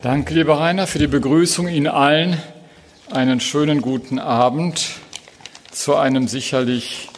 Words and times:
Danke, 0.00 0.32
lieber 0.32 0.60
Rainer, 0.60 0.86
für 0.86 1.00
die 1.00 1.08
Begrüßung 1.08 1.66
Ihnen 1.66 1.88
allen. 1.88 2.40
Einen 3.10 3.40
schönen 3.40 3.82
guten 3.82 4.20
Abend 4.20 4.90
zu 5.72 5.96
einem 5.96 6.28
sicherlich 6.28 7.08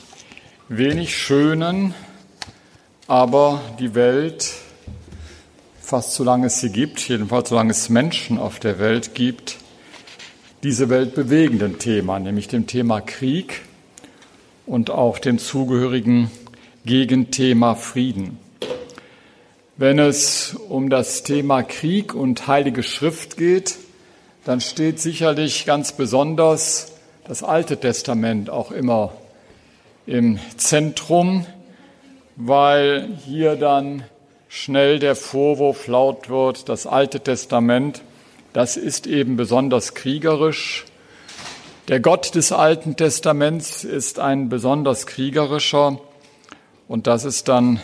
wenig 0.70 1.14
schönen, 1.14 1.92
aber 3.06 3.60
die 3.78 3.94
Welt, 3.94 4.50
fast 5.78 6.14
solange 6.14 6.46
es 6.46 6.60
sie 6.60 6.72
gibt, 6.72 7.06
jedenfalls 7.06 7.50
solange 7.50 7.72
es 7.72 7.90
Menschen 7.90 8.38
auf 8.38 8.58
der 8.60 8.78
Welt 8.78 9.14
gibt, 9.14 9.58
diese 10.62 10.88
Welt 10.88 11.14
bewegenden 11.14 11.78
Thema, 11.78 12.18
nämlich 12.18 12.48
dem 12.48 12.66
Thema 12.66 13.02
Krieg 13.02 13.60
und 14.64 14.88
auch 14.88 15.18
dem 15.18 15.38
zugehörigen 15.38 16.30
Gegenthema 16.86 17.74
Frieden. 17.74 18.38
Wenn 19.80 19.98
es 19.98 20.52
um 20.68 20.90
das 20.90 21.22
Thema 21.22 21.62
Krieg 21.62 22.14
und 22.14 22.46
Heilige 22.46 22.82
Schrift 22.82 23.38
geht, 23.38 23.76
dann 24.44 24.60
steht 24.60 25.00
sicherlich 25.00 25.64
ganz 25.64 25.92
besonders 25.92 26.92
das 27.26 27.42
Alte 27.42 27.78
Testament 27.78 28.50
auch 28.50 28.72
immer 28.72 29.14
im 30.04 30.38
Zentrum, 30.58 31.46
weil 32.36 33.08
hier 33.24 33.56
dann 33.56 34.04
schnell 34.50 34.98
der 34.98 35.16
Vorwurf 35.16 35.86
laut 35.86 36.28
wird, 36.28 36.68
das 36.68 36.86
Alte 36.86 37.20
Testament, 37.20 38.02
das 38.52 38.76
ist 38.76 39.06
eben 39.06 39.38
besonders 39.38 39.94
kriegerisch. 39.94 40.84
Der 41.88 42.00
Gott 42.00 42.34
des 42.34 42.52
Alten 42.52 42.96
Testaments 42.96 43.84
ist 43.84 44.18
ein 44.18 44.50
besonders 44.50 45.06
kriegerischer 45.06 45.98
und 46.86 47.06
das 47.06 47.24
ist 47.24 47.48
dann 47.48 47.80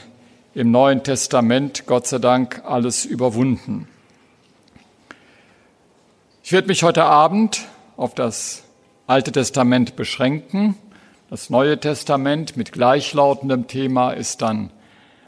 im 0.56 0.70
Neuen 0.70 1.02
Testament, 1.02 1.84
Gott 1.84 2.06
sei 2.06 2.18
Dank, 2.18 2.62
alles 2.64 3.04
überwunden. 3.04 3.86
Ich 6.42 6.50
werde 6.50 6.68
mich 6.68 6.82
heute 6.82 7.04
Abend 7.04 7.66
auf 7.98 8.14
das 8.14 8.62
Alte 9.06 9.32
Testament 9.32 9.96
beschränken. 9.96 10.74
Das 11.28 11.50
Neue 11.50 11.78
Testament 11.78 12.56
mit 12.56 12.72
gleichlautendem 12.72 13.66
Thema 13.66 14.12
ist 14.12 14.40
dann 14.40 14.70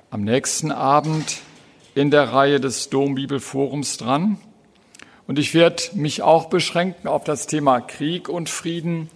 am 0.09 0.23
nächsten 0.23 0.73
Abend 0.73 1.43
in 1.95 2.11
der 2.11 2.33
Reihe 2.33 2.59
des 2.59 2.89
Dombibelforums 2.89 3.99
dran. 3.99 4.39
Und 5.27 5.39
ich 5.39 5.53
werde 5.53 5.83
mich 5.93 6.23
auch 6.23 6.47
beschränken 6.47 7.07
auf 7.07 7.25
das 7.25 7.47
Thema 7.47 7.81
Krieg 7.83 8.31
und 8.31 8.49
Frieden 8.49 9.11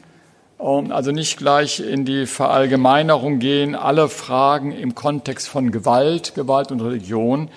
also 0.63 1.11
nicht 1.11 1.39
gleich 1.39 1.81
in 1.81 2.05
die 2.05 2.25
Verallgemeinerung 2.25 3.41
gehen, 3.41 3.75
alle 3.75 4.09
Fragen 4.09 4.71
im 4.71 4.95
Kontext 4.95 5.49
von 5.49 5.73
Gewalt, 5.73 6.37
Gewalt 6.37 6.71
und 6.71 6.81
Religion. 6.81 7.51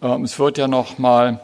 Ähm, 0.00 0.24
es 0.24 0.38
wird 0.38 0.56
ja 0.56 0.66
noch 0.66 0.96
mal 0.96 1.40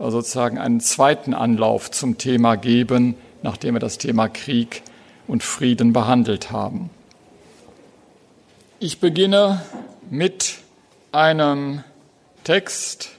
äh, 0.00 0.10
sozusagen 0.10 0.58
einen 0.58 0.80
zweiten 0.80 1.32
Anlauf 1.32 1.92
zum 1.92 2.18
Thema 2.18 2.56
geben, 2.56 3.14
nachdem 3.42 3.76
wir 3.76 3.78
das 3.78 3.98
Thema 3.98 4.28
Krieg 4.28 4.82
und 5.28 5.44
Frieden 5.44 5.92
behandelt 5.92 6.50
haben. 6.50 6.90
Ich 8.80 8.98
beginne 8.98 9.62
mit 10.10 10.56
einem 11.12 11.84
Text, 12.42 13.10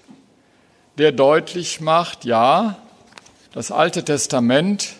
der 0.97 1.13
deutlich 1.13 1.79
macht, 1.79 2.25
ja, 2.25 2.75
das 3.53 3.71
Alte 3.71 4.03
Testament 4.03 4.95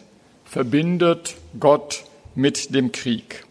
verbindet 0.46 1.36
Gott 1.60 2.06
mit 2.36 2.74
dem 2.74 2.92
Krieg. 2.92 3.46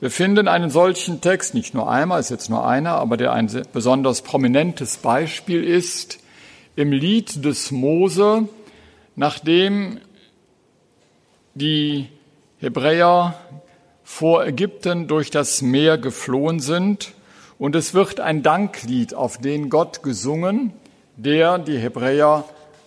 Wir 0.00 0.10
finden 0.10 0.48
einen 0.48 0.70
solchen 0.70 1.20
Text 1.20 1.54
nicht 1.54 1.74
nur 1.74 1.88
einmal, 1.88 2.18
ist 2.18 2.30
jetzt 2.30 2.50
nur 2.50 2.66
einer, 2.66 2.94
aber 2.94 3.16
der 3.16 3.32
ein 3.32 3.48
besonders 3.72 4.22
prominentes 4.22 4.96
Beispiel 4.96 5.62
ist 5.62 6.18
im 6.74 6.90
Lied 6.90 7.44
des 7.44 7.70
Mose, 7.70 8.48
nachdem 9.14 10.00
die 11.54 12.08
Hebräer 12.58 13.34
vor 14.02 14.44
Ägypten 14.44 15.06
durch 15.06 15.30
das 15.30 15.62
Meer 15.62 15.98
geflohen 15.98 16.60
sind 16.60 17.12
und 17.58 17.76
es 17.76 17.94
wird 17.94 18.18
ein 18.18 18.42
Danklied 18.42 19.14
auf 19.14 19.38
den 19.38 19.70
Gott 19.70 20.02
gesungen, 20.02 20.72
der 21.16 21.58
die 21.58 21.78
Hebräer 21.78 22.44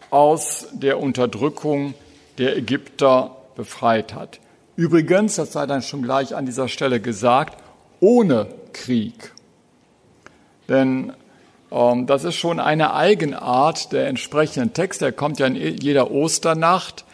aus 0.09 0.67
der 0.73 1.00
Unterdrückung 1.00 1.94
der 2.38 2.57
Ägypter 2.57 3.34
befreit 3.55 4.13
hat. 4.13 4.39
Übrigens, 4.75 5.35
das 5.35 5.53
sei 5.53 5.66
dann 5.66 5.81
schon 5.81 6.01
gleich 6.01 6.35
an 6.35 6.45
dieser 6.45 6.67
Stelle 6.67 6.99
gesagt, 6.99 7.57
ohne 7.99 8.47
Krieg. 8.73 9.31
Denn 10.67 11.13
ähm, 11.71 12.07
das 12.07 12.23
ist 12.23 12.35
schon 12.35 12.59
eine 12.59 12.93
Eigenart 12.93 13.91
der 13.91 14.07
entsprechenden 14.07 14.73
Text. 14.73 15.01
Der 15.01 15.11
kommt 15.11 15.39
ja 15.39 15.47
in 15.47 15.55
jeder 15.55 16.11
Osternacht. 16.11 17.05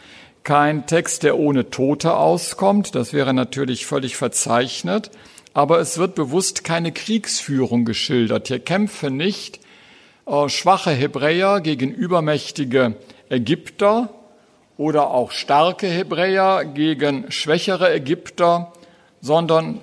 Kein 0.44 0.86
Text, 0.86 1.22
der 1.22 1.38
ohne 1.38 1.70
Tote 1.70 2.16
auskommt. 2.16 2.94
Das 2.94 3.12
wäre 3.12 3.32
natürlich 3.32 3.86
völlig 3.86 4.16
verzeichnet. 4.16 5.10
Aber 5.54 5.78
es 5.78 5.98
wird 5.98 6.14
bewusst 6.14 6.64
keine 6.64 6.92
Kriegsführung 6.92 7.84
geschildert. 7.84 8.48
Hier 8.48 8.58
kämpfen 8.58 9.16
nicht 9.16 9.60
äh, 10.26 10.48
schwache 10.48 10.90
Hebräer 10.90 11.60
gegen 11.60 11.92
übermächtige 11.92 12.96
Ägypter, 13.28 14.10
oder 14.82 15.12
auch 15.12 15.30
starke 15.30 15.86
Hebräer 15.86 16.64
gegen 16.64 17.30
schwächere 17.30 17.94
Ägypter, 17.94 18.72
sondern 19.20 19.78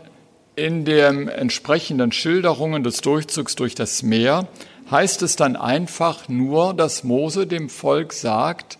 in 0.57 0.83
den 0.83 1.29
entsprechenden 1.29 2.11
Schilderungen 2.11 2.83
des 2.83 2.99
Durchzugs 2.99 3.55
durch 3.55 3.75
das 3.75 4.03
Meer 4.03 4.49
heißt 4.91 5.21
es 5.21 5.37
dann 5.37 5.55
einfach 5.55 6.27
nur, 6.27 6.73
dass 6.73 7.05
Mose 7.05 7.47
dem 7.47 7.69
Volk 7.69 8.11
sagt, 8.11 8.77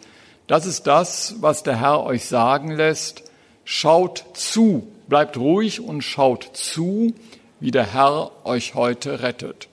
das 0.48 0.66
ist 0.66 0.88
das, 0.88 1.36
was 1.40 1.64
der 1.64 1.80
Herr 1.80 2.04
euch 2.04 2.26
sagen 2.26 2.72
lässt, 2.72 3.24
schaut 3.64 4.26
zu, 4.34 4.88
bleibt 5.08 5.38
ruhig 5.38 5.80
und 5.80 6.02
schaut 6.02 6.50
zu, 6.52 7.14
wie 7.62 7.72
der 7.72 7.94
Herr 7.94 8.32
euch 8.44 8.76
heute 8.76 9.22
rettet. 9.22 9.70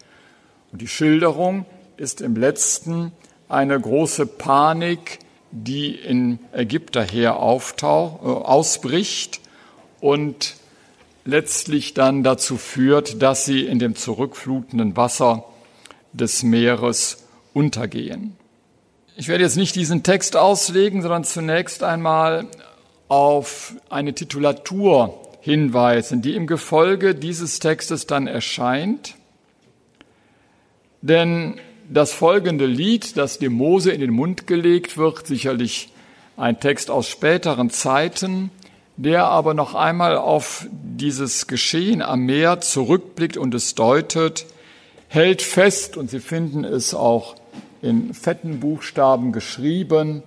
Und 0.70 0.80
die 0.80 0.86
Schilderung 0.86 1.66
ist 1.96 2.20
im 2.20 2.36
letzten 2.36 3.10
eine 3.48 3.80
große 3.80 4.26
Panik, 4.26 5.18
die 5.50 5.94
in 5.94 6.38
Ägypterheer 6.52 7.36
auftauch, 7.36 8.22
äh, 8.22 8.26
ausbricht 8.26 9.40
und 10.00 10.56
letztlich 11.24 11.94
dann 11.94 12.22
dazu 12.22 12.56
führt, 12.56 13.22
dass 13.22 13.44
sie 13.44 13.66
in 13.66 13.78
dem 13.78 13.96
zurückflutenden 13.96 14.96
Wasser 14.96 15.44
des 16.12 16.42
Meeres 16.42 17.24
untergehen. 17.52 18.36
Ich 19.16 19.28
werde 19.28 19.44
jetzt 19.44 19.56
nicht 19.56 19.74
diesen 19.76 20.02
Text 20.02 20.36
auslegen, 20.36 21.02
sondern 21.02 21.24
zunächst 21.24 21.82
einmal 21.82 22.46
auf 23.08 23.74
eine 23.88 24.14
Titulatur 24.14 25.20
hinweisen, 25.40 26.22
die 26.22 26.34
im 26.34 26.46
Gefolge 26.46 27.14
dieses 27.14 27.60
Textes 27.60 28.06
dann 28.06 28.26
erscheint. 28.26 29.14
Denn 31.02 31.60
das 31.88 32.12
folgende 32.12 32.66
Lied, 32.66 33.16
das 33.16 33.38
dem 33.38 33.52
Mose 33.52 33.91
in 33.92 34.00
den 34.00 34.12
Mund 34.12 34.47
gelegt 34.47 34.97
wird, 34.97 35.26
sicherlich 35.26 35.91
ein 36.36 36.60
Text 36.60 36.91
aus 36.91 37.08
späteren 37.08 37.70
Zeiten, 37.70 38.50
der 38.97 39.26
aber 39.26 39.54
noch 39.54 39.74
einmal 39.74 40.16
auf 40.16 40.66
dieses 40.72 41.47
Geschehen 41.47 42.02
am 42.02 42.20
Meer 42.20 42.60
zurückblickt 42.60 43.36
und 43.36 43.54
es 43.54 43.74
deutet, 43.74 44.47
hält 45.08 45.42
fest, 45.42 45.97
und 45.97 46.10
Sie 46.10 46.20
finden 46.20 46.64
es 46.64 46.94
auch 46.94 47.36
in 47.82 48.14
fetten 48.14 48.60
Buchstaben 48.60 49.32
geschrieben, 49.32 50.22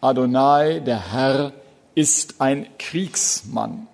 Adonai, 0.00 0.80
der 0.80 1.12
Herr, 1.12 1.52
ist 1.94 2.40
ein 2.40 2.66
Kriegsmann. 2.78 3.86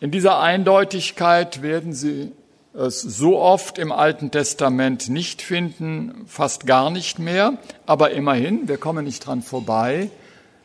In 0.00 0.10
dieser 0.10 0.40
Eindeutigkeit 0.40 1.62
werden 1.62 1.92
Sie 1.92 2.32
es 2.74 3.00
so 3.00 3.38
oft 3.38 3.78
im 3.78 3.92
Alten 3.92 4.30
Testament 4.30 5.08
nicht 5.08 5.42
finden, 5.42 6.24
fast 6.26 6.66
gar 6.66 6.90
nicht 6.90 7.18
mehr, 7.18 7.54
aber 7.86 8.10
immerhin, 8.10 8.68
wir 8.68 8.78
kommen 8.78 9.04
nicht 9.04 9.24
dran 9.24 9.42
vorbei. 9.42 10.10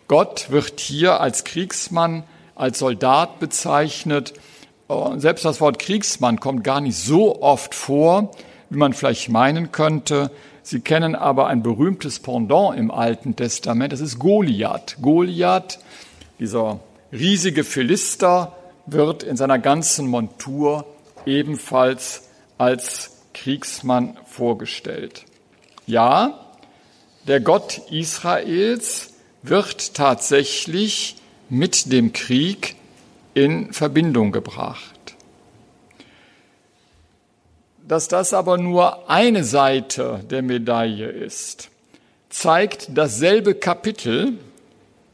Gott 0.08 0.48
wird 0.50 0.80
hier 0.80 1.22
als 1.22 1.44
Kriegsmann, 1.44 2.24
als 2.56 2.80
Soldat 2.80 3.40
bezeichnet. 3.40 4.34
Selbst 5.18 5.46
das 5.46 5.62
Wort 5.62 5.78
Kriegsmann 5.78 6.40
kommt 6.40 6.64
gar 6.64 6.82
nicht 6.82 6.98
so 6.98 7.44
oft 7.44 7.76
vor, 7.76 8.32
wie 8.72 8.78
man 8.80 8.94
vielleicht 8.94 9.30
meinen 9.30 9.72
könnte. 9.72 10.32
Sie 10.64 10.80
kennen 10.80 11.16
aber 11.16 11.46
ein 11.46 11.62
berühmtes 11.62 12.20
Pendant 12.20 12.76
im 12.76 12.90
Alten 12.90 13.36
Testament, 13.36 13.94
das 13.94 14.02
ist 14.02 14.18
Goliath. 14.18 14.98
Goliath, 15.00 15.80
dieser 16.40 16.80
riesige 17.12 17.64
Philister, 17.64 18.54
wird 18.88 19.22
in 19.22 19.38
seiner 19.38 19.60
ganzen 19.60 20.08
Montur 20.08 20.86
ebenfalls 21.26 22.30
als 22.58 23.22
Kriegsmann 23.34 24.18
vorgestellt. 24.26 25.26
Ja, 25.86 26.40
der 27.28 27.40
Gott 27.40 27.82
Israels 27.90 29.14
wird 29.44 29.94
tatsächlich 29.94 31.16
mit 31.50 31.92
dem 31.92 32.14
Krieg 32.14 32.76
in 33.34 33.74
Verbindung 33.74 34.32
gebracht. 34.32 35.00
dass 37.90 38.08
das 38.08 38.34
aber 38.34 38.60
nur 38.60 39.10
eine 39.10 39.44
Seite 39.44 40.24
der 40.30 40.44
Medaille 40.44 41.10
ist, 41.10 41.70
zeigt 42.30 42.88
dasselbe 42.94 43.56
Kapitel. 43.56 44.34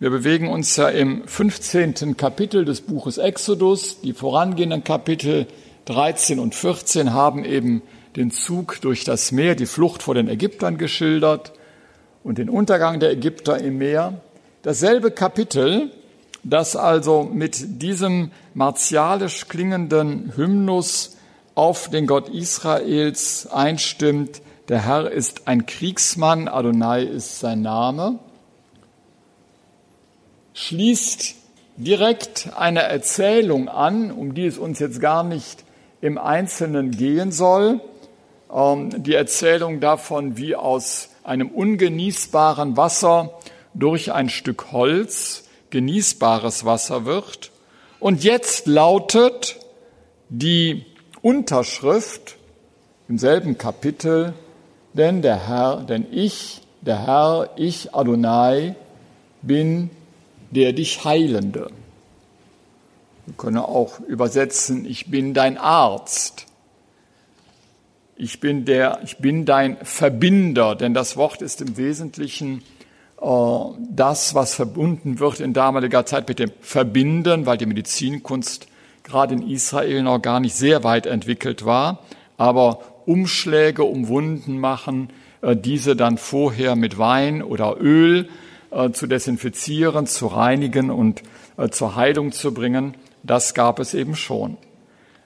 Wir 0.01 0.09
bewegen 0.09 0.49
uns 0.49 0.75
ja 0.75 0.89
im 0.89 1.25
15. 1.25 2.17
Kapitel 2.17 2.65
des 2.65 2.81
Buches 2.81 3.17
Exodus. 3.17 4.01
Die 4.01 4.11
vorangehenden 4.11 4.83
Kapitel 4.83 5.47
13 5.85 6.39
und 6.39 6.55
14 6.55 7.13
haben 7.13 7.45
eben 7.45 7.81
den 8.15 8.31
Zug 8.31 8.81
durch 8.81 9.03
das 9.03 9.31
Meer, 9.31 9.55
die 9.55 9.65
Flucht 9.65 10.03
vor 10.03 10.15
den 10.15 10.27
Ägyptern 10.27 10.77
geschildert 10.77 11.53
und 12.23 12.37
den 12.37 12.49
Untergang 12.49 12.99
der 12.99 13.11
Ägypter 13.11 13.59
im 13.59 13.77
Meer. 13.77 14.21
Dasselbe 14.63 15.11
Kapitel, 15.11 15.91
das 16.43 16.75
also 16.75 17.23
mit 17.23 17.81
diesem 17.81 18.31
martialisch 18.53 19.47
klingenden 19.47 20.33
Hymnus 20.35 21.17
auf 21.53 21.89
den 21.89 22.07
Gott 22.07 22.29
Israels 22.29 23.47
einstimmt, 23.47 24.41
der 24.69 24.83
Herr 24.83 25.11
ist 25.11 25.47
ein 25.47 25.67
Kriegsmann, 25.67 26.47
Adonai 26.47 27.03
ist 27.03 27.39
sein 27.39 27.61
Name, 27.61 28.17
schließt 30.53 31.35
direkt 31.77 32.49
eine 32.57 32.81
Erzählung 32.81 33.69
an, 33.69 34.11
um 34.11 34.33
die 34.33 34.47
es 34.47 34.57
uns 34.57 34.79
jetzt 34.79 34.99
gar 34.99 35.23
nicht 35.23 35.63
im 36.01 36.17
Einzelnen 36.17 36.91
gehen 36.91 37.31
soll. 37.31 37.81
Ähm, 38.53 39.03
die 39.03 39.13
Erzählung 39.13 39.79
davon, 39.79 40.37
wie 40.37 40.55
aus 40.55 41.09
einem 41.23 41.49
ungenießbaren 41.49 42.77
Wasser 42.77 43.31
durch 43.73 44.11
ein 44.13 44.29
Stück 44.29 44.71
Holz 44.71 45.45
genießbares 45.69 46.65
Wasser 46.65 47.05
wird. 47.05 47.51
Und 47.99 48.23
jetzt 48.23 48.67
lautet 48.67 49.59
die 50.29 50.85
Unterschrift 51.21 52.37
im 53.09 53.17
selben 53.17 53.57
Kapitel, 53.57 54.33
denn 54.93 55.21
der 55.21 55.47
Herr, 55.47 55.77
denn 55.77 56.05
ich, 56.11 56.61
der 56.81 57.05
Herr, 57.05 57.49
ich 57.55 57.93
Adonai, 57.93 58.75
bin 59.41 59.89
der 60.51 60.73
dich 60.73 61.03
Heilende. 61.03 61.69
Wir 63.25 63.33
können 63.37 63.57
auch 63.57 63.99
übersetzen, 64.01 64.85
ich 64.85 65.09
bin 65.09 65.33
dein 65.33 65.57
Arzt. 65.57 66.45
Ich 68.15 68.39
bin 68.39 68.65
der, 68.65 68.99
ich 69.03 69.17
bin 69.17 69.45
dein 69.45 69.77
Verbinder, 69.83 70.75
denn 70.75 70.93
das 70.93 71.17
Wort 71.17 71.41
ist 71.41 71.59
im 71.59 71.75
Wesentlichen 71.75 72.61
äh, 73.19 73.25
das, 73.89 74.35
was 74.35 74.53
verbunden 74.53 75.19
wird 75.19 75.39
in 75.39 75.53
damaliger 75.53 76.05
Zeit 76.05 76.27
mit 76.27 76.39
dem 76.39 76.51
Verbinden, 76.61 77.45
weil 77.45 77.57
die 77.57 77.65
Medizinkunst 77.65 78.67
gerade 79.03 79.33
in 79.33 79.49
Israel 79.49 80.03
noch 80.03 80.21
gar 80.21 80.39
nicht 80.39 80.55
sehr 80.55 80.83
weit 80.83 81.07
entwickelt 81.07 81.65
war, 81.65 82.03
aber 82.37 82.79
Umschläge 83.05 83.83
um 83.83 84.07
Wunden 84.07 84.59
machen, 84.59 85.09
äh, 85.41 85.55
diese 85.55 85.95
dann 85.95 86.19
vorher 86.19 86.75
mit 86.75 86.99
Wein 86.99 87.41
oder 87.41 87.77
Öl 87.81 88.29
äh, 88.69 88.91
zu 88.91 89.07
desinfizieren, 89.07 90.05
zu 90.05 90.27
reinigen 90.27 90.91
und 90.91 91.23
zur 91.71 91.95
Heilung 91.95 92.33
zu 92.33 92.53
bringen, 92.53 92.95
das 93.25 93.53
gab 93.53 93.79
es 93.79 93.93
eben 93.93 94.15
schon. 94.15 94.57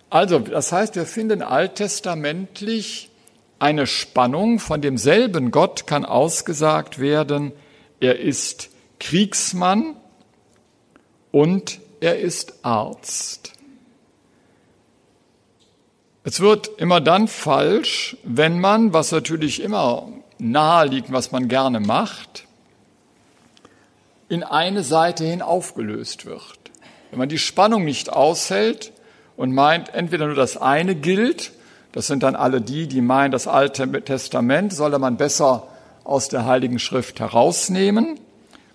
Also, 0.10 0.40
das 0.40 0.72
heißt, 0.72 0.96
wir 0.96 1.06
finden 1.06 1.42
alttestamentlich 1.42 3.10
eine 3.60 3.86
Spannung. 3.86 4.60
Von 4.60 4.82
demselben 4.82 5.52
Gott 5.52 5.86
kann 5.86 6.06
ausgesagt 6.06 7.00
werden, 7.00 7.52
er 8.00 8.20
ist 8.20 8.70
Kriegsmann 9.00 9.96
und 11.32 11.80
er 12.00 12.20
ist 12.20 12.66
Arzt. 12.66 13.54
Es 16.24 16.40
wird 16.40 16.68
immer 16.78 17.02
dann 17.02 17.28
falsch, 17.28 18.18
wenn 18.24 18.60
man, 18.60 18.94
was 18.94 19.12
natürlich 19.12 19.62
immer 19.62 20.08
nahe 20.38 20.88
liegt, 20.88 21.12
was 21.12 21.32
man 21.32 21.48
gerne 21.48 21.80
macht, 21.80 22.46
in 24.30 24.44
eine 24.44 24.84
Seite 24.84 25.26
hin 25.26 25.42
aufgelöst 25.42 26.26
wird. 26.26 26.59
Wenn 27.10 27.20
man 27.20 27.30
die 27.30 27.38
Spannung 27.38 27.86
nicht 27.86 28.12
aushält, 28.12 28.92
und 29.40 29.54
meint, 29.54 29.94
entweder 29.94 30.26
nur 30.26 30.36
das 30.36 30.58
eine 30.58 30.96
gilt, 30.96 31.54
das 31.94 32.08
sind 32.08 32.24
dann 32.24 32.36
alle 32.36 32.60
die, 32.60 32.88
die 32.88 33.00
meinen, 33.00 33.32
das 33.32 33.48
Alte 33.48 33.90
Testament 34.04 34.74
solle 34.74 35.00
man 35.00 35.16
besser 35.16 35.70
aus 36.04 36.28
der 36.28 36.46
Heiligen 36.46 36.78
Schrift 36.78 37.22
herausnehmen 37.22 38.20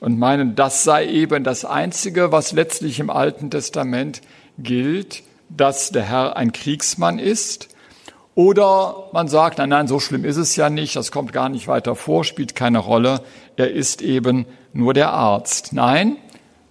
und 0.01 0.19
meinen, 0.19 0.57
das 0.57 0.83
sei 0.83 1.07
eben 1.07 1.45
das 1.45 1.67
Einzige, 1.67 2.33
was 2.33 2.53
letztlich 2.53 2.99
im 2.99 3.11
Alten 3.11 3.51
Testament 3.51 4.23
gilt, 4.57 5.23
dass 5.51 5.91
der 5.91 6.05
Herr 6.05 6.39
ein 6.39 6.53
Kriegsmann 6.53 7.19
ist. 7.19 7.69
Oder 8.35 9.11
man 9.13 9.29
sagt, 9.29 9.59
nein, 9.59 9.69
nein, 9.69 9.87
so 9.87 10.01
schlimm 10.01 10.25
ist 10.25 10.39
es 10.39 10.57
ja 10.57 10.71
nicht, 10.71 10.97
das 10.97 11.13
kommt 11.13 11.35
gar 11.35 11.51
nicht 11.51 11.69
weiter 11.69 11.95
vor, 11.95 12.25
spielt 12.25 12.55
keine 12.55 12.79
Rolle, 12.79 13.21
er 13.57 13.71
ist 13.71 14.01
eben 14.01 14.47
nur 14.73 14.95
der 14.95 15.13
Arzt. 15.13 15.75
Nein, 15.75 16.17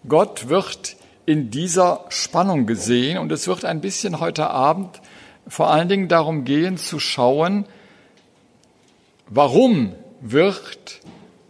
Gott 0.08 0.50
wird 0.50 0.96
in 1.26 1.52
dieser 1.52 2.06
Spannung 2.10 2.66
gesehen. 2.66 3.18
Und 3.18 3.32
es 3.32 3.48
wird 3.48 3.66
ein 3.66 3.82
bisschen 3.82 4.20
heute 4.20 4.50
Abend 4.50 5.02
vor 5.48 5.70
allen 5.70 5.90
Dingen 5.90 6.08
darum 6.08 6.46
gehen 6.46 6.78
zu 6.78 7.00
schauen, 7.00 7.66
warum 9.28 9.94
wird 10.22 11.02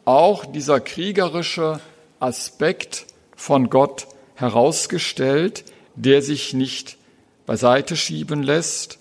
auch 0.06 0.46
dieser 0.46 0.80
kriegerische 0.80 1.80
Aspekt 2.20 3.06
von 3.36 3.70
Gott 3.70 4.08
herausgestellt, 4.36 5.64
der 5.96 6.22
sich 6.22 6.54
nicht 6.54 6.98
beiseite 7.46 7.96
schieben 7.96 8.42
lässt. 8.42 9.00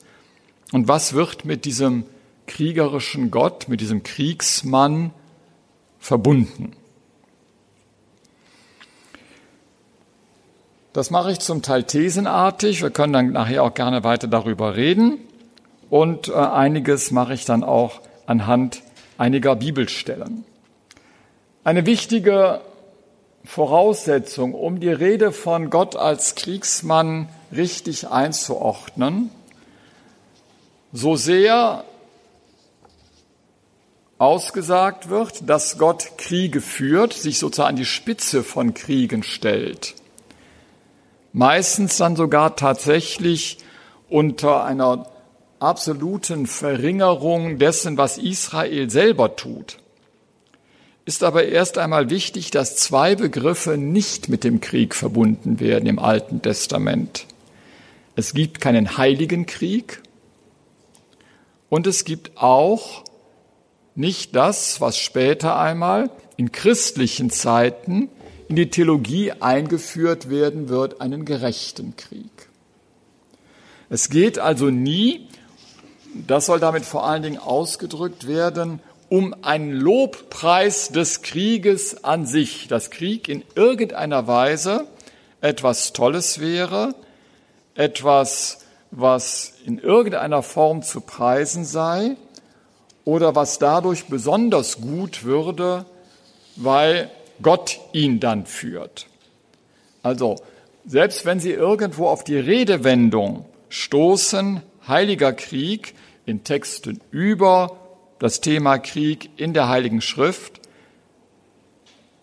Und 0.73 0.89
was 0.89 1.15
wird 1.15 1.45
mit 1.45 1.65
diesem 1.65 2.05
kriegerischen 2.47 3.31
Gott, 3.31 3.69
mit 3.69 3.81
diesem 3.81 4.03
Kriegsmann 4.03 5.13
verbunden? 5.99 6.73
Das 10.93 11.11
mache 11.11 11.33
ich 11.33 11.39
zum 11.39 11.63
Teil 11.63 11.85
thesenartig. 11.85 12.83
Wir 12.83 12.91
können 12.91 13.15
dann 13.15 13.33
nachher 13.33 13.63
auch 13.63 13.73
gerne 13.73 14.05
weiter 14.05 14.29
darüber 14.29 14.77
reden. 14.77 15.19
Und 15.89 16.29
äh, 16.29 16.35
einiges 16.35 17.11
mache 17.11 17.33
ich 17.33 17.47
dann 17.47 17.65
auch 17.65 18.01
anhand 18.27 18.83
einiger 19.17 19.57
Bibelstellen. 19.57 20.45
Eine 21.65 21.87
wichtige 21.87 22.61
Voraussetzung, 23.45 24.53
um 24.55 24.81
die 24.81 24.91
Rede 24.91 25.33
von 25.33 25.71
Gott 25.71 25.97
als 25.97 26.35
Kriegsmann 26.35 27.29
richtig 27.51 28.09
einzuordnen, 28.09 29.31
so 30.93 31.17
sehr 31.17 31.85
ausgesagt 34.19 35.09
wird, 35.09 35.49
dass 35.49 35.79
Gott 35.79 36.19
Kriege 36.19 36.61
führt, 36.61 37.15
sich 37.15 37.39
sozusagen 37.39 37.71
an 37.71 37.77
die 37.77 37.87
Spitze 37.87 38.43
von 38.43 38.75
Kriegen 38.75 39.23
stellt 39.23 39.95
meistens 41.33 41.97
dann 41.97 42.17
sogar 42.17 42.57
tatsächlich 42.57 43.59
unter 44.09 44.65
einer 44.65 45.07
absoluten 45.59 46.47
Verringerung 46.47 47.59
dessen, 47.59 47.97
was 47.97 48.19
Israel 48.19 48.91
selber 48.91 49.37
tut. 49.37 49.79
Ist 51.05 51.25
aber 51.25 51.47
erst 51.47 51.79
einmal 51.79 52.11
wichtig, 52.11 52.51
dass 52.51 52.77
zwei 52.77 53.17
Begriffe 53.17 53.77
nicht 53.77 54.29
mit 54.29 54.45
dem 54.45 54.61
Krieg 54.61 54.95
verbunden 54.95 55.59
werden 55.59 55.89
im 55.89 55.99
Alten 55.99 56.43
Testament. 56.43 57.27
Es 58.15 58.35
gibt 58.35 58.61
keinen 58.61 58.99
heiligen 58.99 59.47
Krieg 59.47 60.03
und 61.71 61.87
es 61.87 62.05
gibt 62.05 62.33
auch 62.37 63.05
nicht 63.95 64.37
das, 64.37 64.81
was 64.81 64.99
später 64.99 65.59
einmal 65.59 66.11
in 66.37 66.53
christlichen 66.53 67.31
Zeiten 67.31 68.09
in 68.53 68.57
die 68.57 68.69
Theologie 68.69 69.33
eingeführt 69.33 70.29
werden 70.29 70.69
wird, 70.69 71.01
einen 71.01 71.25
gerechten 71.25 71.97
Krieg. 71.97 72.51
Es 73.89 74.11
geht 74.11 74.39
also 74.39 74.67
nie, 74.67 75.27
das 76.27 76.45
soll 76.45 76.61
damit 76.61 76.85
vor 76.85 77.07
allen 77.07 77.23
Dingen 77.23 77.39
ausgedrückt 77.39 78.27
werden, 78.27 78.81
um 79.09 79.35
einen 79.41 79.73
Lobpreis 79.73 80.91
des 80.91 81.23
Krieges 81.23 82.05
an 82.05 82.27
sich, 82.27 82.69
dass 82.69 82.91
Krieg 82.91 83.27
in 83.27 83.43
irgendeiner 83.55 84.27
Weise 84.27 84.87
etwas 85.41 85.95
Tolles 85.95 86.39
wäre, 86.39 86.95
etwas, 87.75 88.67
was 88.91 89.55
in 89.65 89.79
irgendeiner 89.79 90.43
Form 90.43 90.83
zu 90.83 91.01
preisen 91.01 91.65
sei 91.65 92.19
oder 93.07 93.35
was 93.35 93.59
dadurch 93.59 94.09
besonders 94.09 94.79
gut 94.83 95.25
würde, 95.25 95.87
weil 96.57 97.11
Gott 97.43 97.79
ihn 97.93 98.21
dann 98.21 98.47
führt. 98.47 99.07
Also, 100.03 100.37
selbst 100.87 101.25
wenn 101.25 101.41
Sie 101.41 101.53
irgendwo 101.53 102.09
auf 102.09 102.25
die 102.25 102.39
Redewendung 102.39 103.45
stoßen, 103.69 104.63
Heiliger 104.87 105.33
Krieg 105.33 105.95
in 106.27 106.45
Texten 106.45 107.01
über 107.11 107.77
das 108.19 108.41
Thema 108.41 108.79
Krieg 108.79 109.31
in 109.37 109.53
der 109.53 109.69
Heiligen 109.69 110.01
Schrift, 110.01 110.61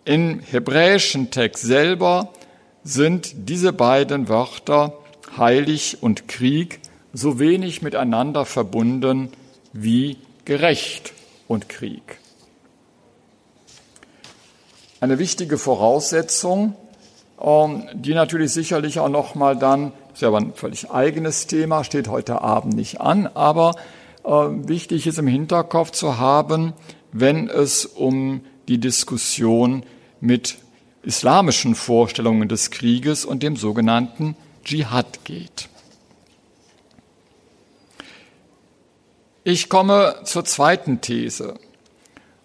im 0.05 0.39
hebräischen 0.39 1.29
Text 1.29 1.63
selber 1.63 2.33
sind 2.83 3.49
diese 3.49 3.73
beiden 3.73 4.27
Wörter 4.27 4.97
heilig 5.37 5.97
und 6.01 6.27
Krieg 6.27 6.79
so 7.13 7.39
wenig 7.39 7.81
miteinander 7.81 8.45
verbunden 8.45 9.29
wie 9.73 10.17
gerecht 10.45 11.13
und 11.47 11.69
Krieg. 11.69 12.19
Eine 15.01 15.17
wichtige 15.17 15.57
Voraussetzung, 15.57 16.75
ähm, 17.41 17.87
die 17.93 18.13
natürlich 18.13 18.51
sicherlich 18.51 18.99
auch 18.99 19.07
noch 19.07 19.33
mal 19.33 19.55
dann, 19.55 19.93
das 20.09 20.15
ist 20.15 20.21
ja 20.21 20.27
aber 20.27 20.39
ein 20.39 20.53
völlig 20.53 20.91
eigenes 20.91 21.47
Thema, 21.47 21.85
steht 21.85 22.09
heute 22.09 22.41
Abend 22.41 22.75
nicht 22.75 22.99
an, 22.99 23.27
aber 23.27 23.75
äh, 24.25 24.29
wichtig 24.29 25.07
ist 25.07 25.17
im 25.17 25.27
Hinterkopf 25.27 25.91
zu 25.91 26.17
haben, 26.17 26.73
wenn 27.13 27.47
es 27.47 27.85
um 27.85 28.41
die 28.67 28.77
Diskussion 28.77 29.83
mit 30.19 30.57
islamischen 31.01 31.75
Vorstellungen 31.75 32.49
des 32.49 32.69
Krieges 32.69 33.23
und 33.23 33.41
dem 33.41 33.55
sogenannten 33.55 34.35
Dschihad 34.65 35.23
geht. 35.23 35.69
Ich 39.45 39.69
komme 39.69 40.17
zur 40.25 40.43
zweiten 40.43 40.99
These. 40.99 41.55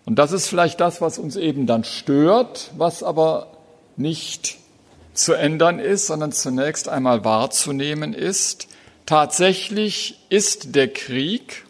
Und 0.07 0.19
das 0.19 0.33
ist 0.33 0.49
vielleicht 0.49 0.81
das, 0.81 1.01
was 1.01 1.19
uns 1.19 1.37
eben 1.37 1.67
dann 1.67 1.85
stört, 1.85 2.71
was 2.77 3.03
aber 3.03 3.49
nicht 3.97 4.59
zu 5.15 5.33
ändern 5.33 5.79
ist, 5.79 6.07
sondern 6.07 6.33
zunächst 6.33 6.89
einmal 6.89 7.25
wahrzunehmen 7.25 8.13
ist. 8.13 8.69
Tatsächlich 9.07 10.21
ist 10.29 10.75
der 10.75 10.89
Krieg 10.89 11.65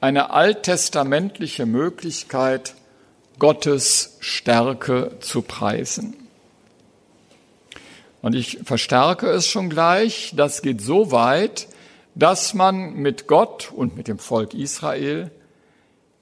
eine 0.00 0.30
alttestamentliche 0.30 1.66
Möglichkeit, 1.66 2.74
Gottes 3.38 4.16
Stärke 4.20 5.12
zu 5.20 5.42
preisen. 5.42 6.16
Und 8.20 8.34
ich 8.34 8.58
verstärke 8.64 9.28
es 9.28 9.46
schon 9.46 9.70
gleich, 9.70 10.32
das 10.36 10.62
geht 10.62 10.80
so 10.80 11.12
weit, 11.12 11.68
dass 12.16 12.52
man 12.52 12.94
mit 12.94 13.28
Gott 13.28 13.70
und 13.72 13.96
mit 13.96 14.08
dem 14.08 14.18
Volk 14.18 14.54
Israel 14.54 15.30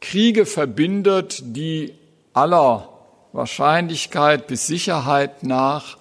Kriege 0.01 0.47
verbindet, 0.47 1.43
die 1.45 1.95
aller 2.33 2.89
Wahrscheinlichkeit 3.33 4.47
bis 4.47 4.67
Sicherheit 4.67 5.43
nach, 5.43 5.99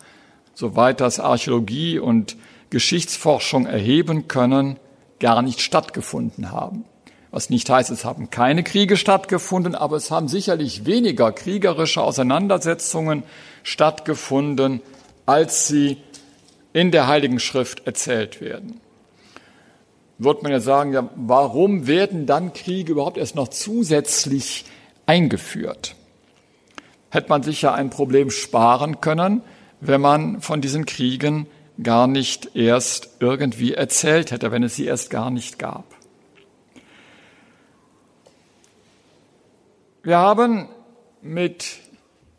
soweit 0.54 1.02
das 1.02 1.20
Archäologie 1.20 2.00
und 2.00 2.38
Geschichtsforschung 2.70 3.66
erheben 3.66 4.28
können, 4.28 4.78
gar 5.20 5.42
nicht 5.42 5.62
stattgefunden 5.62 6.52
haben. 6.52 6.86
Was 7.32 7.50
nicht 7.50 7.70
heißt, 7.70 7.90
es 7.90 8.06
haben 8.06 8.30
keine 8.30 8.64
Kriege 8.64 8.96
stattgefunden, 8.96 9.76
aber 9.76 9.98
es 9.98 10.12
haben 10.12 10.30
sicherlich 10.30 10.86
weniger 10.86 11.34
kriegerische 11.34 12.02
Auseinandersetzungen 12.02 13.24
stattgefunden, 13.64 14.82
als 15.26 15.68
sie 15.68 15.98
in 16.72 16.92
der 16.92 17.08
Heiligen 17.08 17.40
Schrift 17.40 17.86
erzählt 17.86 18.40
werden. 18.40 18.80
Wird 20.18 20.44
man 20.44 20.52
ja 20.52 20.60
sagen, 20.60 20.94
ja, 20.94 21.10
warum 21.16 21.88
werden 21.88 22.26
dann 22.26 22.54
Kriege 22.54 22.94
überhaupt 22.94 23.18
erst 23.18 23.36
noch 23.36 23.50
zusätzlich 23.50 24.66
eingeführt? 25.06 25.96
Hätte 27.10 27.30
man 27.30 27.44
sich 27.44 27.62
ja 27.62 27.74
ein 27.74 27.90
Problem 27.90 28.30
sparen 28.30 29.02
können, 29.02 29.42
wenn 29.82 30.02
man 30.02 30.42
von 30.42 30.62
diesen 30.62 30.86
Kriegen 30.86 31.48
gar 31.82 32.08
nicht 32.08 32.56
erst 32.56 33.10
irgendwie 33.20 33.74
erzählt 33.74 34.32
hätte, 34.32 34.52
wenn 34.52 34.64
es 34.64 34.76
sie 34.76 34.86
erst 34.86 35.10
gar 35.10 35.30
nicht 35.30 35.60
gab. 35.60 35.84
Wir 40.04 40.18
haben 40.18 40.70
mit 41.22 41.80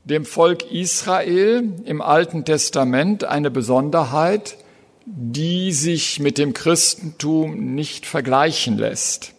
dem 0.04 0.24
Volk 0.24 0.70
Israel 0.70 1.64
im 1.84 2.00
Alten 2.00 2.44
Testament 2.44 3.24
eine 3.24 3.50
Besonderheit, 3.50 4.56
die 5.06 5.72
sich 5.72 6.18
mit 6.18 6.36
dem 6.36 6.52
Christentum 6.52 7.74
nicht 7.74 8.06
vergleichen 8.06 8.76
lässt. 8.76 9.34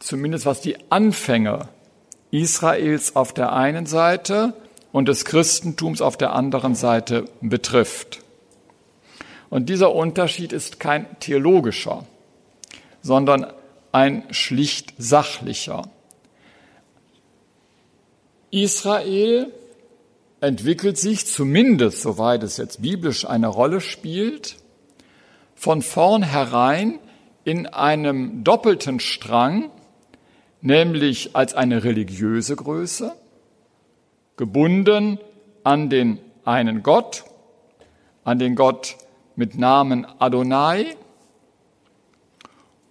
Zumindest 0.00 0.44
was 0.44 0.60
die 0.60 0.76
Anfänge 0.90 1.68
Israels 2.32 3.14
auf 3.14 3.32
der 3.32 3.52
einen 3.52 3.86
Seite 3.86 4.54
und 4.92 5.06
des 5.06 5.24
Christentums 5.24 6.00
auf 6.00 6.16
der 6.16 6.34
anderen 6.34 6.74
Seite 6.74 7.26
betrifft. 7.40 8.22
Und 9.50 9.68
dieser 9.68 9.94
Unterschied 9.94 10.52
ist 10.52 10.80
kein 10.80 11.06
theologischer, 11.20 12.06
sondern 13.02 13.46
ein 13.92 14.24
schlicht 14.30 14.94
sachlicher. 14.98 15.88
Israel 18.50 19.52
entwickelt 20.40 20.98
sich 20.98 21.26
zumindest, 21.26 22.02
soweit 22.02 22.42
es 22.42 22.56
jetzt 22.56 22.82
biblisch 22.82 23.24
eine 23.26 23.48
Rolle 23.48 23.80
spielt, 23.80 24.56
von 25.54 25.82
vornherein 25.82 26.98
in 27.44 27.66
einem 27.66 28.44
doppelten 28.44 29.00
Strang, 29.00 29.70
nämlich 30.62 31.36
als 31.36 31.54
eine 31.54 31.84
religiöse 31.84 32.56
Größe, 32.56 33.12
gebunden 34.36 35.18
an 35.64 35.90
den 35.90 36.18
einen 36.44 36.82
Gott, 36.82 37.24
an 38.24 38.38
den 38.38 38.54
Gott 38.56 38.96
mit 39.36 39.58
Namen 39.58 40.06
Adonai, 40.18 40.96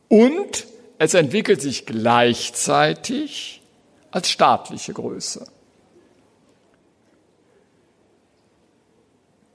und 0.08 0.68
es 0.98 1.14
entwickelt 1.14 1.62
sich 1.62 1.86
gleichzeitig 1.86 3.62
als 4.12 4.30
staatliche 4.30 4.94
Größe. 4.94 5.48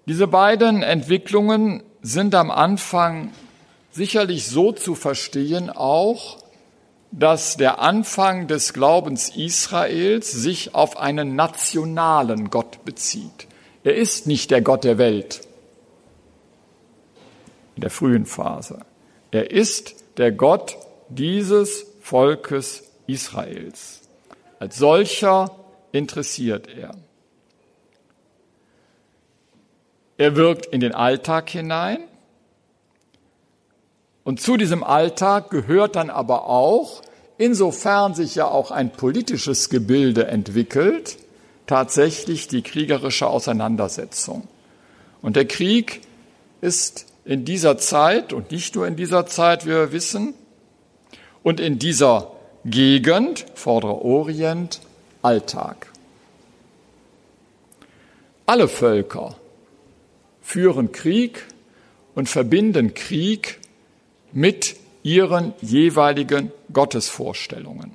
Diese 0.07 0.27
beiden 0.27 0.83
Entwicklungen 0.83 1.83
sind 2.03 2.35
am 2.35 2.51
Anfang 2.51 3.33
sicherlich 3.91 4.47
so 4.47 4.73
zu 4.73 4.95
verstehen 4.95 5.71
auch, 5.71 6.39
dass 7.11 7.57
der 7.57 7.79
Anfang 7.79 8.49
des 8.49 8.73
Glaubens 8.73 9.35
Israels 9.35 10.31
sich 10.31 10.75
auf 10.75 10.99
einen 10.99 11.37
nationalen 11.37 12.51
Gott 12.51 12.85
bezieht. 12.85 13.47
Er 13.85 13.95
ist 13.95 14.27
nicht 14.27 14.51
der 14.51 14.63
Gott 14.63 14.85
der 14.85 14.99
Welt 14.99 15.43
in 17.77 17.81
der 17.81 17.91
frühen 17.91 18.27
Phase. 18.27 18.81
Er 19.31 19.51
ist 19.51 19.95
der 20.17 20.33
Gott 20.33 20.77
dieses 21.09 21.87
Volkes 22.01 22.85
Israels. 23.07 24.03
Als 24.59 24.77
solcher 24.77 25.51
interessiert 25.93 26.69
er. 26.69 26.95
Er 30.17 30.37
wirkt 30.37 30.67
in 30.67 30.81
den 30.81 30.95
Alltag 30.95 31.51
hinein. 31.51 31.99
Und 34.23 34.41
zu 34.41 34.57
diesem 34.57 34.83
Alltag 34.83 35.51
gehört 35.51 35.97
dann 35.97 36.09
aber 36.09 36.47
auch, 36.49 37.03
insofern 37.37 38.15
sich 38.15 38.37
ja 38.37 38.47
auch 38.47 38.71
ein 38.71 38.91
politisches 38.93 39.69
Gebilde 39.69 40.27
entwickelt, 40.27 41.19
tatsächlich 41.67 42.49
die 42.49 42.63
kriegerische 42.63 43.27
Auseinandersetzung. 43.27 44.47
Und 45.21 45.37
der 45.37 45.47
Krieg 45.47 46.03
ist 46.61 47.07
in 47.25 47.45
dieser 47.45 47.77
Zeit 47.79 48.33
und 48.33 48.51
nicht 48.51 48.75
nur 48.75 48.87
in 48.87 48.97
dieser 48.97 49.27
Zeit, 49.27 49.67
wie 49.67 49.71
wir 49.71 49.93
wissen, 49.93 50.35
und 51.43 51.61
in 51.61 51.79
dieser 51.79 52.33
Gegend, 52.65 53.45
Vorderer 53.55 54.03
Orient, 54.03 54.81
Alltag. 55.21 55.89
Alle 58.47 58.69
Völker 58.69 59.37
führen 60.45 60.93
Krieg 60.93 61.43
und 62.15 62.29
verbinden 62.29 62.95
Krieg 62.95 63.59
mit 64.31 64.77
ihren 65.03 65.55
jeweiligen 65.61 66.53
Gottesvorstellungen. 66.73 67.93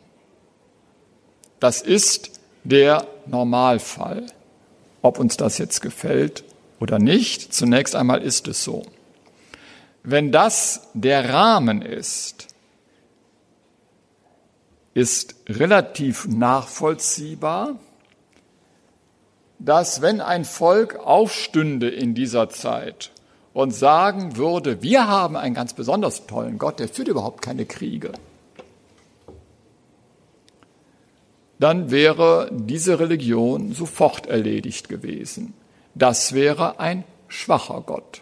Das 1.60 1.82
ist 1.82 2.40
der 2.64 3.08
Normalfall. 3.28 4.26
Ob 5.02 5.20
uns 5.20 5.38
das 5.38 5.60
jetzt 5.60 5.82
gefällt 5.82 6.44
oder 6.80 7.00
nicht, 7.00 7.54
zunächst 7.54 7.96
einmal 7.96 8.22
ist 8.22 8.48
es 8.48 8.64
so. 8.64 8.84
Wenn 10.04 10.32
das 10.32 10.90
der 10.94 11.30
Rahmen 11.30 11.82
ist, 11.82 12.48
ist 14.94 15.36
relativ 15.48 16.28
nachvollziehbar, 16.28 17.80
dass 19.60 20.02
wenn 20.02 20.22
ein 20.22 20.46
Volk 20.46 20.96
aufstünde 20.96 21.90
in 21.90 22.16
dieser 22.16 22.50
Zeit 22.50 23.12
und 23.54 23.72
sagen 23.72 24.38
würde, 24.38 24.82
wir 24.82 25.08
haben 25.08 25.36
einen 25.36 25.54
ganz 25.54 25.74
besonders 25.74 26.26
tollen 26.28 26.58
Gott, 26.58 26.80
der 26.80 26.88
führt 26.88 27.10
überhaupt 27.10 27.42
keine 27.42 27.66
Kriege, 27.66 28.14
dann 31.60 31.92
wäre 31.92 32.50
diese 32.54 33.00
Religion 33.02 33.74
sofort 33.74 34.28
erledigt 34.28 34.88
gewesen. 34.88 35.54
Das 35.94 36.34
wäre 36.34 36.80
ein 36.80 37.04
schwacher 37.28 37.84
Gott. 37.86 38.22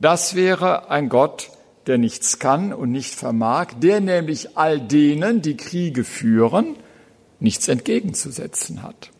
Das 0.00 0.34
wäre 0.34 0.90
ein 0.90 1.08
Gott, 1.08 1.50
der 1.86 1.98
nichts 1.98 2.40
kann 2.40 2.72
und 2.72 2.90
nicht 2.90 3.14
vermag, 3.14 3.68
der 3.80 4.00
nämlich 4.00 4.56
all 4.56 4.80
denen, 4.80 5.42
die 5.42 5.56
Kriege 5.56 6.02
führen, 6.02 6.74
nichts 7.38 7.68
entgegenzusetzen 7.68 8.82
hat. 8.82 9.10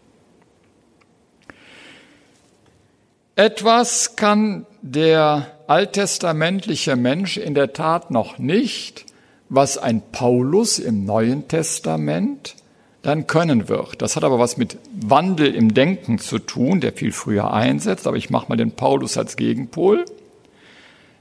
Etwas 3.36 4.14
kann 4.14 4.64
der 4.80 5.50
alttestamentliche 5.66 6.94
Mensch 6.94 7.36
in 7.36 7.54
der 7.54 7.72
Tat 7.72 8.12
noch 8.12 8.38
nicht, 8.38 9.06
was 9.48 9.76
ein 9.76 10.02
Paulus 10.12 10.78
im 10.78 11.04
Neuen 11.04 11.48
Testament 11.48 12.54
dann 13.02 13.26
können 13.26 13.68
wird. 13.68 14.00
Das 14.02 14.14
hat 14.14 14.22
aber 14.22 14.38
was 14.38 14.56
mit 14.56 14.78
Wandel 14.92 15.52
im 15.52 15.74
Denken 15.74 16.20
zu 16.20 16.38
tun, 16.38 16.80
der 16.80 16.92
viel 16.92 17.10
früher 17.10 17.52
einsetzt, 17.52 18.06
aber 18.06 18.16
ich 18.16 18.30
mache 18.30 18.48
mal 18.48 18.56
den 18.56 18.70
Paulus 18.70 19.18
als 19.18 19.36
Gegenpol. 19.36 20.04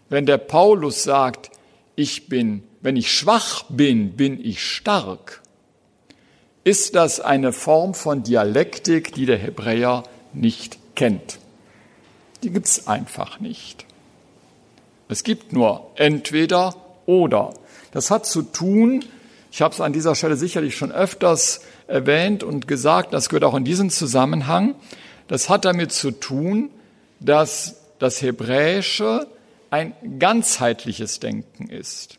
Wenn 0.09 0.27
der 0.27 0.37
Paulus 0.37 1.01
sagt, 1.03 1.49
ich 1.95 2.29
bin, 2.29 2.61
wenn 2.81 2.95
ich 2.95 3.11
schwach 3.11 3.63
bin, 3.69 4.11
bin 4.11 4.39
ich 4.39 4.63
stark, 4.63 5.41
ist 6.63 6.93
das 6.93 7.19
eine 7.19 7.53
Form 7.53 7.95
von 7.95 8.21
Dialektik, 8.21 9.13
die 9.13 9.25
der 9.25 9.37
Hebräer 9.37 10.03
nicht 10.31 10.77
kennt. 10.95 11.39
Die 12.43 12.49
gibt's 12.49 12.87
einfach 12.87 13.39
nicht. 13.39 13.85
Es 15.07 15.23
gibt 15.23 15.53
nur 15.53 15.91
entweder 15.95 16.75
oder. 17.05 17.53
Das 17.91 18.11
hat 18.11 18.25
zu 18.25 18.41
tun, 18.41 19.05
ich 19.51 19.61
habe 19.61 19.73
es 19.73 19.81
an 19.81 19.93
dieser 19.93 20.15
Stelle 20.15 20.35
sicherlich 20.35 20.75
schon 20.75 20.91
öfters 20.91 21.61
erwähnt 21.87 22.43
und 22.43 22.67
gesagt, 22.67 23.13
das 23.13 23.29
gehört 23.29 23.43
auch 23.43 23.55
in 23.55 23.63
diesem 23.63 23.89
Zusammenhang, 23.89 24.75
das 25.27 25.49
hat 25.49 25.65
damit 25.65 25.91
zu 25.91 26.11
tun, 26.11 26.69
dass 27.19 27.75
das 27.99 28.21
Hebräische 28.21 29.27
ein 29.69 29.93
ganzheitliches 30.19 31.19
Denken 31.19 31.69
ist. 31.69 32.17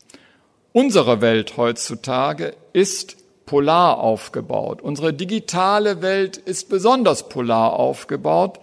Unsere 0.73 1.21
Welt 1.21 1.57
heutzutage 1.57 2.55
ist 2.73 3.17
polar 3.45 3.99
aufgebaut. 3.99 4.81
Unsere 4.81 5.13
digitale 5.13 6.01
Welt 6.01 6.37
ist 6.37 6.69
besonders 6.69 7.29
polar 7.29 7.73
aufgebaut. 7.73 8.59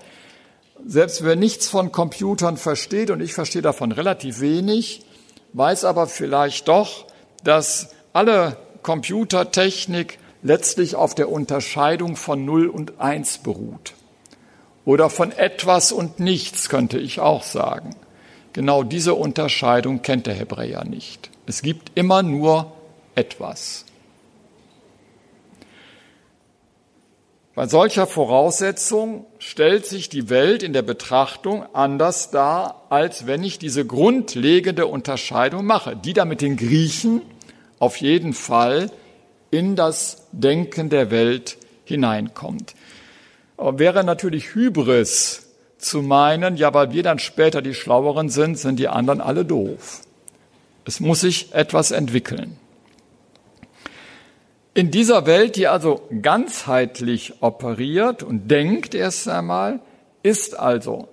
Selbst 0.85 1.25
wer 1.25 1.37
nichts 1.37 1.69
von 1.69 1.93
Computern 1.93 2.57
versteht, 2.57 3.11
und 3.11 3.21
ich 3.21 3.35
verstehe 3.35 3.63
davon 3.63 3.93
relativ 3.93 4.41
wenig, 4.41 5.03
weiß 5.53 5.85
aber 5.85 6.07
vielleicht 6.07 6.69
doch, 6.69 7.07
dass 7.45 7.91
alle 8.13 8.57
Computertechnik 8.83 10.19
letztlich 10.43 10.97
auf 10.97 11.15
der 11.15 11.31
Unterscheidung 11.31 12.17
von 12.17 12.45
Null 12.45 12.67
und 12.67 13.01
Eins 13.01 13.39
beruht. 13.39 13.95
Oder 14.85 15.09
von 15.09 15.31
etwas 15.31 15.93
und 15.93 16.19
nichts, 16.19 16.69
könnte 16.69 16.99
ich 16.99 17.21
auch 17.21 17.45
sagen. 17.45 17.95
Genau 18.53 18.83
diese 18.83 19.15
Unterscheidung 19.15 20.03
kennt 20.03 20.27
der 20.27 20.35
Hebräer 20.35 20.85
nicht. 20.85 21.31
Es 21.47 21.63
gibt 21.63 21.93
immer 21.95 22.23
nur 22.23 22.73
etwas. 23.15 23.85
Bei 27.55 27.67
solcher 27.67 28.07
Voraussetzung 28.07 29.27
stellt 29.39 29.85
sich 29.85 30.09
die 30.09 30.31
Welt 30.31 30.63
in 30.63 30.73
der 30.73 30.81
Betrachtung 30.81 31.67
anders 31.75 32.31
dar, 32.31 32.87
als 32.89 33.27
wenn 33.27 33.45
ich 33.45 33.59
diese 33.59 33.85
grundlegende 33.85 34.87
Unterscheidung 34.87 35.67
mache, 35.67 35.95
die 35.95 36.15
da 36.15 36.25
mit 36.25 36.41
den 36.41 36.57
Griechen 36.57 37.21
auf 37.79 37.97
jeden 37.97 38.33
Fall 38.33 38.91
in 39.51 39.77
das 39.77 40.29
Denken 40.33 40.89
der 40.89 41.11
Welt 41.11 41.59
hineinkommt. 41.85 42.75
Aber 43.59 43.79
wäre 43.79 44.03
natürlich 44.03 44.55
Hybris 44.55 45.47
zu 45.77 46.01
meinen, 46.01 46.57
ja, 46.57 46.73
weil 46.73 46.93
wir 46.93 47.03
dann 47.03 47.19
später 47.19 47.61
die 47.61 47.75
Schlaueren 47.75 48.31
sind, 48.31 48.59
sind 48.59 48.79
die 48.79 48.89
anderen 48.89 49.21
alle 49.21 49.45
doof. 49.45 50.01
Es 50.87 51.01
muss 51.01 51.21
sich 51.21 51.53
etwas 51.53 51.91
entwickeln. 51.91 52.57
In 54.75 54.91
dieser 54.91 55.27
Welt, 55.27 55.57
die 55.57 55.69
also 55.69 56.09
ganzheitlich 56.23 57.43
operiert 57.43 58.23
und 58.23 58.51
denkt 58.51 58.95
erst 58.95 59.29
einmal, 59.29 59.81
ist 60.23 60.59
also 60.59 61.09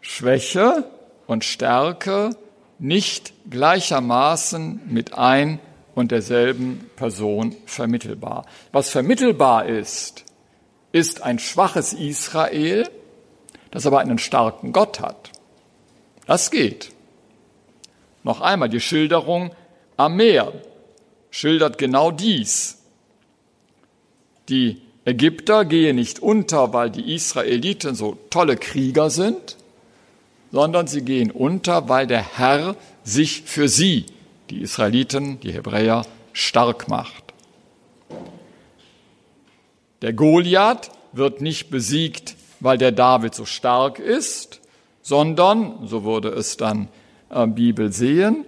Schwäche 0.00 0.84
und 1.26 1.44
Stärke 1.44 2.30
nicht 2.78 3.32
gleichermaßen 3.50 4.82
mit 4.86 5.14
ein 5.14 5.58
und 5.96 6.12
derselben 6.12 6.88
Person 6.94 7.56
vermittelbar. 7.66 8.46
Was 8.70 8.90
vermittelbar 8.90 9.66
ist, 9.66 10.24
ist 10.92 11.22
ein 11.22 11.40
schwaches 11.40 11.92
Israel, 11.92 12.88
das 13.72 13.84
aber 13.84 13.98
einen 13.98 14.18
starken 14.18 14.72
Gott 14.72 15.00
hat. 15.00 15.32
Das 16.26 16.52
geht. 16.52 16.92
Noch 18.22 18.40
einmal 18.40 18.68
die 18.68 18.80
Schilderung 18.80 19.50
am 19.96 20.16
Meer 20.16 20.52
schildert 21.30 21.78
genau 21.78 22.10
dies. 22.10 22.78
Die 24.48 24.80
Ägypter 25.04 25.64
gehen 25.64 25.96
nicht 25.96 26.20
unter, 26.20 26.72
weil 26.72 26.90
die 26.90 27.14
Israeliten 27.14 27.94
so 27.94 28.18
tolle 28.30 28.56
Krieger 28.56 29.10
sind, 29.10 29.56
sondern 30.52 30.86
sie 30.86 31.02
gehen 31.02 31.30
unter, 31.30 31.88
weil 31.88 32.06
der 32.06 32.36
Herr 32.36 32.76
sich 33.04 33.42
für 33.42 33.68
sie, 33.68 34.06
die 34.50 34.60
Israeliten, 34.60 35.40
die 35.40 35.52
Hebräer, 35.52 36.04
stark 36.32 36.88
macht. 36.88 37.24
Der 40.02 40.12
Goliath 40.12 40.90
wird 41.12 41.40
nicht 41.40 41.70
besiegt, 41.70 42.36
weil 42.60 42.78
der 42.78 42.92
David 42.92 43.34
so 43.34 43.44
stark 43.44 43.98
ist, 43.98 44.60
sondern, 45.02 45.86
so 45.86 46.04
würde 46.04 46.28
es 46.28 46.56
dann 46.56 46.88
äh, 47.30 47.46
Bibel 47.46 47.92
sehen, 47.92 48.44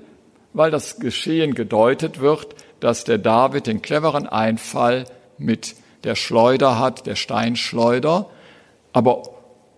weil 0.52 0.70
das 0.70 0.98
Geschehen 0.98 1.54
gedeutet 1.54 2.20
wird, 2.20 2.54
dass 2.82 3.04
der 3.04 3.18
David 3.18 3.68
den 3.68 3.80
cleveren 3.80 4.26
Einfall 4.26 5.04
mit 5.38 5.76
der 6.02 6.16
Schleuder 6.16 6.80
hat, 6.80 7.06
der 7.06 7.14
Steinschleuder. 7.14 8.28
Aber 8.92 9.22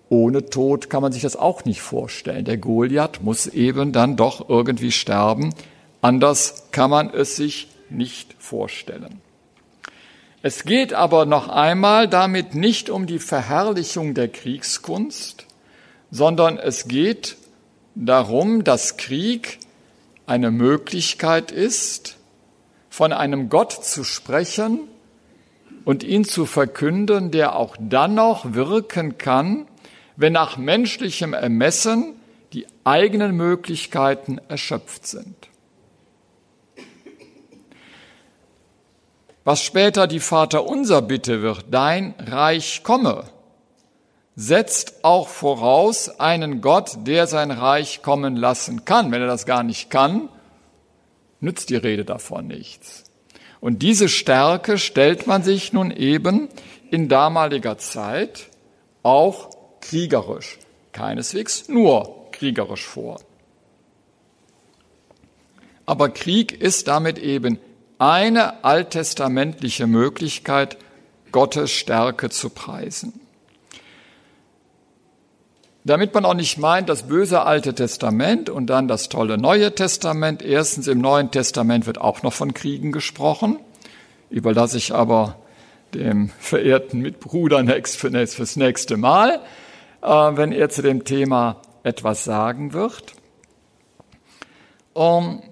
ohne 0.09 0.47
Tod 0.47 0.89
kann 0.89 1.03
man 1.03 1.13
sich 1.13 1.21
das 1.21 1.37
auch 1.37 1.67
nicht 1.67 1.83
vorstellen. 1.83 2.47
Der 2.47 2.57
Goliath 2.57 3.23
muss 3.23 3.47
eben 3.47 3.93
dann 3.93 4.17
doch 4.17 4.49
irgendwie 4.49 4.91
sterben. 4.91 5.55
Anders 6.01 6.69
kann 6.71 6.89
man 6.89 7.11
es 7.11 7.37
sich 7.37 7.69
nicht 7.91 8.35
vorstellen. 8.39 9.21
Es 10.41 10.65
geht 10.65 10.95
aber 10.95 11.27
noch 11.27 11.49
einmal 11.49 12.09
damit 12.09 12.55
nicht 12.55 12.89
um 12.89 13.07
die 13.07 13.19
Verherrlichung 13.19 14.15
der 14.15 14.29
Kriegskunst, 14.29 15.45
sondern 16.11 16.57
es 16.57 16.89
geht 16.89 17.37
darum, 17.95 18.65
dass 18.65 18.97
Krieg 18.97 19.59
eine 20.27 20.51
Möglichkeit 20.51 21.53
ist, 21.53 22.17
von 22.95 23.13
einem 23.13 23.49
Gott 23.49 23.73
zu 23.73 24.05
sprechen 24.05 24.79
und 25.85 26.05
ihn 26.05 26.25
zu 26.25 26.47
verkünden, 26.47 27.33
der 27.33 27.57
auch 27.57 27.77
dann 27.81 28.15
noch 28.15 28.55
wirken 28.55 29.19
kann, 29.19 29.67
wenn 30.15 30.33
nach 30.33 30.59
menschlichem 30.59 31.33
Ermessen 31.35 32.15
die 32.53 32.69
eigenen 32.85 33.37
Möglichkeiten 33.37 34.41
erschöpft 34.47 35.09
sind. 35.09 35.35
Was 39.43 39.61
später 39.61 40.07
die 40.07 40.21
Vaterunser 40.21 41.03
Bitte 41.03 41.43
wird, 41.43 41.65
dein 41.73 42.15
Reich 42.21 42.85
komme, 42.85 43.25
setzt 44.37 45.03
auch 45.03 45.27
voraus 45.27 46.21
einen 46.21 46.61
Gott, 46.61 46.93
der 47.09 47.27
sein 47.27 47.51
Reich 47.51 48.03
kommen 48.03 48.37
lassen 48.37 48.85
kann. 48.85 49.11
Wenn 49.11 49.21
er 49.21 49.27
das 49.27 49.47
gar 49.47 49.65
nicht 49.65 49.91
kann, 49.91 50.29
nützt 51.45 51.71
die 51.71 51.77
Rede 51.77 52.05
davon 52.05 52.47
nichts. 52.47 53.05
Und 53.61 53.83
diese 53.83 54.09
Stärke 54.09 54.79
stellt 54.79 55.27
man 55.27 55.43
sich 55.43 55.73
nun 55.73 55.91
eben 55.91 56.49
in 56.91 57.09
damaliger 57.09 57.79
Zeit 57.79 58.49
auch 59.03 59.51
kriegerisch, 59.81 60.59
keineswegs 60.93 61.69
nur 61.69 62.31
kriegerisch 62.33 62.85
vor. 62.85 63.21
Aber 65.87 66.09
Krieg 66.09 66.61
ist 66.61 66.89
damit 66.89 67.19
eben 67.19 67.59
eine 67.99 68.65
alttestamentliche 68.65 69.87
Möglichkeit, 69.87 70.79
Gottes 71.33 71.71
Stärke 71.73 72.31
zu 72.31 72.51
preisen. 72.51 73.21
Damit 75.87 76.15
man 76.15 76.25
auch 76.25 76.35
nicht 76.35 76.57
meint, 76.57 76.89
das 76.89 77.05
böse 77.05 77.43
Alte 77.43 77.75
Testament 77.75 78.49
und 78.49 78.69
dann 78.69 78.89
das 78.89 79.11
tolle 79.11 79.37
Neue 79.37 79.75
Testament. 79.75 80.43
Erstens 80.43 80.89
im 80.89 80.99
Neuen 81.01 81.31
Testament 81.31 81.87
wird 81.87 82.01
auch 82.01 82.23
noch 82.23 82.33
von 82.33 82.55
Kriegen 82.55 82.91
gesprochen. 82.91 83.59
Überlasse 84.31 84.79
ich 84.79 84.95
aber 84.95 85.37
dem 85.93 86.31
verehrten 86.39 87.01
Mitbruder 87.01 87.63
fürs 87.85 88.57
nächste 88.57 88.97
Mal, 88.97 89.41
äh, 90.03 90.09
wenn 90.09 90.53
er 90.53 90.71
zu 90.71 90.81
dem 90.81 91.05
Thema 91.05 91.61
etwas 91.83 92.25
sagen 92.25 92.73
wird. 92.73 93.13
Und 94.95 95.43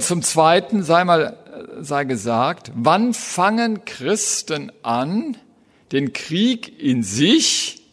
zum 0.00 0.22
Zweiten 0.22 0.84
sei 0.84 1.04
mal 1.04 1.36
sei 1.80 2.04
gesagt, 2.04 2.70
wann 2.74 3.14
fangen 3.14 3.84
Christen 3.84 4.70
an, 4.82 5.36
den 5.92 6.12
Krieg 6.12 6.80
in 6.80 7.02
sich 7.02 7.83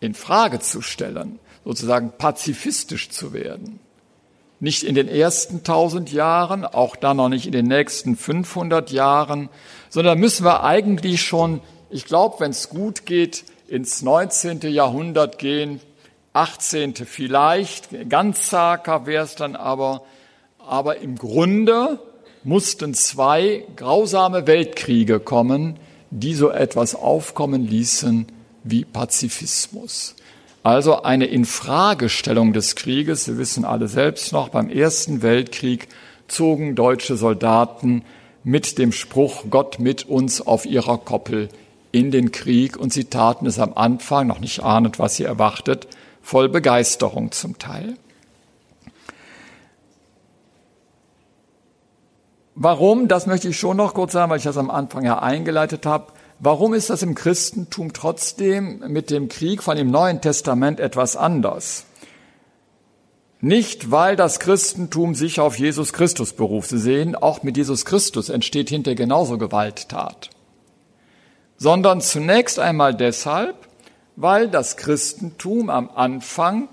in 0.00 0.14
Frage 0.14 0.60
zu 0.60 0.80
stellen, 0.82 1.38
sozusagen 1.64 2.12
pazifistisch 2.16 3.10
zu 3.10 3.32
werden. 3.32 3.78
Nicht 4.58 4.82
in 4.82 4.94
den 4.94 5.08
ersten 5.08 5.62
tausend 5.62 6.12
Jahren, 6.12 6.64
auch 6.64 6.96
dann 6.96 7.18
noch 7.18 7.28
nicht 7.28 7.46
in 7.46 7.52
den 7.52 7.66
nächsten 7.66 8.16
500 8.16 8.90
Jahren, 8.90 9.48
sondern 9.88 10.18
müssen 10.18 10.44
wir 10.44 10.64
eigentlich 10.64 11.22
schon, 11.22 11.60
ich 11.88 12.04
glaube, 12.04 12.40
wenn 12.40 12.50
es 12.50 12.68
gut 12.68 13.06
geht, 13.06 13.44
ins 13.68 14.02
19. 14.02 14.60
Jahrhundert 14.62 15.38
gehen, 15.38 15.80
18. 16.32 16.94
vielleicht, 16.94 18.08
ganz 18.08 18.48
zaghaft 18.48 19.06
wäre 19.06 19.24
es 19.24 19.34
dann 19.34 19.56
aber, 19.56 20.02
aber 20.58 20.98
im 20.98 21.16
Grunde 21.16 21.98
mussten 22.44 22.94
zwei 22.94 23.64
grausame 23.76 24.46
Weltkriege 24.46 25.20
kommen, 25.20 25.78
die 26.10 26.34
so 26.34 26.50
etwas 26.50 26.94
aufkommen 26.94 27.66
ließen 27.66 28.26
wie 28.64 28.84
Pazifismus. 28.84 30.14
Also 30.62 31.02
eine 31.02 31.26
Infragestellung 31.26 32.52
des 32.52 32.76
Krieges. 32.76 33.24
Sie 33.24 33.38
wissen 33.38 33.64
alle 33.64 33.88
selbst 33.88 34.32
noch, 34.32 34.50
beim 34.50 34.68
Ersten 34.68 35.22
Weltkrieg 35.22 35.88
zogen 36.28 36.74
deutsche 36.74 37.16
Soldaten 37.16 38.04
mit 38.44 38.78
dem 38.78 38.92
Spruch 38.92 39.44
Gott 39.50 39.78
mit 39.78 40.08
uns 40.08 40.40
auf 40.40 40.66
ihrer 40.66 40.98
Koppel 40.98 41.48
in 41.92 42.10
den 42.10 42.30
Krieg 42.30 42.76
und 42.76 42.92
sie 42.92 43.04
taten 43.04 43.46
es 43.46 43.58
am 43.58 43.74
Anfang, 43.74 44.26
noch 44.26 44.38
nicht 44.38 44.62
ahnend, 44.62 44.98
was 44.98 45.16
sie 45.16 45.24
erwartet, 45.24 45.88
voll 46.22 46.48
Begeisterung 46.48 47.32
zum 47.32 47.58
Teil. 47.58 47.96
Warum, 52.54 53.08
das 53.08 53.26
möchte 53.26 53.48
ich 53.48 53.58
schon 53.58 53.76
noch 53.78 53.94
kurz 53.94 54.12
sagen, 54.12 54.30
weil 54.30 54.38
ich 54.38 54.44
das 54.44 54.58
am 54.58 54.70
Anfang 54.70 55.04
ja 55.04 55.18
eingeleitet 55.18 55.86
habe. 55.86 56.12
Warum 56.42 56.72
ist 56.72 56.88
das 56.88 57.02
im 57.02 57.14
Christentum 57.14 57.92
trotzdem 57.92 58.82
mit 58.88 59.10
dem 59.10 59.28
Krieg 59.28 59.62
von 59.62 59.76
dem 59.76 59.90
Neuen 59.90 60.22
Testament 60.22 60.80
etwas 60.80 61.14
anders? 61.14 61.84
Nicht, 63.42 63.90
weil 63.90 64.16
das 64.16 64.40
Christentum 64.40 65.14
sich 65.14 65.38
auf 65.38 65.58
Jesus 65.58 65.92
Christus 65.92 66.32
beruft. 66.32 66.70
Sie 66.70 66.78
sehen, 66.78 67.14
auch 67.14 67.42
mit 67.42 67.58
Jesus 67.58 67.84
Christus 67.84 68.30
entsteht 68.30 68.70
hinter 68.70 68.94
genauso 68.94 69.36
Gewalttat. 69.36 70.30
Sondern 71.58 72.00
zunächst 72.00 72.58
einmal 72.58 72.94
deshalb, 72.94 73.68
weil 74.16 74.48
das 74.48 74.78
Christentum 74.78 75.68
am 75.68 75.90
Anfang 75.90 76.70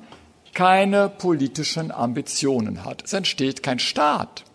keine 0.53 1.10
politischen 1.10 1.91
Ambitionen 1.91 2.86
hat. 2.86 3.03
Es 3.03 3.12
entsteht 3.12 3.63
kein 3.63 3.80
Staat. 3.80 4.45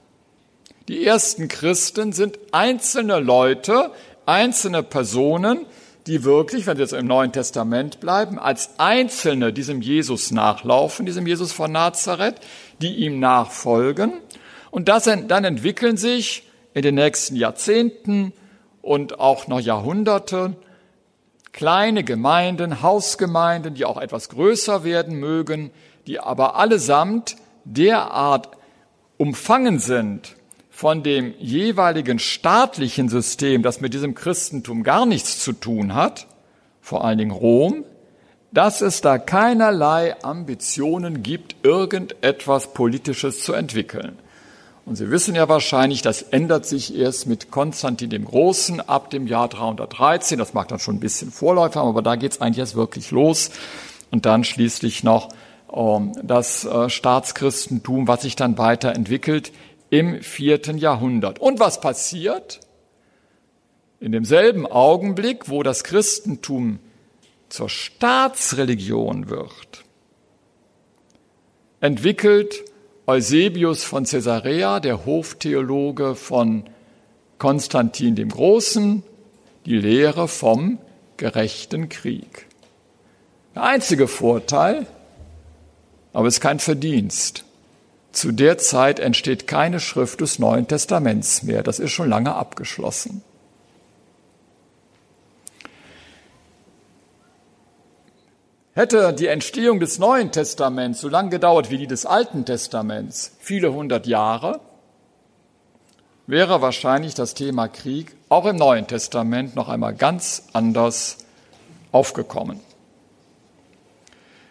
Die 0.88 1.04
ersten 1.04 1.48
Christen 1.48 2.12
sind 2.12 2.38
einzelne 2.50 3.20
Leute, 3.20 3.92
einzelne 4.26 4.82
Personen, 4.82 5.66
die 6.06 6.24
wirklich, 6.24 6.66
wenn 6.66 6.76
sie 6.76 6.82
jetzt 6.82 6.92
im 6.92 7.06
Neuen 7.06 7.32
Testament 7.32 8.00
bleiben, 8.00 8.38
als 8.38 8.70
Einzelne 8.78 9.52
diesem 9.52 9.80
Jesus 9.82 10.30
nachlaufen, 10.30 11.06
diesem 11.06 11.26
Jesus 11.26 11.52
von 11.52 11.70
Nazareth, 11.70 12.36
die 12.80 12.96
ihm 12.96 13.20
nachfolgen. 13.20 14.14
Und 14.70 14.88
das, 14.88 15.04
dann 15.04 15.44
entwickeln 15.44 15.96
sich 15.96 16.48
in 16.74 16.82
den 16.82 16.96
nächsten 16.96 17.36
Jahrzehnten 17.36 18.32
und 18.80 19.20
auch 19.20 19.46
noch 19.46 19.60
Jahrhunderte 19.60 20.56
kleine 21.52 22.02
Gemeinden, 22.02 22.82
Hausgemeinden, 22.82 23.74
die 23.74 23.84
auch 23.84 24.00
etwas 24.00 24.30
größer 24.30 24.84
werden 24.84 25.20
mögen, 25.20 25.70
die 26.06 26.18
aber 26.18 26.56
allesamt 26.56 27.36
derart 27.64 28.48
umfangen 29.18 29.78
sind 29.78 30.34
von 30.82 31.04
dem 31.04 31.34
jeweiligen 31.38 32.18
staatlichen 32.18 33.08
System, 33.08 33.62
das 33.62 33.80
mit 33.80 33.94
diesem 33.94 34.16
Christentum 34.16 34.82
gar 34.82 35.06
nichts 35.06 35.38
zu 35.38 35.52
tun 35.52 35.94
hat, 35.94 36.26
vor 36.80 37.04
allen 37.04 37.18
Dingen 37.18 37.30
Rom, 37.30 37.84
dass 38.50 38.80
es 38.80 39.00
da 39.00 39.18
keinerlei 39.18 40.20
Ambitionen 40.24 41.22
gibt, 41.22 41.54
irgendetwas 41.62 42.74
Politisches 42.74 43.44
zu 43.44 43.52
entwickeln. 43.52 44.18
Und 44.84 44.96
Sie 44.96 45.08
wissen 45.08 45.36
ja 45.36 45.48
wahrscheinlich, 45.48 46.02
das 46.02 46.20
ändert 46.20 46.66
sich 46.66 46.98
erst 46.98 47.28
mit 47.28 47.52
Konstantin 47.52 48.10
dem 48.10 48.24
Großen 48.24 48.80
ab 48.80 49.08
dem 49.10 49.28
Jahr 49.28 49.46
313. 49.46 50.36
Das 50.36 50.52
mag 50.52 50.66
dann 50.66 50.80
schon 50.80 50.96
ein 50.96 51.00
bisschen 51.00 51.30
Vorläufer 51.30 51.78
haben, 51.78 51.90
aber 51.90 52.02
da 52.02 52.16
geht 52.16 52.32
es 52.32 52.40
eigentlich 52.40 52.58
erst 52.58 52.74
wirklich 52.74 53.12
los. 53.12 53.52
Und 54.10 54.26
dann 54.26 54.42
schließlich 54.42 55.04
noch 55.04 55.28
ähm, 55.72 56.10
das 56.24 56.64
äh, 56.64 56.90
Staatschristentum, 56.90 58.08
was 58.08 58.22
sich 58.22 58.34
dann 58.34 58.58
weiterentwickelt 58.58 59.52
im 59.92 60.22
vierten 60.22 60.78
Jahrhundert. 60.78 61.38
Und 61.38 61.60
was 61.60 61.82
passiert? 61.82 62.60
In 64.00 64.10
demselben 64.10 64.66
Augenblick, 64.66 65.50
wo 65.50 65.62
das 65.62 65.84
Christentum 65.84 66.78
zur 67.50 67.68
Staatsreligion 67.68 69.28
wird, 69.28 69.84
entwickelt 71.80 72.64
Eusebius 73.06 73.84
von 73.84 74.04
Caesarea, 74.04 74.80
der 74.80 75.04
Hoftheologe 75.04 76.14
von 76.14 76.64
Konstantin 77.36 78.16
dem 78.16 78.30
Großen, 78.30 79.02
die 79.66 79.76
Lehre 79.76 80.26
vom 80.26 80.78
gerechten 81.18 81.90
Krieg. 81.90 82.46
Der 83.54 83.64
einzige 83.64 84.08
Vorteil, 84.08 84.86
aber 86.14 86.28
es 86.28 86.36
ist 86.36 86.40
kein 86.40 86.60
Verdienst. 86.60 87.44
Zu 88.12 88.32
der 88.32 88.58
Zeit 88.58 89.00
entsteht 89.00 89.46
keine 89.46 89.80
Schrift 89.80 90.20
des 90.20 90.38
Neuen 90.38 90.68
Testaments 90.68 91.42
mehr. 91.42 91.62
Das 91.62 91.78
ist 91.78 91.92
schon 91.92 92.10
lange 92.10 92.34
abgeschlossen. 92.34 93.22
Hätte 98.74 99.12
die 99.12 99.26
Entstehung 99.26 99.80
des 99.80 99.98
Neuen 99.98 100.30
Testaments 100.30 101.00
so 101.00 101.08
lange 101.08 101.30
gedauert 101.30 101.70
wie 101.70 101.78
die 101.78 101.86
des 101.86 102.06
Alten 102.06 102.44
Testaments, 102.46 103.32
viele 103.38 103.72
hundert 103.72 104.06
Jahre, 104.06 104.60
wäre 106.26 106.62
wahrscheinlich 106.62 107.14
das 107.14 107.34
Thema 107.34 107.68
Krieg 107.68 108.14
auch 108.30 108.46
im 108.46 108.56
Neuen 108.56 108.86
Testament 108.86 109.56
noch 109.56 109.68
einmal 109.68 109.94
ganz 109.94 110.44
anders 110.54 111.18
aufgekommen. 111.92 112.60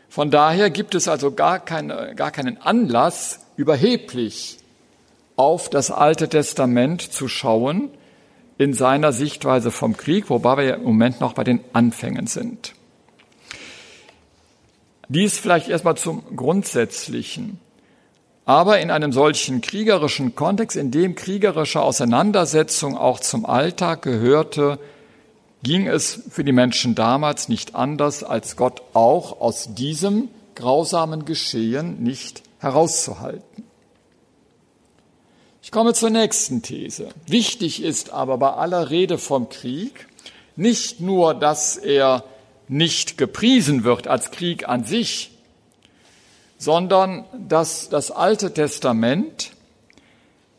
Von 0.07 0.29
daher 0.29 0.69
gibt 0.69 0.93
es 0.93 1.07
also 1.07 1.31
gar, 1.31 1.59
keine, 1.59 2.13
gar 2.15 2.31
keinen 2.31 2.61
Anlass, 2.61 3.39
überheblich 3.61 4.57
auf 5.35 5.69
das 5.69 5.91
Alte 5.91 6.27
Testament 6.27 7.01
zu 7.01 7.27
schauen 7.27 7.91
in 8.57 8.73
seiner 8.73 9.13
Sichtweise 9.13 9.69
vom 9.69 9.95
Krieg, 9.95 10.31
wobei 10.31 10.57
wir 10.57 10.75
im 10.75 10.83
Moment 10.83 11.21
noch 11.21 11.33
bei 11.33 11.43
den 11.43 11.59
Anfängen 11.71 12.25
sind. 12.25 12.73
Dies 15.09 15.37
vielleicht 15.37 15.69
erstmal 15.69 15.95
zum 15.95 16.23
Grundsätzlichen. 16.35 17.59
Aber 18.45 18.79
in 18.79 18.89
einem 18.89 19.13
solchen 19.13 19.61
kriegerischen 19.61 20.33
Kontext, 20.33 20.75
in 20.75 20.89
dem 20.89 21.13
kriegerische 21.13 21.81
Auseinandersetzung 21.81 22.97
auch 22.97 23.19
zum 23.19 23.45
Alltag 23.45 24.01
gehörte, 24.01 24.79
ging 25.61 25.87
es 25.87 26.23
für 26.31 26.43
die 26.43 26.51
Menschen 26.51 26.95
damals 26.95 27.47
nicht 27.47 27.75
anders, 27.75 28.23
als 28.23 28.55
Gott 28.55 28.81
auch 28.93 29.39
aus 29.39 29.75
diesem 29.75 30.29
grausamen 30.55 31.25
Geschehen 31.25 32.01
nicht 32.01 32.41
herauszuhalten. 32.61 33.63
Ich 35.63 35.71
komme 35.71 35.93
zur 35.93 36.09
nächsten 36.09 36.61
These. 36.61 37.09
Wichtig 37.25 37.83
ist 37.83 38.11
aber 38.11 38.37
bei 38.37 38.51
aller 38.51 38.89
Rede 38.89 39.17
vom 39.17 39.49
Krieg 39.49 40.07
nicht 40.55 41.01
nur, 41.01 41.33
dass 41.33 41.77
er 41.77 42.23
nicht 42.67 43.17
gepriesen 43.17 43.83
wird 43.83 44.07
als 44.07 44.31
Krieg 44.31 44.69
an 44.69 44.85
sich, 44.85 45.31
sondern 46.57 47.25
dass 47.37 47.89
das 47.89 48.11
Alte 48.11 48.53
Testament 48.53 49.51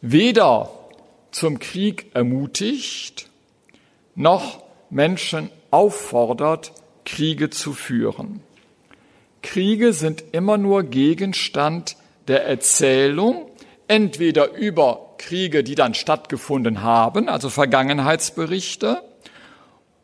weder 0.00 0.70
zum 1.30 1.58
Krieg 1.58 2.10
ermutigt, 2.14 3.28
noch 4.14 4.62
Menschen 4.90 5.50
auffordert, 5.70 6.72
Kriege 7.04 7.50
zu 7.50 7.72
führen. 7.72 8.42
Kriege 9.42 9.92
sind 9.92 10.24
immer 10.32 10.56
nur 10.58 10.84
Gegenstand 10.84 11.96
der 12.28 12.46
Erzählung, 12.46 13.50
entweder 13.88 14.52
über 14.52 15.14
Kriege, 15.18 15.62
die 15.64 15.74
dann 15.74 15.94
stattgefunden 15.94 16.82
haben, 16.82 17.28
also 17.28 17.50
Vergangenheitsberichte, 17.50 19.02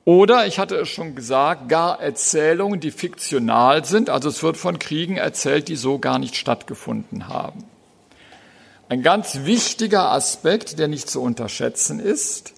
oder, 0.08 0.46
ich 0.46 0.58
hatte 0.58 0.74
es 0.76 0.88
schon 0.88 1.14
gesagt, 1.14 1.68
gar 1.68 2.00
Erzählungen, 2.00 2.80
die 2.80 2.92
fiktional 2.92 3.84
sind, 3.84 4.08
also 4.08 4.30
es 4.30 4.42
wird 4.42 4.56
von 4.56 4.78
Kriegen 4.78 5.18
erzählt, 5.18 5.68
die 5.68 5.76
so 5.76 5.98
gar 5.98 6.18
nicht 6.18 6.34
stattgefunden 6.34 7.28
haben. 7.28 7.64
Ein 8.88 9.02
ganz 9.02 9.40
wichtiger 9.44 10.10
Aspekt, 10.10 10.78
der 10.78 10.88
nicht 10.88 11.10
zu 11.10 11.20
unterschätzen 11.20 12.00
ist, 12.00 12.54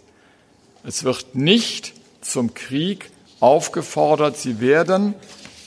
es 0.84 1.02
wird 1.02 1.34
nicht 1.34 1.92
zum 2.20 2.54
Krieg 2.54 3.10
aufgefordert, 3.40 4.36
sie 4.36 4.60
werden 4.60 5.14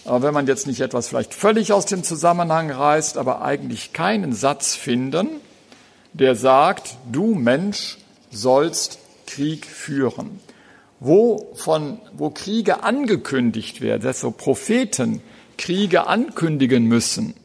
aber 0.06 0.22
wenn 0.22 0.34
man 0.34 0.48
jetzt 0.48 0.68
nicht 0.68 0.82
etwas 0.82 1.08
vielleicht 1.08 1.34
völlig 1.34 1.72
aus 1.72 1.86
dem 1.86 2.04
Zusammenhang 2.04 2.72
reißt, 2.72 3.18
aber 3.18 3.42
eigentlich 3.42 3.94
keinen 3.94 4.34
Satz 4.34 4.76
finden, 4.76 5.30
der 6.14 6.36
sagt, 6.36 6.98
du 7.12 7.34
Mensch 7.36 7.98
sollst 8.30 9.00
Krieg 9.26 9.66
führen. 9.66 10.40
Wo, 11.00 11.52
von, 11.56 12.00
wo 12.14 12.30
Kriege 12.30 12.84
angekündigt 12.84 13.82
werden, 13.82 14.04
dass 14.04 14.22
so 14.22 14.32
Propheten 14.32 15.22
Kriege 15.58 16.08
ankündigen 16.08 16.86
müssen, 16.86 17.36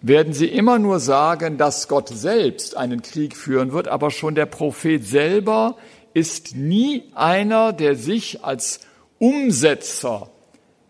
werden 0.00 0.32
sie 0.32 0.46
immer 0.46 0.78
nur 0.78 1.00
sagen, 1.00 1.58
dass 1.58 1.88
Gott 1.88 2.08
selbst 2.08 2.76
einen 2.76 3.02
Krieg 3.02 3.36
führen 3.36 3.72
wird, 3.72 3.88
aber 3.88 4.10
schon 4.10 4.34
der 4.34 4.46
Prophet 4.46 5.04
selber 5.04 5.76
ist 6.14 6.54
nie 6.54 7.04
einer, 7.14 7.72
der 7.72 7.96
sich 7.96 8.44
als 8.44 8.80
Umsetzer 9.18 10.30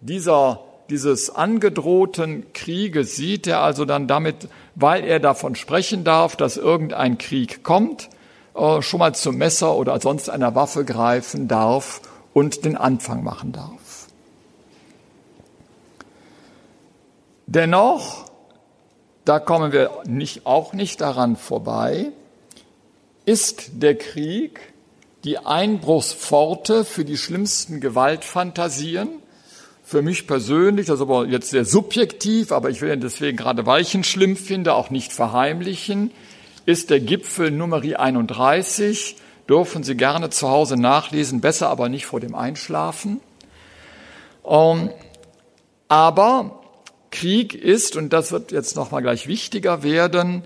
dieser 0.01 0.61
dieses 0.91 1.29
angedrohten 1.29 2.53
Krieges 2.55 3.15
sieht 3.17 3.47
er 3.47 3.61
also 3.61 3.85
dann 3.85 4.07
damit, 4.09 4.49
weil 4.75 5.05
er 5.05 5.21
davon 5.21 5.55
sprechen 5.55 6.03
darf, 6.03 6.35
dass 6.35 6.57
irgendein 6.57 7.19
Krieg 7.19 7.63
kommt, 7.63 8.09
äh, 8.55 8.81
schon 8.81 8.99
mal 8.99 9.15
zum 9.15 9.37
Messer 9.37 9.77
oder 9.77 10.01
sonst 10.01 10.31
einer 10.31 10.55
Waffe 10.55 10.85
greifen 10.85 11.47
darf 11.47 12.01
und 12.33 12.65
den 12.65 12.77
Anfang 12.77 13.23
machen 13.23 13.53
darf. 13.53 14.07
Dennoch, 17.47 18.31
da 19.25 19.41
kommen 19.41 19.73
wir 19.73 19.91
nicht, 20.07 20.47
auch 20.47 20.73
nicht 20.73 21.01
daran 21.01 21.37
vorbei, 21.37 22.13
ist 23.25 23.83
der 23.83 23.97
Krieg 23.97 24.73
die 25.25 25.39
Einbruchspforte 25.39 26.85
für 26.85 27.05
die 27.05 27.19
schlimmsten 27.19 27.81
Gewaltfantasien. 27.81 29.18
Für 29.89 30.03
mich 30.03 30.27
persönlich, 30.27 30.89
das 30.89 30.97
ist 30.97 31.01
aber 31.01 31.25
jetzt 31.25 31.49
sehr 31.49 31.65
subjektiv, 31.65 32.53
aber 32.53 32.69
ich 32.69 32.83
will 32.83 32.95
deswegen 32.99 33.39
gerade 33.39 33.65
weil 33.65 33.81
ich 33.81 33.95
ihn 33.95 34.05
schlimm 34.05 34.37
finde, 34.37 34.75
auch 34.75 34.91
nicht 34.91 35.15
verheimlichen, 35.15 36.11
ist 36.67 36.91
der 36.91 37.01
Gipfel 37.01 37.51
Nummer 37.51 37.81
31. 37.81 39.17
Dürfen 39.49 39.83
Sie 39.85 39.97
gerne 39.97 40.29
zu 40.29 40.51
Hause 40.51 40.77
nachlesen, 40.77 41.41
besser 41.41 41.71
aber 41.71 41.89
nicht 41.89 42.05
vor 42.05 42.21
dem 42.21 42.35
Einschlafen. 42.35 43.21
Ähm, 44.47 44.91
aber 45.89 46.61
Krieg 47.11 47.55
ist, 47.55 47.97
und 47.97 48.13
das 48.13 48.31
wird 48.31 48.53
jetzt 48.53 48.77
nochmal 48.77 49.01
gleich 49.01 49.27
wichtiger 49.27 49.83
werden, 49.83 50.43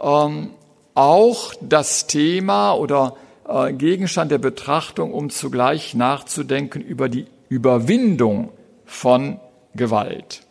ähm, 0.00 0.52
auch 0.94 1.52
das 1.60 2.06
Thema 2.06 2.72
oder 2.72 3.14
äh, 3.46 3.74
Gegenstand 3.74 4.30
der 4.30 4.38
Betrachtung, 4.38 5.12
um 5.12 5.28
zugleich 5.28 5.94
nachzudenken 5.94 6.80
über 6.80 7.10
die 7.10 7.26
Überwindung 7.50 8.52
von 8.86 9.38
Gewalt. 9.74 10.42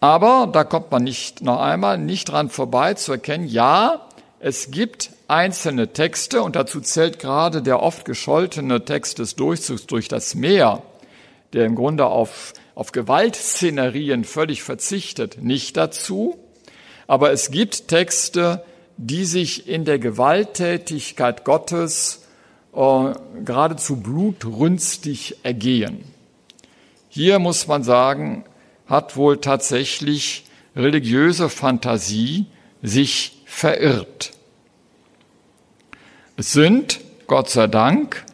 Aber 0.00 0.48
da 0.52 0.62
kommt 0.64 0.90
man 0.90 1.02
nicht 1.02 1.42
noch 1.42 1.60
einmal 1.60 1.98
nicht 1.98 2.28
dran 2.28 2.50
vorbei 2.50 2.94
zu 2.94 3.12
erkennen, 3.12 3.48
ja, 3.48 4.08
es 4.40 4.70
gibt 4.70 5.10
einzelne 5.26 5.92
Texte 5.92 6.42
und 6.42 6.54
dazu 6.54 6.80
zählt 6.80 7.18
gerade 7.18 7.62
der 7.62 7.82
oft 7.82 8.04
gescholtene 8.04 8.84
Text 8.84 9.18
des 9.18 9.34
Durchzugs 9.34 9.86
durch 9.86 10.06
das 10.06 10.36
Meer, 10.36 10.82
der 11.52 11.66
im 11.66 11.74
Grunde 11.74 12.06
auf, 12.06 12.52
auf 12.76 12.92
Gewaltszenerien 12.92 14.22
völlig 14.22 14.62
verzichtet, 14.62 15.42
nicht 15.42 15.76
dazu. 15.76 16.38
Aber 17.08 17.32
es 17.32 17.50
gibt 17.50 17.88
Texte, 17.88 18.62
die 18.96 19.24
sich 19.24 19.66
in 19.68 19.84
der 19.84 19.98
Gewalttätigkeit 19.98 21.44
Gottes 21.44 22.22
äh, 22.74 23.12
geradezu 23.44 23.96
blutrünstig 23.96 25.36
ergehen. 25.42 26.04
Hier 27.08 27.38
muss 27.38 27.66
man 27.66 27.82
sagen, 27.82 28.44
hat 28.86 29.16
wohl 29.16 29.38
tatsächlich 29.40 30.44
religiöse 30.76 31.48
Fantasie 31.48 32.46
sich 32.82 33.42
verirrt. 33.44 34.32
Es 36.36 36.52
sind, 36.52 37.00
Gott 37.26 37.50
sei 37.50 37.66
Dank, 37.66 38.24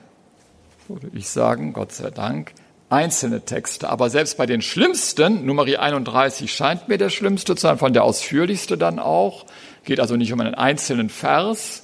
würde 0.88 1.10
ich 1.14 1.28
sagen, 1.28 1.72
Gott 1.72 1.92
sei 1.92 2.10
Dank, 2.10 2.52
einzelne 2.90 3.40
Texte. 3.44 3.88
Aber 3.88 4.10
selbst 4.10 4.36
bei 4.36 4.46
den 4.46 4.60
schlimmsten, 4.60 5.46
Nummer 5.46 5.64
31 5.64 6.52
scheint 6.52 6.88
mir 6.88 6.98
der 6.98 7.10
schlimmste 7.10 7.56
zu 7.56 7.62
sein, 7.62 7.78
von 7.78 7.92
der 7.92 8.04
ausführlichste 8.04 8.76
dann 8.76 8.98
auch, 8.98 9.46
geht 9.84 10.00
also 10.00 10.16
nicht 10.16 10.32
um 10.32 10.40
einen 10.40 10.54
einzelnen 10.54 11.08
Vers. 11.08 11.83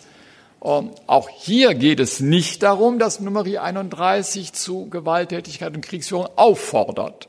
Ähm, 0.63 0.91
auch 1.07 1.29
hier 1.29 1.75
geht 1.75 2.01
es 2.01 2.21
nicht 2.21 2.63
darum, 2.63 2.99
dass 2.99 3.21
Nummer 3.21 3.45
31 3.45 4.53
zu 4.53 4.89
Gewalttätigkeit 4.91 5.75
und 5.75 5.81
Kriegsführung 5.81 6.29
auffordert, 6.37 7.29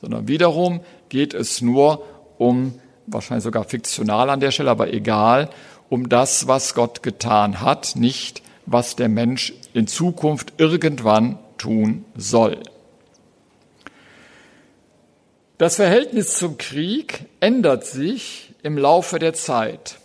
sondern 0.00 0.28
wiederum 0.28 0.80
geht 1.08 1.34
es 1.34 1.62
nur 1.62 2.04
um, 2.38 2.78
wahrscheinlich 3.06 3.44
sogar 3.44 3.64
fiktional 3.64 4.30
an 4.30 4.40
der 4.40 4.50
Stelle, 4.50 4.70
aber 4.70 4.92
egal, 4.92 5.50
um 5.88 6.08
das, 6.08 6.46
was 6.46 6.74
Gott 6.74 7.02
getan 7.02 7.60
hat, 7.60 7.96
nicht 7.96 8.42
was 8.66 8.96
der 8.96 9.08
Mensch 9.08 9.52
in 9.72 9.86
Zukunft 9.86 10.54
irgendwann 10.58 11.38
tun 11.58 12.04
soll. 12.16 12.60
Das 15.58 15.76
Verhältnis 15.76 16.38
zum 16.38 16.56
Krieg 16.56 17.26
ändert 17.40 17.84
sich 17.84 18.54
im 18.62 18.78
Laufe 18.78 19.18
der 19.18 19.34
Zeit. 19.34 19.99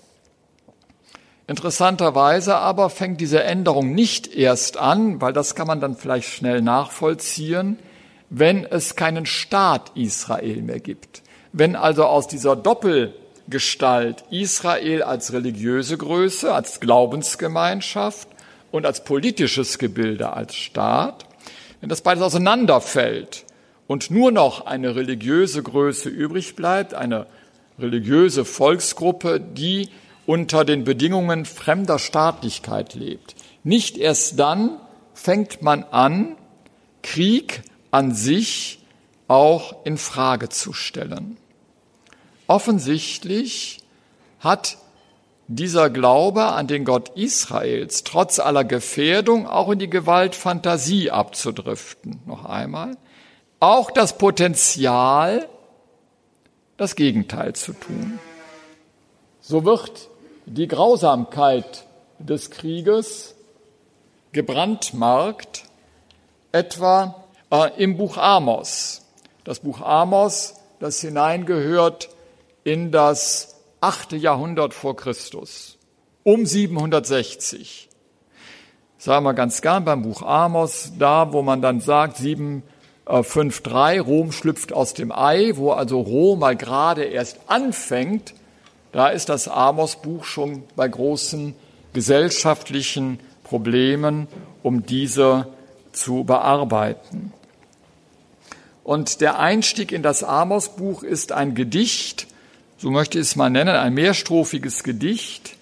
Interessanterweise 1.48 2.56
aber 2.56 2.90
fängt 2.90 3.22
diese 3.22 3.44
Änderung 3.44 3.94
nicht 3.94 4.34
erst 4.36 4.78
an, 4.78 5.22
weil 5.22 5.32
das 5.32 5.54
kann 5.54 5.68
man 5.68 5.80
dann 5.80 5.96
vielleicht 5.96 6.30
schnell 6.30 6.62
nachvollziehen, 6.62 7.78
wenn 8.32 8.66
es 8.66 8.96
keinen 8.96 9.28
Staat 9.28 9.92
Israel 9.96 10.64
mehr 10.64 10.80
gibt. 10.80 11.22
Wenn 11.54 11.76
also 11.76 12.06
aus 12.06 12.28
dieser 12.28 12.56
Doppelgestalt 12.56 14.24
Israel 14.32 15.04
als 15.04 15.34
religiöse 15.34 15.98
Größe, 15.98 16.52
als 16.52 16.80
Glaubensgemeinschaft 16.80 18.28
und 18.72 18.88
als 18.88 19.04
politisches 19.04 19.78
Gebilde, 19.78 20.34
als 20.34 20.56
Staat, 20.56 21.28
wenn 21.80 21.90
das 21.90 22.02
beides 22.02 22.24
auseinanderfällt 22.24 23.46
und 23.86 24.10
nur 24.10 24.32
noch 24.32 24.66
eine 24.66 24.96
religiöse 24.96 25.62
Größe 25.62 26.10
übrig 26.10 26.56
bleibt, 26.56 26.96
eine 26.96 27.28
religiöse 27.78 28.46
Volksgruppe, 28.46 29.40
die 29.40 29.90
unter 30.26 30.66
den 30.66 30.84
Bedingungen 30.84 31.46
fremder 31.46 32.00
Staatlichkeit 32.00 32.94
lebt. 32.94 33.36
Nicht 33.64 33.98
erst 33.98 34.40
dann 34.40 34.80
fängt 35.14 35.62
man 35.62 35.84
an, 35.84 36.36
Krieg 37.02 37.64
an 37.92 38.14
sich 38.14 38.80
auch 39.28 39.86
in 39.86 39.98
Frage 39.98 40.50
zu 40.50 40.74
stellen. 40.74 41.38
Offensichtlich 42.48 43.80
hat 44.40 44.78
dieser 45.48 45.90
Glaube 45.90 46.46
an 46.46 46.68
den 46.68 46.86
Gott 46.86 47.10
Israels 47.16 48.04
trotz 48.04 48.40
aller 48.40 48.64
Gefährdung 48.64 49.48
auch 49.48 49.70
in 49.70 49.80
die 49.80 49.90
Gewaltfantasie 49.90 51.12
abzudriften. 51.12 52.20
Noch 52.26 52.46
einmal. 52.46 52.98
Auch 53.60 53.92
das 53.92 54.18
Potenzial, 54.18 55.48
das 56.78 56.96
Gegenteil 56.96 57.54
zu 57.54 57.74
tun. 57.74 58.20
So 59.40 59.64
wird 59.66 60.10
die 60.46 60.68
Grausamkeit 60.68 61.86
des 62.20 62.52
Krieges 62.52 63.36
gebrandmarkt, 64.32 65.64
etwa 66.52 67.26
äh, 67.52 67.72
im 67.82 67.98
Buch 67.98 68.18
Amos. 68.18 69.02
Das 69.44 69.60
Buch 69.60 69.82
Amos, 69.82 70.56
das 70.80 71.02
hineingehört 71.02 72.10
in 72.64 72.92
das 72.92 73.56
achte 73.82 74.18
Jahrhundert 74.18 74.74
vor 74.74 74.96
Christus, 74.96 75.78
um 76.24 76.46
760. 76.46 77.90
Sagen 78.98 79.26
wir 79.26 79.34
ganz 79.34 79.62
gern 79.62 79.86
beim 79.86 80.02
Buch 80.02 80.22
Amos, 80.22 80.94
da 80.98 81.32
wo 81.32 81.42
man 81.42 81.62
dann 81.62 81.80
sagt, 81.80 82.18
7 82.18 82.64
5.3, 83.06 84.02
Rom 84.02 84.32
schlüpft 84.32 84.74
aus 84.74 84.96
dem 84.96 85.12
Ei, 85.12 85.52
wo 85.56 85.72
also 85.72 86.00
Rom 86.02 86.40
mal 86.40 86.56
gerade 86.56 87.04
erst 87.04 87.38
anfängt, 87.46 88.34
da 88.96 89.10
ist 89.10 89.28
das 89.28 89.50
Amos-Buch 89.50 90.24
schon 90.24 90.64
bei 90.78 90.88
großen 90.88 91.54
gesellschaftlichen 91.92 93.20
Problemen, 93.44 94.30
um 94.64 94.86
diese 94.86 95.48
zu 95.92 96.24
bearbeiten. 96.24 97.34
Und 98.86 99.20
der 99.20 99.38
Einstieg 99.38 99.92
in 99.92 100.02
das 100.02 100.24
Amos-Buch 100.24 101.04
ist 101.04 101.34
ein 101.34 101.56
Gedicht, 101.56 102.28
so 102.78 102.90
möchte 102.90 103.20
ich 103.20 103.24
es 103.24 103.36
mal 103.36 103.50
nennen, 103.50 103.76
ein 103.76 103.94
mehrstrophiges 103.94 104.86
Gedicht, 104.86 105.58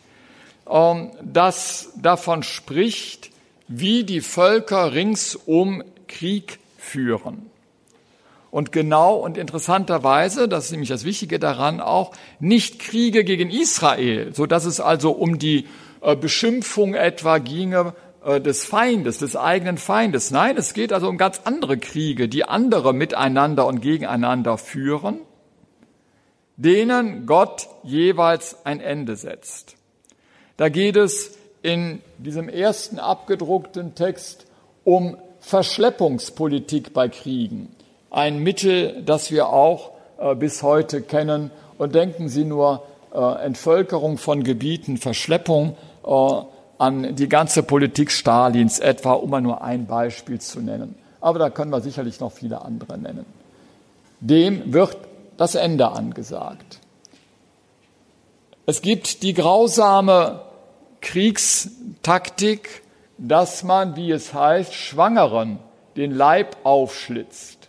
ähm, 0.69 1.09
das 1.23 1.89
davon 1.95 2.43
spricht, 2.43 3.31
wie 3.67 4.03
die 4.03 4.21
Völker 4.21 4.93
ringsum 4.93 5.83
Krieg 6.07 6.59
führen. 6.77 7.49
Und 8.53 8.71
genau 8.71 9.15
und 9.15 9.35
interessanterweise, 9.35 10.47
das 10.47 10.65
ist 10.65 10.71
nämlich 10.73 10.89
das 10.89 11.05
Wichtige 11.05 11.39
daran 11.39 11.81
auch, 11.81 12.11
nicht 12.39 12.77
Kriege 12.77 13.23
gegen 13.23 13.49
Israel, 13.49 14.31
so 14.31 14.45
dass 14.45 14.65
es 14.65 14.79
also 14.79 15.09
um 15.09 15.39
die 15.39 15.65
äh, 16.01 16.15
Beschimpfung 16.15 16.93
etwa 16.93 17.39
ginge 17.39 17.95
äh, 18.23 18.39
des 18.39 18.63
Feindes, 18.63 19.17
des 19.17 19.35
eigenen 19.35 19.79
Feindes. 19.79 20.29
Nein, 20.29 20.55
es 20.55 20.75
geht 20.75 20.93
also 20.93 21.09
um 21.09 21.17
ganz 21.17 21.41
andere 21.45 21.79
Kriege, 21.79 22.29
die 22.29 22.43
andere 22.43 22.93
miteinander 22.93 23.65
und 23.65 23.81
gegeneinander 23.81 24.59
führen, 24.59 25.21
denen 26.55 27.25
Gott 27.25 27.67
jeweils 27.81 28.67
ein 28.67 28.81
Ende 28.81 29.15
setzt. 29.15 29.77
Da 30.57 30.69
geht 30.69 30.95
es 30.95 31.39
in 31.63 32.03
diesem 32.19 32.49
ersten 32.49 32.99
abgedruckten 32.99 33.95
Text 33.95 34.45
um 34.83 35.17
Verschleppungspolitik 35.39 36.93
bei 36.93 37.09
Kriegen. 37.09 37.75
Ein 38.13 38.39
Mittel, 38.39 39.03
das 39.03 39.29
wir 39.31 39.49
auch 39.49 39.91
äh, 40.17 40.35
bis 40.35 40.63
heute 40.63 41.01
kennen. 41.01 41.51
Und 41.77 41.95
denken 41.95 42.29
Sie 42.29 42.45
nur 42.45 42.83
äh, 43.13 43.45
Entvölkerung 43.45 44.17
von 44.17 44.43
Gebieten, 44.43 44.97
Verschleppung 44.97 45.75
äh, 46.05 46.41
an 46.77 47.15
die 47.15 47.27
ganze 47.27 47.63
Politik 47.63 48.11
Stalins 48.11 48.79
etwa, 48.79 49.13
um 49.13 49.29
mal 49.29 49.41
nur 49.41 49.61
ein 49.61 49.85
Beispiel 49.87 50.39
zu 50.39 50.61
nennen. 50.61 50.95
aber 51.21 51.39
da 51.39 51.49
können 51.49 51.71
wir 51.71 51.81
sicherlich 51.81 52.19
noch 52.19 52.31
viele 52.33 52.63
andere 52.63 52.97
nennen. 52.97 53.25
Dem 54.19 54.73
wird 54.73 54.97
das 55.37 55.55
Ende 55.55 55.89
angesagt. 55.89 56.79
Es 58.65 58.81
gibt 58.81 59.23
die 59.23 59.33
grausame 59.33 60.41
Kriegstaktik, 61.01 62.83
dass 63.17 63.63
man, 63.63 63.95
wie 63.95 64.11
es 64.11 64.33
heißt, 64.33 64.73
Schwangeren 64.73 65.59
den 65.95 66.11
Leib 66.11 66.57
aufschlitzt. 66.63 67.62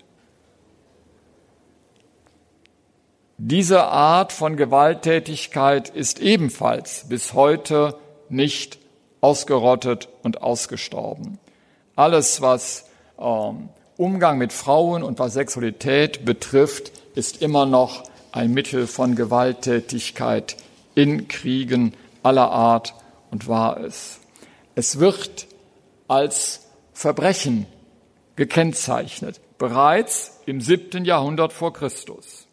Diese 3.36 3.84
Art 3.84 4.32
von 4.32 4.56
Gewalttätigkeit 4.56 5.88
ist 5.88 6.20
ebenfalls 6.20 7.08
bis 7.08 7.34
heute 7.34 7.96
nicht 8.28 8.78
ausgerottet 9.20 10.08
und 10.22 10.42
ausgestorben. 10.42 11.38
Alles, 11.96 12.40
was 12.42 12.86
ähm, 13.18 13.70
Umgang 13.96 14.38
mit 14.38 14.52
Frauen 14.52 15.02
und 15.02 15.18
was 15.18 15.34
Sexualität 15.34 16.24
betrifft, 16.24 16.92
ist 17.16 17.42
immer 17.42 17.66
noch 17.66 18.04
ein 18.30 18.52
Mittel 18.52 18.86
von 18.86 19.16
Gewalttätigkeit 19.16 20.56
in 20.94 21.26
Kriegen 21.26 21.94
aller 22.22 22.50
Art 22.50 22.94
und 23.32 23.48
war 23.48 23.80
es. 23.80 24.20
Es 24.76 25.00
wird 25.00 25.48
als 26.06 26.68
Verbrechen 26.92 27.66
gekennzeichnet, 28.36 29.40
bereits 29.58 30.40
im 30.46 30.60
siebten 30.60 31.04
Jahrhundert 31.04 31.52
vor 31.52 31.72
Christus. 31.72 32.43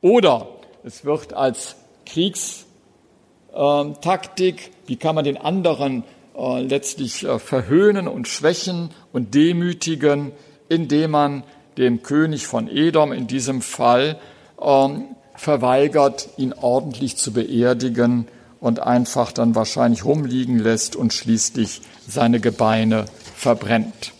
Oder 0.00 0.48
es 0.84 1.04
wird 1.04 1.32
als 1.32 1.76
Kriegstaktik, 2.06 4.70
wie 4.86 4.96
kann 4.96 5.14
man 5.14 5.24
den 5.24 5.36
anderen 5.36 6.04
äh, 6.36 6.62
letztlich 6.62 7.24
äh, 7.24 7.38
verhöhnen 7.38 8.08
und 8.08 8.28
schwächen 8.28 8.90
und 9.12 9.34
demütigen, 9.34 10.32
indem 10.68 11.12
man 11.12 11.44
dem 11.78 12.02
König 12.02 12.46
von 12.46 12.68
Edom 12.68 13.12
in 13.12 13.26
diesem 13.26 13.62
Fall 13.62 14.18
ähm, 14.60 15.04
verweigert, 15.34 16.28
ihn 16.36 16.52
ordentlich 16.52 17.16
zu 17.16 17.32
beerdigen 17.32 18.26
und 18.60 18.80
einfach 18.80 19.32
dann 19.32 19.54
wahrscheinlich 19.54 20.04
rumliegen 20.04 20.58
lässt 20.58 20.96
und 20.96 21.12
schließlich 21.12 21.82
seine 22.08 22.40
Gebeine 22.40 23.06
verbrennt. 23.34 24.12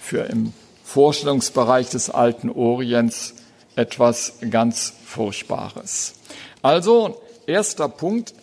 Für 0.00 0.24
im 0.24 0.52
Vorstellungsbereich 0.84 1.90
des 1.90 2.10
alten 2.10 2.50
Orients 2.50 3.34
etwas 3.76 4.38
ganz 4.50 4.92
Furchtbares. 5.04 6.14
Also, 6.62 7.20
erster 7.46 7.88
Punkt, 7.88 8.34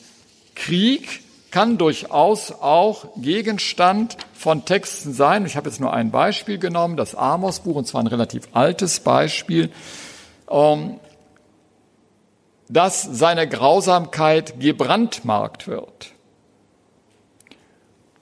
Krieg 0.55 1.21
kann 1.51 1.77
durchaus 1.77 2.51
auch 2.51 3.05
Gegenstand 3.17 4.17
von 4.33 4.65
Texten 4.65 5.13
sein. 5.13 5.45
Ich 5.45 5.55
habe 5.55 5.69
jetzt 5.69 5.79
nur 5.79 5.93
ein 5.93 6.11
Beispiel 6.11 6.57
genommen, 6.57 6.97
das 6.97 7.15
Amos-Buch, 7.15 7.75
und 7.75 7.85
zwar 7.85 8.01
ein 8.01 8.07
relativ 8.07 8.47
altes 8.53 8.99
Beispiel. 8.99 9.71
Ähm, 10.49 10.99
dass 12.69 13.03
seine 13.03 13.47
Grausamkeit 13.47 14.59
gebrandmarkt 14.59 15.67
wird. 15.67 16.11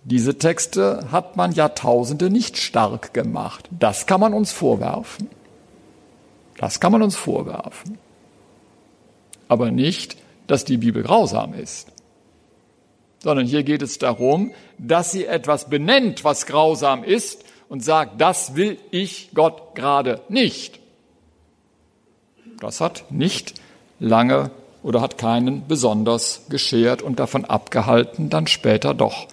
Diese 0.03 0.37
Texte 0.37 1.07
hat 1.11 1.37
man 1.37 1.51
Jahrtausende 1.51 2.29
nicht 2.29 2.57
stark 2.57 3.13
gemacht. 3.13 3.69
Das 3.71 4.07
kann 4.07 4.19
man 4.19 4.33
uns 4.33 4.51
vorwerfen. 4.51 5.29
Das 6.61 6.79
kann 6.79 6.91
man 6.91 7.01
uns 7.01 7.15
vorwerfen. 7.15 7.97
Aber 9.47 9.71
nicht, 9.71 10.15
dass 10.45 10.63
die 10.63 10.77
Bibel 10.77 11.01
grausam 11.01 11.55
ist. 11.55 11.91
Sondern 13.19 13.47
hier 13.47 13.63
geht 13.63 13.81
es 13.81 13.97
darum, 13.97 14.53
dass 14.77 15.11
sie 15.11 15.25
etwas 15.25 15.69
benennt, 15.69 16.23
was 16.23 16.45
grausam 16.45 17.03
ist 17.03 17.43
und 17.67 17.83
sagt, 17.83 18.21
das 18.21 18.55
will 18.55 18.77
ich 18.91 19.31
Gott 19.33 19.73
gerade 19.73 20.21
nicht. 20.29 20.79
Das 22.59 22.79
hat 22.79 23.05
nicht 23.09 23.55
lange 23.99 24.51
oder 24.83 25.01
hat 25.01 25.17
keinen 25.17 25.67
besonders 25.67 26.45
geschert 26.49 27.01
und 27.01 27.19
davon 27.19 27.43
abgehalten, 27.43 28.29
dann 28.29 28.45
später 28.45 28.93
doch 28.93 29.27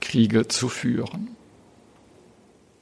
Kriege 0.00 0.48
zu 0.48 0.70
führen. 0.70 1.36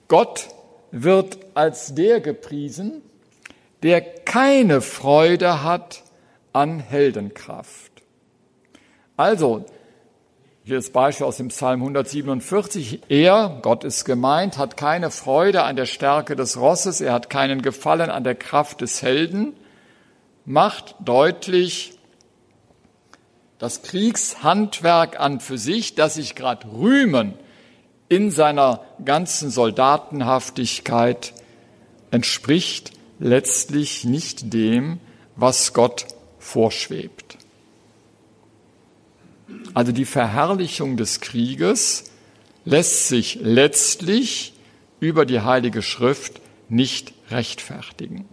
Gott 0.06 0.48
wird 0.92 1.38
als 1.54 1.96
der 1.96 2.20
gepriesen, 2.20 3.02
der 3.83 4.01
keine 4.01 4.81
Freude 4.81 5.62
hat 5.62 6.03
an 6.53 6.81
Heldenkraft. 6.81 7.93
Also, 9.17 9.64
hier 10.64 10.77
das 10.77 10.91
Beispiel 10.91 11.27
aus 11.27 11.38
dem 11.38 11.49
Psalm 11.49 11.81
147. 11.81 13.01
Er, 13.09 13.59
Gott 13.62 13.85
ist 13.85 14.05
gemeint, 14.05 14.59
hat 14.59 14.77
keine 14.77 15.11
Freude 15.11 15.62
an 15.62 15.77
der 15.77 15.87
Stärke 15.87 16.37
des 16.37 16.59
Rosses, 16.59 17.01
er 17.01 17.14
hat 17.14 17.31
keinen 17.31 17.62
Gefallen 17.62 18.11
an 18.11 18.23
der 18.23 18.35
Kraft 18.35 18.81
des 18.81 19.03
Helden, 19.03 19.55
macht 20.45 20.95
deutlich, 21.01 21.99
das 23.59 23.83
Kriegshandwerk 23.83 25.19
an 25.19 25.41
für 25.41 25.59
sich, 25.59 25.95
das 25.95 26.14
sich 26.14 26.35
gerade 26.35 26.69
rühmen 26.71 27.35
in 28.09 28.31
seiner 28.31 28.83
ganzen 29.05 29.51
Soldatenhaftigkeit, 29.51 31.33
entspricht 32.11 32.93
letztlich 33.18 34.04
nicht 34.04 34.52
dem, 34.52 35.00
was 35.37 35.72
Gott 35.72 36.07
vorschwebt. 36.38 37.38
Also 39.74 39.92
die 39.92 40.04
Verherrlichung 40.04 40.96
des 40.96 41.20
Krieges 41.20 42.11
lässt 42.64 43.09
sich 43.09 43.38
letztlich 43.40 44.54
über 45.00 45.24
die 45.24 45.40
Heilige 45.40 45.83
Schrift 45.83 46.40
nicht 46.68 47.12
rechtfertigen. 47.31 48.28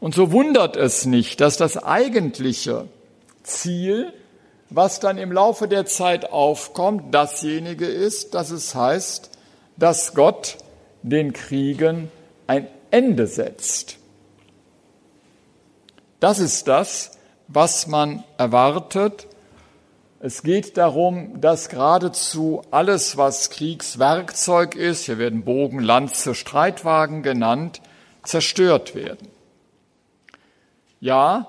Und 0.00 0.14
so 0.14 0.32
wundert 0.32 0.76
es 0.76 1.06
nicht, 1.06 1.40
dass 1.40 1.56
das 1.56 1.76
eigentliche 1.76 2.88
Ziel, 3.42 4.12
was 4.70 5.00
dann 5.00 5.18
im 5.18 5.32
Laufe 5.32 5.68
der 5.68 5.86
Zeit 5.86 6.30
aufkommt, 6.32 7.14
dasjenige 7.14 7.86
ist, 7.86 8.34
dass 8.34 8.50
es 8.50 8.74
heißt, 8.74 9.30
dass 9.76 10.14
Gott 10.14 10.58
den 11.02 11.32
Kriegen 11.32 12.10
ein 12.46 12.66
Ende 12.90 13.26
setzt. 13.26 13.99
Das 16.20 16.38
ist 16.38 16.68
das, 16.68 17.18
was 17.48 17.86
man 17.86 18.22
erwartet. 18.36 19.26
Es 20.20 20.42
geht 20.42 20.76
darum, 20.76 21.40
dass 21.40 21.70
geradezu 21.70 22.62
alles, 22.70 23.16
was 23.16 23.48
Kriegswerkzeug 23.48 24.76
ist, 24.76 25.06
hier 25.06 25.16
werden 25.16 25.44
Bogen, 25.44 25.80
Lanze, 25.80 26.34
Streitwagen 26.34 27.22
genannt, 27.22 27.80
zerstört 28.22 28.94
werden. 28.94 29.28
Ja, 31.00 31.46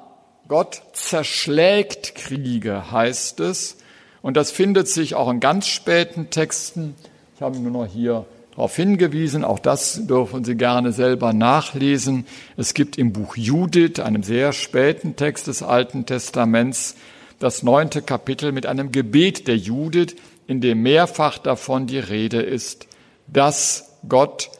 Gott 0.47 0.81
zerschlägt 0.93 2.15
Kriege, 2.15 2.91
heißt 2.91 3.41
es. 3.41 3.77
Und 4.21 4.37
das 4.37 4.51
findet 4.51 4.87
sich 4.87 5.15
auch 5.15 5.29
in 5.29 5.41
ganz 5.41 5.67
späten 5.67 6.29
Texten. 6.29 6.95
Ich 7.35 7.41
habe 7.41 7.59
nur 7.59 7.71
noch 7.71 7.91
hier 7.91 8.25
darauf 8.51 8.75
hingewiesen, 8.75 9.43
auch 9.43 9.59
das 9.59 10.05
dürfen 10.07 10.43
Sie 10.43 10.55
gerne 10.55 10.91
selber 10.91 11.33
nachlesen. 11.33 12.25
Es 12.57 12.73
gibt 12.73 12.97
im 12.97 13.13
Buch 13.13 13.35
Judith, 13.35 13.99
einem 13.99 14.23
sehr 14.23 14.53
späten 14.53 15.15
Text 15.15 15.47
des 15.47 15.63
Alten 15.63 16.05
Testaments, 16.05 16.95
das 17.39 17.63
neunte 17.63 18.01
Kapitel 18.01 18.51
mit 18.51 18.65
einem 18.65 18.91
Gebet 18.91 19.47
der 19.47 19.57
Judith, 19.57 20.15
in 20.47 20.61
dem 20.61 20.81
mehrfach 20.81 21.37
davon 21.37 21.87
die 21.87 21.99
Rede 21.99 22.41
ist, 22.41 22.87
dass 23.27 23.97
Gott 24.07 24.51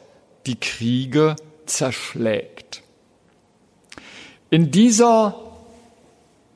die 0.46 0.58
Kriege 0.58 1.36
zerschlägt. 1.66 2.82
In 4.50 4.70
dieser 4.70 5.34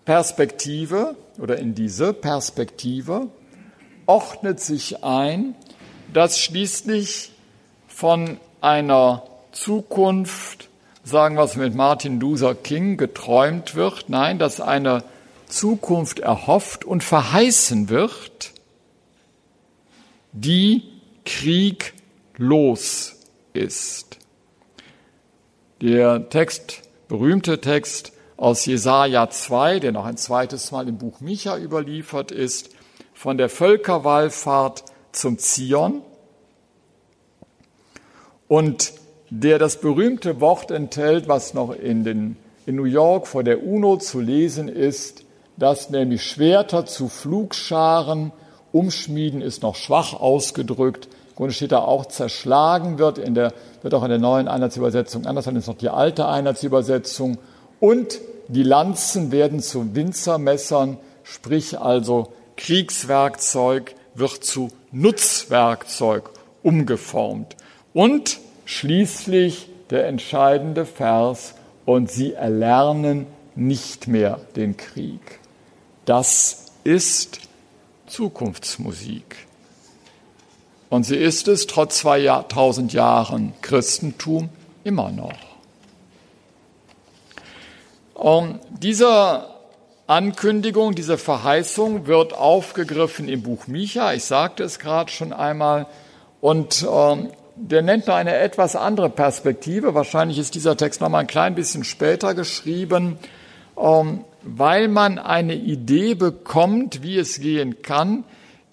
Perspektive 0.05 1.17
oder 1.39 1.59
in 1.59 1.75
diese 1.75 2.13
Perspektive 2.13 3.29
ordnet 4.07 4.61
sich 4.61 5.05
ein, 5.05 5.55
dass 6.13 6.39
schließlich 6.39 7.33
von 7.89 8.39
einer 8.61 9.23
Zukunft, 9.53 10.69
sagen 11.05 11.37
wir 11.37 11.45
es 11.45 11.57
mit 11.57 11.75
Martin 11.75 12.21
Luther 12.21 12.55
King, 12.55 12.97
geträumt 12.97 13.75
wird, 13.75 14.09
nein, 14.09 14.39
dass 14.39 14.61
eine 14.61 15.05
Zukunft 15.47 16.19
erhofft 16.19 16.85
und 16.85 17.05
verheißen 17.05 17.89
wird, 17.89 18.53
die 20.33 20.83
krieglos 21.25 23.17
ist. 23.53 24.19
Der 25.81 26.29
Text 26.29 26.83
berühmte 27.09 27.61
Text 27.61 28.13
aus 28.37 28.67
Jesaja 28.67 29.31
2, 29.31 29.81
der 29.81 29.93
noch 29.93 30.05
ein 30.05 30.17
zweites 30.17 30.71
Mal 30.73 30.89
im 30.89 30.99
Buch 30.99 31.21
Micha 31.21 31.57
überliefert 31.57 32.31
ist, 32.31 32.71
von 33.15 33.39
der 33.39 33.49
Völkerwallfahrt 33.49 34.85
zum 35.13 35.39
Zion 35.39 36.03
und 38.49 38.93
der 39.31 39.59
das 39.59 39.81
berühmte 39.81 40.41
Wort 40.41 40.71
enthält, 40.71 41.29
was 41.29 41.55
noch 41.55 41.75
in, 41.75 42.05
den, 42.05 42.37
in 42.65 42.77
New 42.77 42.85
York 42.85 43.27
vor 43.27 43.43
der 43.43 43.67
UNO 43.67 43.97
zu 43.97 44.21
lesen 44.21 44.69
ist, 44.69 45.25
dass 45.57 45.91
nämlich 45.91 46.23
Schwerter 46.23 46.87
zu 46.87 47.09
Flugscharen 47.09 48.33
umschmieden 48.73 49.41
ist 49.41 49.63
noch 49.63 49.75
schwach 49.75 50.13
ausgedrückt, 50.13 51.09
Grunde 51.37 51.53
steht 51.53 51.73
da 51.73 51.81
auch 51.81 52.07
zerschlagen 52.07 52.99
wird, 52.99 53.19
in 53.19 53.35
der, 53.35 53.53
wird 53.83 53.93
auch 53.93 54.03
in 54.03 54.09
der 54.09 54.19
neuen 54.19 54.49
Einheitsübersetzung 54.49 55.27
anders, 55.27 55.45
dann 55.45 55.55
ist 55.55 55.69
noch 55.69 55.77
die 55.77 55.91
alte 55.91 56.27
Einheitsübersetzung. 56.27 57.37
Und 57.79 58.21
die 58.49 58.63
Lanzen 58.63 59.31
werden 59.33 59.61
zu 59.61 59.95
Winzermessern, 59.95 60.97
sprich 61.23 61.79
also 61.79 62.33
Kriegswerkzeug 62.57 63.95
wird 64.15 64.45
zu 64.45 64.71
Nutzwerkzeug 64.93 66.31
umgeformt. 66.63 67.55
Und 67.97 68.41
schließlich 68.67 69.71
der 69.89 70.07
entscheidende 70.07 70.85
Vers, 70.85 71.55
und 71.87 72.11
sie 72.11 72.35
erlernen 72.35 73.27
nicht 73.55 74.07
mehr 74.07 74.39
den 74.55 74.77
Krieg. 74.77 75.41
Das 76.05 76.67
ist 76.85 77.41
Zukunftsmusik. 78.07 79.47
Und 80.91 81.05
sie 81.05 81.17
ist 81.17 81.49
es 81.49 81.67
trotz 81.67 82.01
2000 82.01 82.93
Jahren 82.93 83.55
Christentum 83.63 84.51
immer 84.85 85.11
noch. 85.11 85.33
Und 88.13 88.61
diese 88.79 89.47
Ankündigung, 90.07 90.95
diese 90.95 91.17
Verheißung 91.17 92.07
wird 92.07 92.35
aufgegriffen 92.35 93.27
im 93.27 93.43
Buch 93.43 93.67
Micha. 93.69 94.13
Ich 94.13 94.25
sagte 94.25 94.65
es 94.65 94.79
gerade 94.79 95.11
schon 95.11 95.33
einmal. 95.33 95.87
Und 96.43 96.87
ähm, 96.87 97.31
der 97.57 97.83
nennt 97.83 98.07
noch 98.07 98.15
eine 98.15 98.37
etwas 98.37 98.77
andere 98.77 99.11
Perspektive. 99.11 99.95
Wahrscheinlich 99.95 100.39
ist 100.39 100.55
dieser 100.55 100.77
Text 100.77 101.01
noch 101.01 101.09
mal 101.09 101.21
ein 101.21 101.27
klein 101.27 101.55
bisschen 101.55 101.85
später 101.85 102.35
geschrieben, 102.35 103.19
ähm, 103.79 104.25
weil 104.43 104.89
man 104.89 105.19
eine 105.19 105.55
Idee 105.55 106.15
bekommt, 106.15 107.03
wie 107.03 107.19
es 107.19 107.41
gehen 107.41 107.83
kann 107.83 108.25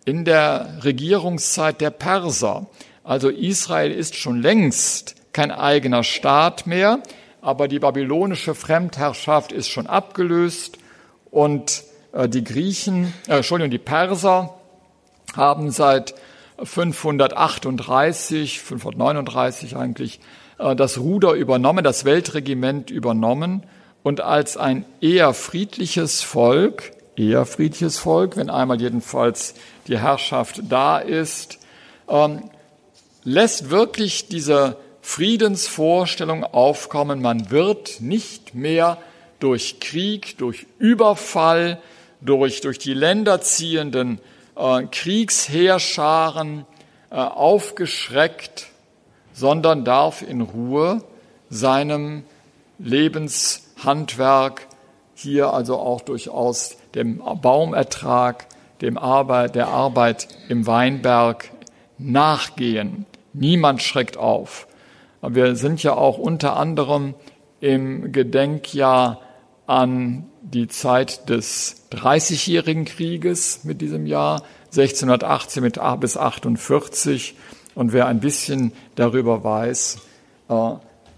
in 0.05 0.25
der 0.25 0.79
Regierungszeit 0.83 1.81
der 1.81 1.89
Perser. 1.89 2.67
Also 3.03 3.29
Israel 3.29 3.91
ist 3.91 4.15
schon 4.15 4.41
längst 4.41 5.15
kein 5.31 5.51
eigener 5.51 6.03
Staat 6.03 6.67
mehr, 6.67 6.99
aber 7.41 7.67
die 7.67 7.79
babylonische 7.79 8.53
Fremdherrschaft 8.53 9.51
ist 9.51 9.69
schon 9.69 9.87
abgelöst 9.87 10.77
und 11.31 11.83
äh, 12.13 12.29
die 12.29 12.43
Griechen, 12.43 13.13
äh, 13.27 13.37
Entschuldigung, 13.37 13.71
die 13.71 13.79
Perser 13.79 14.53
haben 15.35 15.71
seit 15.71 16.13
538, 16.61 18.61
539 18.61 19.75
eigentlich, 19.75 20.19
äh, 20.59 20.75
das 20.75 20.99
Ruder 20.99 21.33
übernommen, 21.33 21.83
das 21.83 22.05
Weltregiment 22.05 22.89
übernommen 22.89 23.63
und 24.03 24.21
als 24.21 24.57
ein 24.57 24.85
eher 25.01 25.33
friedliches 25.33 26.21
Volk, 26.21 26.91
eher 27.15 27.45
friedliches 27.45 27.97
Volk, 27.97 28.37
wenn 28.37 28.49
einmal 28.49 28.81
jedenfalls 28.81 29.55
die 29.87 29.97
Herrschaft 29.97 30.61
da 30.69 30.99
ist, 30.99 31.59
ähm, 32.07 32.49
lässt 33.23 33.69
wirklich 33.69 34.27
diese 34.27 34.77
Friedensvorstellung 35.01 36.43
aufkommen, 36.43 37.21
man 37.21 37.51
wird 37.51 37.99
nicht 37.99 38.55
mehr 38.55 38.97
durch 39.39 39.79
Krieg, 39.79 40.37
durch 40.37 40.65
Überfall, 40.79 41.81
durch, 42.21 42.61
durch 42.61 42.79
die 42.79 42.93
Länder 42.93 43.41
ziehenden 43.41 44.19
Kriegsheerscharen 44.55 46.65
äh, 47.09 47.15
aufgeschreckt, 47.15 48.67
sondern 49.33 49.83
darf 49.83 50.21
in 50.21 50.41
Ruhe 50.41 51.03
seinem 51.49 52.23
Lebenshandwerk 52.79 54.67
hier 55.15 55.53
also 55.53 55.77
auch 55.77 56.01
durchaus 56.01 56.77
dem 56.95 57.21
Baumertrag, 57.41 58.47
dem 58.81 58.97
Arbeit, 58.97 59.55
der 59.55 59.67
Arbeit 59.67 60.27
im 60.49 60.67
Weinberg 60.67 61.51
nachgehen. 61.97 63.05
Niemand 63.33 63.81
schreckt 63.81 64.17
auf. 64.17 64.67
Wir 65.21 65.55
sind 65.55 65.81
ja 65.81 65.93
auch 65.93 66.17
unter 66.17 66.57
anderem 66.57 67.15
im 67.61 68.11
Gedenkjahr 68.11 69.21
an 69.67 70.29
die 70.43 70.67
Zeit 70.67 71.29
des 71.29 71.87
Dreißigjährigen 71.89 72.85
Krieges 72.85 73.63
mit 73.63 73.81
diesem 73.81 74.05
Jahr, 74.05 74.43
1618 74.65 75.63
mit 75.63 75.79
bis 75.99 76.17
48. 76.17 77.35
Und 77.75 77.93
wer 77.93 78.07
ein 78.07 78.19
bisschen 78.19 78.73
darüber 78.95 79.43
weiß, 79.43 79.99
äh, 80.49 80.71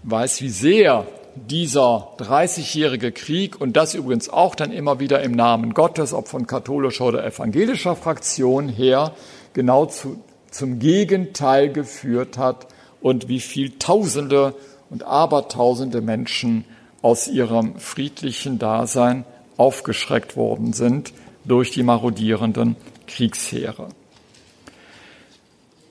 weiß, 0.04 0.40
wie 0.40 0.48
sehr 0.48 1.06
dieser 1.34 2.12
Dreißigjährige 2.16 3.12
Krieg 3.12 3.60
und 3.60 3.76
das 3.76 3.94
übrigens 3.94 4.30
auch 4.30 4.54
dann 4.54 4.72
immer 4.72 5.00
wieder 5.00 5.22
im 5.22 5.32
Namen 5.32 5.74
Gottes, 5.74 6.14
ob 6.14 6.28
von 6.28 6.46
katholischer 6.46 7.04
oder 7.04 7.26
evangelischer 7.26 7.94
Fraktion 7.94 8.68
her, 8.68 9.12
genau 9.52 9.84
zu, 9.86 10.22
zum 10.50 10.78
Gegenteil 10.78 11.70
geführt 11.70 12.38
hat 12.38 12.68
und 13.02 13.28
wie 13.28 13.40
viel 13.40 13.78
Tausende 13.78 14.54
und 14.88 15.02
Abertausende 15.02 16.00
Menschen 16.00 16.64
aus 17.06 17.28
ihrem 17.28 17.78
friedlichen 17.78 18.58
Dasein 18.58 19.24
aufgeschreckt 19.56 20.36
worden 20.36 20.72
sind 20.72 21.12
durch 21.44 21.70
die 21.70 21.84
marodierenden 21.84 22.74
Kriegsheere. 23.06 23.90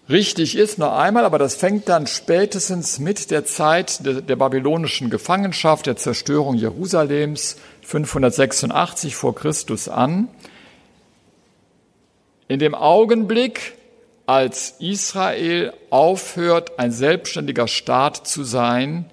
Richtig 0.10 0.58
ist 0.58 0.78
noch 0.78 0.92
einmal, 0.92 1.24
aber 1.24 1.40
das 1.40 1.56
fängt 1.56 1.88
dann 1.88 2.06
spätestens 2.06 3.00
mit 3.00 3.32
der 3.32 3.46
Zeit 3.46 4.06
der, 4.06 4.20
der 4.20 4.36
babylonischen 4.36 5.10
Gefangenschaft, 5.10 5.86
der 5.86 5.96
Zerstörung 5.96 6.56
Jerusalems 6.56 7.56
586 7.84 9.16
vor 9.16 9.36
Christus 9.36 9.88
an. 9.88 10.28
In 12.50 12.60
dem 12.60 12.76
Augenblick, 12.76 13.78
als 14.26 14.76
Israel 14.80 15.72
aufhört, 15.92 16.78
ein 16.78 16.92
selbstständiger 16.92 17.70
Staat 17.70 18.28
zu 18.28 18.44
sein, 18.44 19.06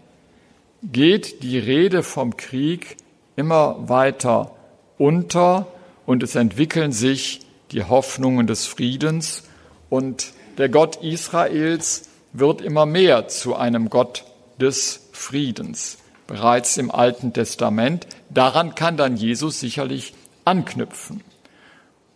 geht 0.83 1.43
die 1.43 1.59
Rede 1.59 2.03
vom 2.03 2.37
Krieg 2.37 2.97
immer 3.37 3.89
weiter 3.89 4.53
unter 4.99 5.68
und 6.07 6.22
es 6.22 6.35
entwickeln 6.35 6.93
sich 6.93 7.41
die 7.70 7.85
Hoffnungen 7.85 8.47
des 8.47 8.66
Friedens 8.66 9.45
und 9.89 10.33
der 10.59 10.68
Gott 10.68 10.97
Israels 10.97 12.11
wird 12.33 12.61
immer 12.61 12.87
mehr 12.87 13.28
zu 13.28 13.55
einem 13.55 13.89
Gott 13.91 14.24
des 14.61 15.09
Friedens. 15.12 15.99
Bereits 16.26 16.76
im 16.76 16.91
Alten 16.91 17.33
Testament. 17.33 18.07
Daran 18.30 18.74
kann 18.74 18.97
dann 18.97 19.16
Jesus 19.16 19.61
sicherlich 19.61 20.14
anknüpfen. 20.45 21.22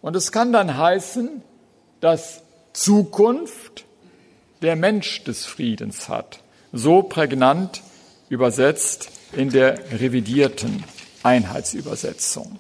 Und 0.01 0.17
es 0.17 0.33
kann 0.33 0.53
dann 0.53 0.77
heißen, 0.77 1.43
dass 2.01 2.43
Zukunft 2.73 3.85
der 4.63 4.77
Mensch 4.77 5.25
des 5.25 5.45
Friedens 5.45 6.09
hat. 6.09 6.41
So 6.73 7.03
prägnant 7.03 7.83
übersetzt 8.29 9.11
in 9.33 9.51
der 9.51 9.79
revidierten 9.93 10.85
Einheitsübersetzung. 11.23 12.59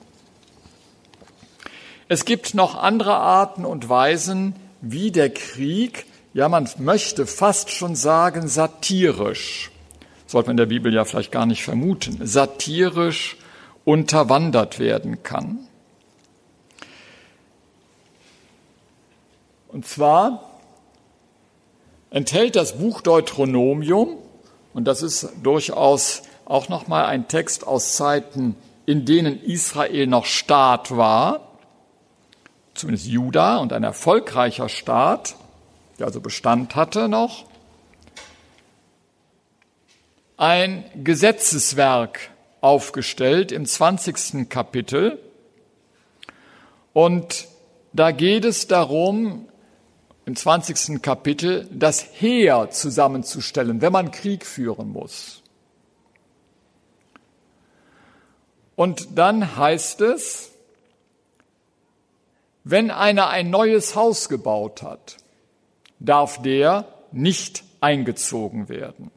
Es 2.08 2.24
gibt 2.24 2.54
noch 2.54 2.76
andere 2.76 3.16
Arten 3.16 3.64
und 3.64 3.88
Weisen, 3.88 4.54
wie 4.80 5.10
der 5.10 5.30
Krieg, 5.30 6.06
ja 6.34 6.48
man 6.48 6.68
möchte 6.78 7.26
fast 7.26 7.70
schon 7.70 7.96
sagen 7.96 8.46
satirisch, 8.46 9.70
sollte 10.26 10.48
man 10.48 10.54
in 10.54 10.58
der 10.58 10.66
Bibel 10.66 10.92
ja 10.94 11.04
vielleicht 11.04 11.32
gar 11.32 11.46
nicht 11.46 11.64
vermuten, 11.64 12.24
satirisch 12.24 13.36
unterwandert 13.84 14.78
werden 14.78 15.22
kann. 15.22 15.58
Und 19.68 19.86
zwar 19.86 20.60
enthält 22.10 22.56
das 22.56 22.78
Buch 22.78 23.00
Deuteronomium 23.00 24.16
und 24.76 24.84
das 24.84 25.00
ist 25.00 25.30
durchaus 25.42 26.22
auch 26.44 26.68
nochmal 26.68 27.06
ein 27.06 27.28
Text 27.28 27.66
aus 27.66 27.96
Zeiten, 27.96 28.56
in 28.84 29.06
denen 29.06 29.42
Israel 29.42 30.06
noch 30.06 30.26
Staat 30.26 30.94
war, 30.94 31.52
zumindest 32.74 33.06
Juda 33.06 33.56
und 33.56 33.72
ein 33.72 33.84
erfolgreicher 33.84 34.68
Staat, 34.68 35.34
der 35.98 36.08
also 36.08 36.20
Bestand 36.20 36.76
hatte 36.76 37.08
noch. 37.08 37.46
Ein 40.36 40.84
Gesetzeswerk 41.02 42.28
aufgestellt 42.60 43.52
im 43.52 43.64
20. 43.64 44.50
Kapitel. 44.50 45.18
Und 46.92 47.48
da 47.94 48.10
geht 48.10 48.44
es 48.44 48.66
darum, 48.66 49.48
im 50.26 50.34
20. 50.34 51.00
Kapitel 51.02 51.68
das 51.72 52.04
Heer 52.20 52.68
zusammenzustellen, 52.70 53.80
wenn 53.80 53.92
man 53.92 54.10
Krieg 54.10 54.44
führen 54.44 54.90
muss. 54.90 55.42
Und 58.74 59.16
dann 59.16 59.56
heißt 59.56 60.00
es, 60.02 60.50
wenn 62.64 62.90
einer 62.90 63.30
ein 63.30 63.50
neues 63.50 63.94
Haus 63.94 64.28
gebaut 64.28 64.82
hat, 64.82 65.16
darf 66.00 66.42
der 66.42 66.86
nicht 67.12 67.62
eingezogen 67.80 68.68
werden. 68.68 69.12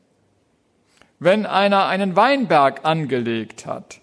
Wenn 1.17 1.47
einer 1.47 1.87
einen 1.87 2.15
Weinberg 2.15 2.85
angelegt 2.85 3.65
hat, 3.65 3.99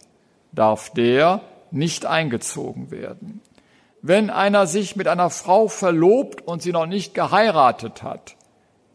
darf 0.50 0.90
der 0.90 1.40
nicht 1.70 2.04
eingezogen 2.04 2.90
werden. 2.90 3.40
Wenn 4.08 4.30
einer 4.30 4.68
sich 4.68 4.94
mit 4.94 5.08
einer 5.08 5.30
Frau 5.30 5.66
verlobt 5.66 6.46
und 6.46 6.62
sie 6.62 6.70
noch 6.70 6.86
nicht 6.86 7.12
geheiratet 7.12 8.04
hat, 8.04 8.36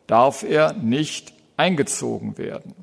darf 0.08 0.42
er 0.42 0.72
nicht 0.72 1.34
eingezogen 1.58 2.38
werden. 2.38 2.74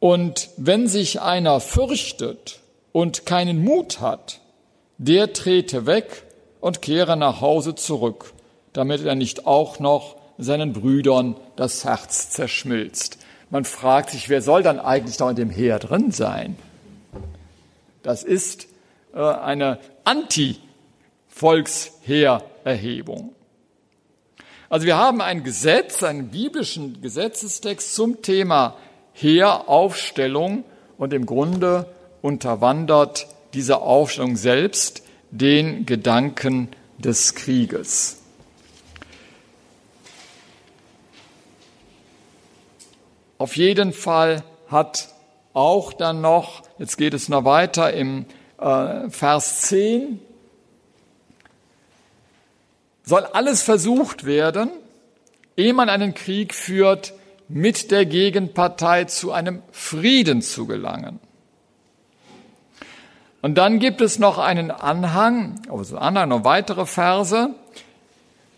Und 0.00 0.50
wenn 0.56 0.88
sich 0.88 1.20
einer 1.20 1.60
fürchtet 1.60 2.58
und 2.90 3.24
keinen 3.24 3.62
Mut 3.62 4.00
hat, 4.00 4.40
der 4.98 5.32
trete 5.32 5.86
weg 5.86 6.24
und 6.60 6.82
kehre 6.82 7.16
nach 7.16 7.40
Hause 7.40 7.76
zurück, 7.76 8.32
damit 8.72 9.04
er 9.04 9.14
nicht 9.14 9.46
auch 9.46 9.78
noch 9.78 10.16
seinen 10.38 10.72
Brüdern 10.72 11.36
das 11.54 11.84
Herz 11.84 12.30
zerschmilzt. 12.30 13.18
Man 13.50 13.64
fragt 13.64 14.10
sich, 14.10 14.28
wer 14.28 14.42
soll 14.42 14.64
dann 14.64 14.80
eigentlich 14.80 15.18
da 15.18 15.30
in 15.30 15.36
dem 15.36 15.50
Heer 15.50 15.78
drin 15.78 16.10
sein? 16.10 16.56
Das 18.02 18.24
ist 18.24 18.66
äh, 19.14 19.20
eine 19.20 19.78
Anti-Volksheererhebung. 21.36 23.34
Also 24.68 24.86
wir 24.86 24.96
haben 24.96 25.20
ein 25.20 25.44
Gesetz, 25.44 26.02
einen 26.02 26.30
biblischen 26.30 27.00
Gesetzestext 27.00 27.94
zum 27.94 28.20
Thema 28.22 28.76
Heeraufstellung 29.12 30.64
und 30.98 31.12
im 31.12 31.24
Grunde 31.26 31.88
unterwandert 32.20 33.28
diese 33.54 33.80
Aufstellung 33.80 34.36
selbst 34.36 35.04
den 35.30 35.86
Gedanken 35.86 36.68
des 36.98 37.36
Krieges. 37.36 38.22
Auf 43.38 43.56
jeden 43.56 43.92
Fall 43.92 44.42
hat 44.68 45.10
auch 45.52 45.92
dann 45.92 46.20
noch, 46.20 46.62
jetzt 46.78 46.96
geht 46.96 47.14
es 47.14 47.28
noch 47.28 47.44
weiter 47.44 47.92
im 47.92 48.24
äh, 48.58 49.08
Vers 49.10 49.60
10, 49.62 50.20
soll 53.06 53.24
alles 53.24 53.62
versucht 53.62 54.26
werden, 54.26 54.70
ehe 55.56 55.72
man 55.72 55.88
einen 55.88 56.12
Krieg 56.12 56.54
führt, 56.54 57.14
mit 57.48 57.92
der 57.92 58.04
Gegenpartei 58.04 59.04
zu 59.04 59.30
einem 59.30 59.62
Frieden 59.70 60.42
zu 60.42 60.66
gelangen. 60.66 61.20
Und 63.42 63.54
dann 63.54 63.78
gibt 63.78 64.00
es 64.00 64.18
noch 64.18 64.38
einen 64.38 64.72
Anhang, 64.72 65.62
also 65.70 65.96
Anhang, 65.96 66.30
noch 66.30 66.42
weitere 66.42 66.84
Verse, 66.84 67.50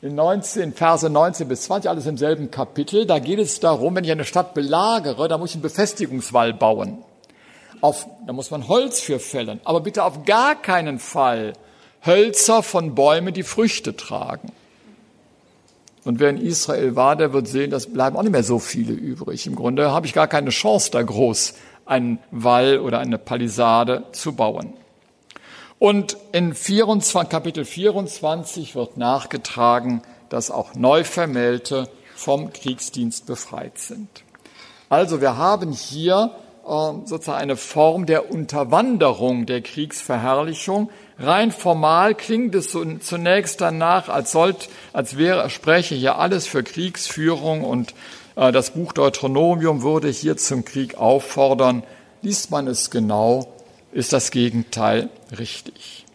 in 0.00 0.14
19, 0.14 0.72
Verse 0.72 1.10
19 1.10 1.46
bis 1.46 1.64
20, 1.64 1.90
alles 1.90 2.06
im 2.06 2.16
selben 2.16 2.50
Kapitel. 2.50 3.04
Da 3.04 3.18
geht 3.18 3.40
es 3.40 3.60
darum, 3.60 3.96
wenn 3.96 4.04
ich 4.04 4.12
eine 4.12 4.24
Stadt 4.24 4.54
belagere, 4.54 5.28
da 5.28 5.36
muss 5.36 5.50
ich 5.50 5.56
einen 5.56 5.62
Befestigungswall 5.62 6.54
bauen. 6.54 6.98
Auf, 7.82 8.06
da 8.26 8.32
muss 8.32 8.50
man 8.50 8.66
Holz 8.66 9.00
für 9.00 9.20
fällen. 9.20 9.60
Aber 9.64 9.80
bitte 9.80 10.04
auf 10.04 10.24
gar 10.24 10.54
keinen 10.54 10.98
Fall 10.98 11.52
Hölzer 12.04 12.62
von 12.62 12.94
Bäumen, 12.94 13.34
die 13.34 13.42
Früchte 13.42 13.96
tragen. 13.96 14.52
Und 16.04 16.20
wer 16.20 16.30
in 16.30 16.38
Israel 16.38 16.96
war, 16.96 17.16
der 17.16 17.32
wird 17.32 17.48
sehen, 17.48 17.70
das 17.70 17.86
bleiben 17.92 18.16
auch 18.16 18.22
nicht 18.22 18.32
mehr 18.32 18.42
so 18.42 18.58
viele 18.58 18.92
übrig. 18.92 19.46
Im 19.46 19.56
Grunde 19.56 19.90
habe 19.90 20.06
ich 20.06 20.14
gar 20.14 20.28
keine 20.28 20.50
Chance, 20.50 20.90
da 20.90 21.02
groß 21.02 21.54
einen 21.84 22.18
Wall 22.30 22.78
oder 22.78 22.98
eine 22.98 23.18
Palisade 23.18 24.04
zu 24.12 24.32
bauen. 24.34 24.72
Und 25.78 26.16
in 26.32 26.54
24, 26.54 27.28
Kapitel 27.28 27.64
24 27.64 28.74
wird 28.74 28.96
nachgetragen, 28.96 30.02
dass 30.28 30.50
auch 30.50 30.74
Neuvermählte 30.74 31.88
vom 32.16 32.52
Kriegsdienst 32.52 33.26
befreit 33.26 33.78
sind. 33.78 34.08
Also 34.88 35.20
wir 35.20 35.36
haben 35.36 35.72
hier 35.72 36.32
äh, 36.66 36.68
sozusagen 37.04 37.38
eine 37.38 37.56
Form 37.56 38.06
der 38.06 38.30
Unterwanderung 38.30 39.46
der 39.46 39.62
Kriegsverherrlichung. 39.62 40.90
Rein 41.18 41.50
formal 41.50 42.14
klingt 42.14 42.54
es 42.54 42.70
zunächst 42.70 43.60
danach, 43.60 44.08
als, 44.08 44.30
sollt, 44.30 44.68
als 44.92 45.18
wäre, 45.18 45.50
spräche 45.50 45.96
hier 45.96 46.18
alles 46.18 46.46
für 46.46 46.62
Kriegsführung 46.62 47.64
und 47.64 47.94
äh, 48.36 48.52
das 48.52 48.70
Buch 48.70 48.92
Deuteronomium 48.92 49.82
würde 49.82 50.08
hier 50.08 50.36
zum 50.36 50.64
Krieg 50.64 50.96
auffordern. 50.96 51.82
Liest 52.22 52.52
man 52.52 52.68
es 52.68 52.90
genau, 52.90 53.52
ist 53.92 54.12
das 54.12 54.30
Gegenteil 54.30 55.08
richtig. 55.36 56.06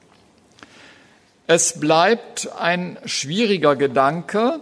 Es 1.48 1.80
bleibt 1.80 2.50
ein 2.58 2.98
schwieriger 3.04 3.76
Gedanke, 3.76 4.62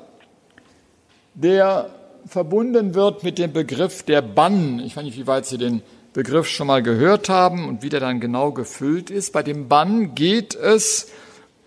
der 1.35 1.91
verbunden 2.25 2.95
wird 2.95 3.23
mit 3.23 3.37
dem 3.37 3.53
Begriff 3.53 4.01
der 4.03 4.23
Bann. 4.23 4.79
Ich 4.79 4.95
weiß 4.95 5.03
nicht, 5.03 5.17
wie 5.17 5.27
weit 5.27 5.45
Sie 5.45 5.59
den 5.59 5.83
Begriff 6.13 6.47
schon 6.47 6.67
mal 6.67 6.83
gehört 6.83 7.29
haben 7.29 7.67
und 7.67 7.83
wie 7.83 7.89
der 7.89 8.01
dann 8.01 8.19
genau 8.19 8.51
gefüllt 8.51 9.09
ist. 9.09 9.31
Bei 9.31 9.43
dem 9.43 9.67
Bann 9.69 10.13
geht 10.13 10.55
es 10.55 11.07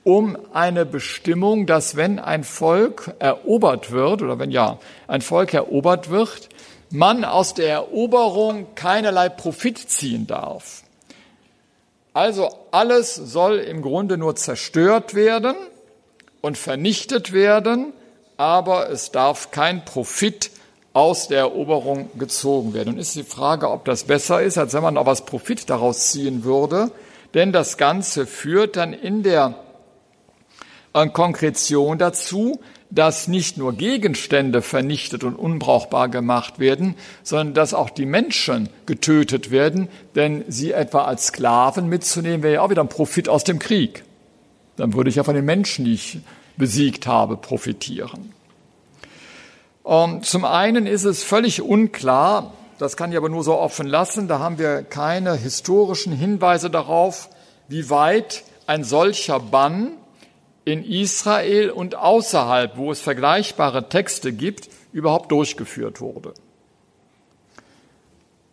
um 0.05 0.37
eine 0.53 0.85
Bestimmung, 0.85 1.67
dass 1.67 1.97
wenn 1.97 2.19
ein 2.19 2.45
Volk 2.45 3.15
erobert 3.19 3.91
wird, 3.91 4.21
oder 4.21 4.39
wenn 4.39 4.51
ja, 4.51 4.79
ein 5.09 5.23
Volk 5.23 5.55
erobert 5.55 6.11
wird, 6.11 6.51
man 6.91 7.25
aus 7.25 7.55
der 7.55 7.71
Eroberung 7.71 8.75
keinerlei 8.75 9.31
Profit 9.31 9.79
ziehen 9.79 10.27
darf. 10.27 10.83
Also 12.13 12.51
alles 12.71 13.15
soll 13.15 13.59
im 13.59 13.81
Grunde 13.81 14.19
nur 14.19 14.37
zerstört 14.37 15.15
werden 15.15 15.57
und 16.43 16.59
vernichtet 16.59 17.33
werden, 17.33 17.93
aber 18.37 18.91
es 18.91 19.11
darf 19.11 19.51
kein 19.51 19.85
Profit 19.85 20.51
aus 20.95 21.29
der 21.29 21.41
Eroberung 21.41 22.09
gezogen 22.19 22.73
werden. 22.73 22.95
Und 22.95 22.99
ist 22.99 23.17
die 23.17 23.25
Frage, 23.25 23.71
ob 23.71 23.85
das 23.85 24.05
besser 24.05 24.41
ist, 24.43 24.57
als 24.57 24.73
wenn 24.73 24.83
man 24.83 24.97
auch 24.97 25.07
was 25.07 25.27
Profit 25.27 25.69
daraus 25.69 26.13
ziehen 26.13 26.45
würde, 26.45 26.91
denn 27.35 27.53
das 27.53 27.77
Ganze 27.77 28.27
führt 28.27 28.77
dann 28.77 28.93
in 28.93 29.23
der 29.25 29.57
äh, 30.95 31.09
Konkretion 31.09 31.99
dazu, 31.99 32.61
dass 32.91 33.27
nicht 33.27 33.57
nur 33.57 33.73
Gegenstände 33.73 34.63
vernichtet 34.63 35.25
und 35.25 35.35
unbrauchbar 35.35 36.09
gemacht 36.09 36.61
werden, 36.61 36.95
sondern 37.25 37.55
dass 37.55 37.75
auch 37.75 37.91
die 37.91 38.07
Menschen 38.07 38.69
getötet 38.87 39.51
werden, 39.51 39.89
denn 40.15 40.45
sie 40.47 40.71
etwa 40.71 41.05
als 41.05 41.27
Sklaven 41.27 41.89
mitzunehmen, 41.89 42.45
wäre 42.45 42.55
ja 42.55 42.61
auch 42.63 42.71
wieder 42.71 42.83
ein 42.83 42.89
Profit 42.89 43.29
aus 43.29 43.43
dem 43.43 43.59
Krieg. 43.59 44.05
Dann 44.77 44.95
würde 44.95 45.11
ich 45.11 45.17
ja 45.17 45.25
von 45.25 45.35
den 45.35 45.45
Menschen, 45.45 45.85
die 45.85 45.95
ich 45.95 46.19
besiegt 46.57 47.09
habe, 47.09 47.37
profitieren. 47.37 48.33
Ähm, 49.87 50.23
zum 50.23 50.45
einen 50.45 50.87
ist 50.87 51.05
es 51.05 51.23
völlig 51.23 51.63
unklar, 51.63 52.53
das 52.79 52.97
kann 52.97 53.13
ich 53.13 53.19
aber 53.19 53.29
nur 53.29 53.45
so 53.45 53.55
offen 53.57 53.87
lassen, 53.87 54.29
da 54.29 54.39
haben 54.39 54.59
wir 54.59 54.83
keine 54.83 55.35
historischen 55.35 56.13
Hinweise 56.13 56.71
darauf, 56.71 57.29
wie 57.69 57.91
weit 57.91 58.45
ein 58.67 58.85
solcher 58.85 59.41
Bann 59.41 59.93
in 60.65 60.83
Israel 60.83 61.71
und 61.71 61.97
außerhalb, 61.97 62.77
wo 62.77 62.91
es 62.91 63.01
vergleichbare 63.01 63.89
Texte 63.89 64.33
gibt, 64.33 64.71
überhaupt 64.93 65.31
durchgeführt 65.31 66.01
wurde. 66.01 66.33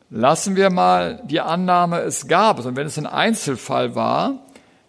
Lassen 0.09 0.57
wir 0.57 0.69
mal 0.69 1.21
die 1.23 1.39
Annahme, 1.39 2.01
es 2.01 2.27
gab 2.27 2.59
es, 2.59 2.65
und 2.65 2.75
wenn 2.75 2.87
es 2.87 2.97
ein 2.97 3.07
Einzelfall 3.07 3.95
war, 3.95 4.39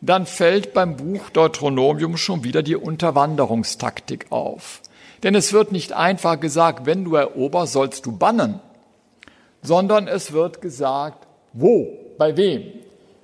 dann 0.00 0.26
fällt 0.26 0.74
beim 0.74 0.96
Buch 0.96 1.30
Deuteronomium 1.30 2.16
schon 2.16 2.42
wieder 2.42 2.64
die 2.64 2.74
Unterwanderungstaktik 2.74 4.26
auf. 4.30 4.82
Denn 5.22 5.34
es 5.34 5.52
wird 5.52 5.72
nicht 5.72 5.92
einfach 5.92 6.40
gesagt, 6.40 6.86
wenn 6.86 7.04
du 7.04 7.14
eroberst, 7.14 7.72
sollst 7.72 8.06
du 8.06 8.16
bannen, 8.16 8.60
sondern 9.62 10.08
es 10.08 10.32
wird 10.32 10.60
gesagt, 10.60 11.26
wo, 11.52 11.88
bei 12.18 12.36
wem 12.36 12.62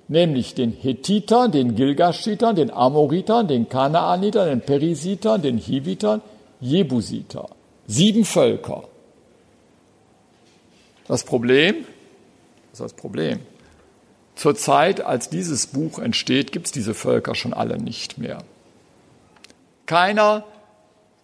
nämlich 0.09 0.55
den 0.55 0.71
Hethitern, 0.71 1.51
den 1.51 1.75
Gilgaschitern, 1.75 2.55
den 2.55 2.71
Amoritern, 2.71 3.47
den 3.47 3.69
Kanaanitern, 3.69 4.49
den 4.49 4.61
Perisitern, 4.61 5.41
den 5.41 5.57
Hivitern, 5.57 6.21
Jebusiter. 6.59 7.47
Sieben 7.87 8.25
Völker. 8.25 8.83
Das 11.07 11.23
Problem, 11.23 11.85
das 12.71 12.79
ist 12.79 12.81
das 12.81 12.93
Problem. 12.93 13.39
Zur 14.35 14.55
Zeit, 14.55 15.01
als 15.01 15.29
dieses 15.29 15.67
Buch 15.67 15.99
entsteht, 15.99 16.51
gibt 16.51 16.67
es 16.67 16.71
diese 16.71 16.93
Völker 16.93 17.35
schon 17.35 17.53
alle 17.53 17.77
nicht 17.77 18.17
mehr. 18.17 18.43
Keiner 19.85 20.43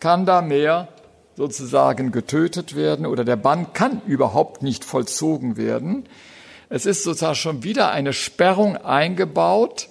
kann 0.06 0.28
da 0.28 0.44
mehr 0.44 0.88
sozusagen 1.36 2.12
getötet 2.12 2.76
werden 2.76 3.08
oder 3.08 3.26
der 3.26 3.38
Bann 3.38 3.74
kann 3.74 4.04
überhaupt 4.06 4.62
nicht 4.62 4.86
vollzogen 4.86 5.58
werden. 5.58 6.06
Es 6.70 6.86
ist 6.86 7.02
sozusagen 7.02 7.34
schon 7.34 7.64
wieder 7.64 7.90
eine 7.90 8.14
Sperrung 8.14 8.78
eingebaut. 8.78 9.88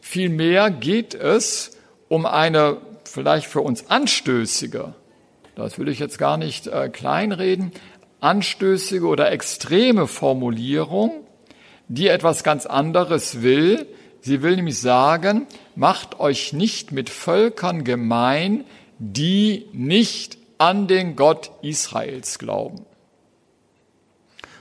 Vielmehr 0.00 0.72
geht 0.72 1.14
es 1.14 1.78
um 2.08 2.26
eine 2.26 2.78
vielleicht 3.04 3.46
für 3.46 3.60
uns 3.60 3.88
anstößige, 3.88 4.94
das 5.54 5.78
will 5.78 5.86
ich 5.86 6.00
jetzt 6.00 6.18
gar 6.18 6.38
nicht 6.38 6.66
äh, 6.66 6.88
kleinreden, 6.88 7.70
anstößige 8.18 9.06
oder 9.06 9.30
extreme 9.30 10.08
Formulierung, 10.08 11.12
die 11.86 12.08
etwas 12.08 12.42
ganz 12.42 12.66
anderes 12.66 13.42
will. 13.42 13.86
Sie 14.22 14.42
will 14.42 14.56
nämlich 14.56 14.80
sagen, 14.80 15.46
macht 15.76 16.18
euch 16.18 16.52
nicht 16.52 16.90
mit 16.90 17.08
Völkern 17.10 17.84
gemein, 17.84 18.64
die 19.04 19.66
nicht 19.72 20.38
an 20.58 20.86
den 20.86 21.16
Gott 21.16 21.50
Israels 21.60 22.38
glauben. 22.38 22.86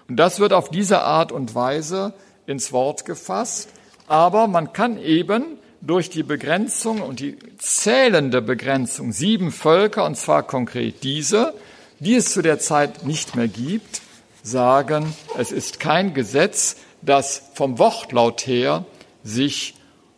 Und 0.07 0.17
das 0.17 0.39
wird 0.39 0.51
auf 0.51 0.69
diese 0.69 1.01
Art 1.01 1.31
und 1.31 1.53
Weise 1.53 2.15
ins 2.47 2.71
Wort 2.71 3.05
gefasst. 3.05 3.69
Aber 4.07 4.47
man 4.47 4.73
kann 4.73 4.97
eben 4.97 5.59
durch 5.79 6.09
die 6.09 6.23
Begrenzung 6.23 7.01
und 7.01 7.19
die 7.19 7.37
zählende 7.59 8.41
Begrenzung 8.41 9.11
sieben 9.11 9.51
Völker, 9.51 10.05
und 10.05 10.17
zwar 10.17 10.41
konkret 10.41 11.03
diese, 11.03 11.53
die 11.99 12.15
es 12.15 12.33
zu 12.33 12.41
der 12.41 12.57
Zeit 12.57 13.05
nicht 13.05 13.35
mehr 13.35 13.47
gibt, 13.47 14.01
sagen, 14.41 15.15
es 15.37 15.51
ist 15.51 15.79
kein 15.79 16.15
Gesetz, 16.15 16.77
das 17.03 17.43
vom 17.53 17.77
Wortlaut 17.77 18.47
her 18.47 18.85
sich 19.23 19.75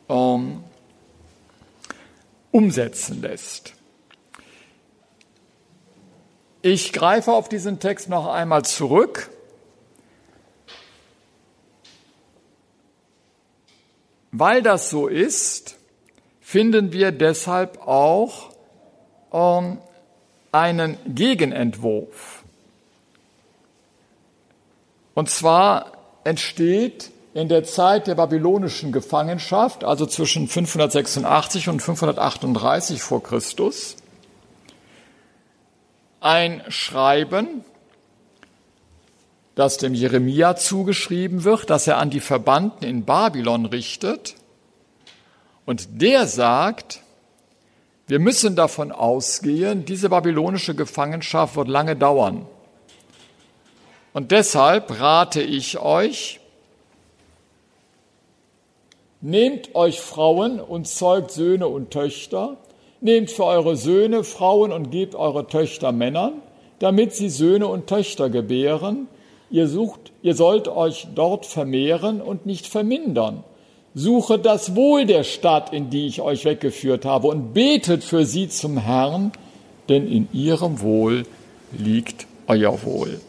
ähm, 0.08 0.64
umsetzen 2.52 3.22
lässt. 3.22 3.74
Ich 6.66 6.94
greife 6.94 7.34
auf 7.34 7.50
diesen 7.50 7.82
Text 7.82 8.08
noch 8.08 8.26
einmal 8.26 8.64
zurück. 8.64 9.30
Weil 14.32 14.62
das 14.64 14.90
so 14.90 15.08
ist, 15.08 15.76
finden 16.40 16.94
wir 16.94 17.12
deshalb 17.12 17.86
auch 17.86 18.52
ähm, 19.34 19.80
einen 20.54 20.98
Gegenentwurf. 21.06 22.44
Und 25.16 25.30
zwar 25.30 25.92
entsteht 26.24 27.12
in 27.34 27.50
der 27.50 27.66
Zeit 27.66 28.08
der 28.08 28.16
babylonischen 28.16 28.94
Gefangenschaft, 28.94 29.84
also 29.84 30.06
zwischen 30.06 30.48
586 30.48 31.68
und 31.68 31.82
538 31.82 33.02
vor 33.02 33.22
Christus, 33.22 33.98
ein 36.24 36.62
Schreiben, 36.70 37.64
das 39.56 39.78
dem 39.78 39.94
Jeremia 39.94 40.56
zugeschrieben 40.56 41.44
wird, 41.44 41.70
das 41.70 41.88
er 41.88 41.98
an 41.98 42.10
die 42.10 42.20
Verbannten 42.20 42.86
in 42.86 43.06
Babylon 43.06 43.66
richtet. 43.66 44.36
Und 45.66 46.02
der 46.02 46.28
sagt, 46.28 47.02
wir 48.08 48.20
müssen 48.20 48.56
davon 48.56 48.92
ausgehen, 48.92 49.86
diese 49.86 50.10
babylonische 50.10 50.76
Gefangenschaft 50.76 51.56
wird 51.56 51.68
lange 51.68 51.96
dauern. 51.96 52.46
Und 54.14 54.32
deshalb 54.32 55.00
rate 55.00 55.42
ich 55.42 55.80
euch, 55.80 56.40
nehmt 59.22 59.74
euch 59.74 60.02
Frauen 60.02 60.60
und 60.60 60.88
zeugt 60.88 61.32
Söhne 61.32 61.68
und 61.68 61.92
Töchter, 61.92 62.58
nehmt 63.04 63.30
für 63.30 63.46
eure 63.46 63.76
Söhne 63.76 64.24
Frauen 64.24 64.72
und 64.72 64.90
gebt 64.90 65.14
eure 65.14 65.48
Töchter 65.48 65.92
Männern, 65.92 66.42
damit 66.80 67.14
sie 67.14 67.30
Söhne 67.30 67.68
und 67.68 67.88
Töchter 67.88 68.30
gebären. 68.30 69.08
Ihr 69.52 69.68
sucht, 69.68 70.12
ihr 70.22 70.36
sollt 70.36 70.68
euch 70.68 71.08
dort 71.14 71.46
vermehren 71.46 72.22
und 72.22 72.46
nicht 72.46 72.66
vermindern. 72.66 73.44
Suche 73.94 74.40
das 74.40 74.76
Wohl 74.76 75.06
der 75.06 75.24
Stadt, 75.24 75.72
in 75.72 75.90
die 75.92 76.08
ich 76.08 76.22
euch 76.22 76.46
weggeführt 76.46 77.06
habe, 77.06 77.28
und 77.28 77.54
betet 77.54 78.04
für 78.04 78.26
sie 78.26 78.50
zum 78.50 78.78
Herrn, 78.78 79.32
denn 79.90 80.08
in 80.08 80.28
ihrem 80.34 80.82
Wohl 80.82 81.26
liegt 81.72 82.26
euer 82.48 82.84
Wohl. 82.84 83.20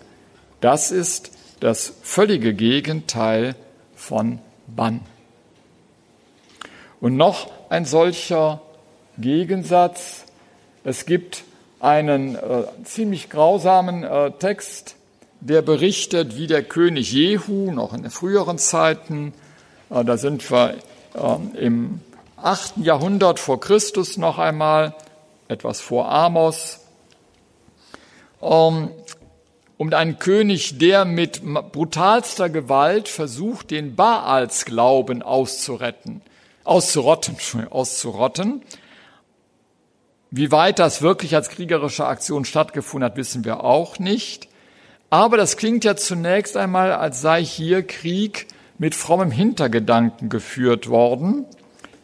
Das 0.60 0.90
ist 0.90 1.32
das 1.60 1.94
völlige 2.02 2.54
Gegenteil 2.54 3.56
von 3.94 4.38
Bann. 4.66 5.00
Und 7.00 7.16
noch 7.16 7.48
ein 7.68 7.84
solcher 7.84 8.62
Gegensatz. 9.18 10.24
Es 10.84 11.06
gibt 11.06 11.44
einen 11.80 12.36
äh, 12.36 12.64
ziemlich 12.84 13.30
grausamen 13.30 14.04
äh, 14.04 14.32
Text, 14.32 14.96
der 15.40 15.62
berichtet, 15.62 16.36
wie 16.36 16.46
der 16.46 16.62
König 16.62 17.12
Jehu 17.12 17.70
noch 17.70 17.92
in 17.92 18.08
früheren 18.10 18.58
Zeiten, 18.58 19.34
äh, 19.90 20.04
da 20.04 20.16
sind 20.16 20.50
wir 20.50 20.76
äh, 21.14 21.58
im 21.58 22.00
achten 22.36 22.82
Jahrhundert 22.82 23.38
vor 23.38 23.60
Christus 23.60 24.16
noch 24.16 24.38
einmal, 24.38 24.94
etwas 25.48 25.80
vor 25.80 26.10
Amos, 26.10 26.80
ähm, 28.42 28.90
um 29.76 29.92
einen 29.92 30.18
König, 30.18 30.78
der 30.78 31.04
mit 31.04 31.42
brutalster 31.72 32.48
Gewalt 32.48 33.08
versucht, 33.08 33.70
den 33.70 33.96
Baalsglauben 33.96 35.22
auszuretten, 35.22 36.22
auszurotten, 36.64 37.36
auszurotten. 37.70 38.62
Wie 40.36 40.50
weit 40.50 40.80
das 40.80 41.00
wirklich 41.00 41.36
als 41.36 41.48
kriegerische 41.48 42.06
Aktion 42.06 42.44
stattgefunden 42.44 43.08
hat, 43.08 43.16
wissen 43.16 43.44
wir 43.44 43.62
auch 43.62 44.00
nicht. 44.00 44.48
Aber 45.08 45.36
das 45.36 45.56
klingt 45.56 45.84
ja 45.84 45.94
zunächst 45.94 46.56
einmal, 46.56 46.90
als 46.90 47.20
sei 47.20 47.44
hier 47.44 47.86
Krieg 47.86 48.48
mit 48.76 48.96
frommem 48.96 49.30
Hintergedanken 49.30 50.30
geführt 50.30 50.88
worden. 50.88 51.44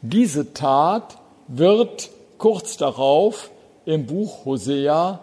Diese 0.01 0.55
Tat 0.55 1.18
wird 1.49 2.11
kurz 2.39 2.76
darauf 2.76 3.51
im 3.85 4.07
Buch 4.07 4.45
Hosea 4.45 5.18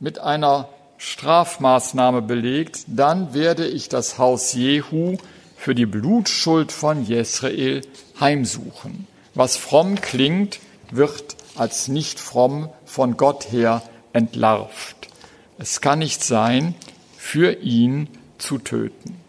mit 0.00 0.18
einer 0.18 0.70
Strafmaßnahme 0.96 2.22
belegt, 2.22 2.84
dann 2.86 3.34
werde 3.34 3.68
ich 3.68 3.90
das 3.90 4.16
Haus 4.16 4.54
Jehu 4.54 5.18
für 5.58 5.74
die 5.74 5.84
Blutschuld 5.84 6.72
von 6.72 7.04
Jesrael 7.04 7.82
heimsuchen. 8.18 9.06
Was 9.36 9.56
fromm 9.56 10.00
klingt, 10.00 10.58
wird 10.90 11.36
als 11.54 11.86
nicht 11.86 12.18
fromm 12.18 12.70
von 12.84 13.16
Gott 13.16 13.52
her 13.52 13.82
entlarvt. 14.12 14.96
Es 15.58 15.80
kann 15.80 16.00
nicht 16.00 16.24
sein, 16.24 16.74
für 17.16 17.52
ihn 17.60 18.08
zu 18.38 18.58
töten. 18.58 19.20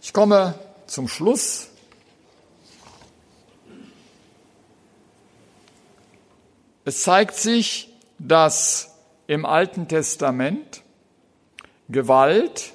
Ich 0.00 0.12
komme 0.12 0.58
zum 0.86 1.08
Schluss 1.08 1.68
Es 6.84 7.02
zeigt 7.02 7.36
sich, 7.36 7.88
dass 8.18 8.94
im 9.26 9.46
Alten 9.46 9.88
Testament 9.88 10.82
Gewalt 11.88 12.72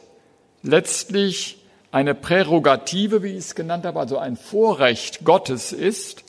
letztlich 0.64 1.59
eine 1.92 2.14
Prärogative, 2.14 3.24
wie 3.24 3.32
ich 3.32 3.40
es 3.40 3.56
genannt 3.56 3.86
habe, 3.86 4.00
also 4.00 4.18
ein 4.18 4.36
Vorrecht 4.36 5.24
Gottes 5.26 5.72
ist, 5.72 6.24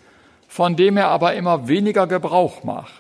von 0.49 0.77
dem 0.77 0.97
er 0.97 1.09
aber 1.09 1.35
immer 1.35 1.69
weniger 1.69 2.07
Gebrauch 2.07 2.65
macht. 2.65 2.93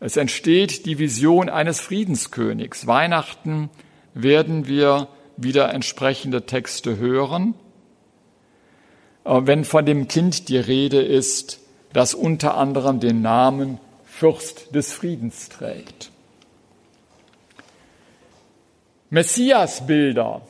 Es 0.00 0.16
entsteht 0.16 0.86
die 0.86 0.98
Vision 0.98 1.48
eines 1.48 1.80
Friedenskönigs. 1.80 2.86
Weihnachten 2.86 3.70
werden 4.14 4.66
wir 4.66 5.08
wieder 5.36 5.72
entsprechende 5.72 6.46
Texte 6.46 6.98
hören. 6.98 7.54
Äh, 9.24 9.40
wenn 9.44 9.64
von 9.64 9.86
dem 9.86 10.08
Kind 10.08 10.48
die 10.48 10.58
Rede 10.58 11.00
ist, 11.00 11.60
das 11.92 12.14
unter 12.14 12.56
anderem 12.56 13.00
den 13.00 13.22
Namen 13.22 13.78
Fürst 14.04 14.74
des 14.74 14.92
Friedens 14.92 15.48
trägt. 15.48 16.10
Messiasbilder, 19.10 20.42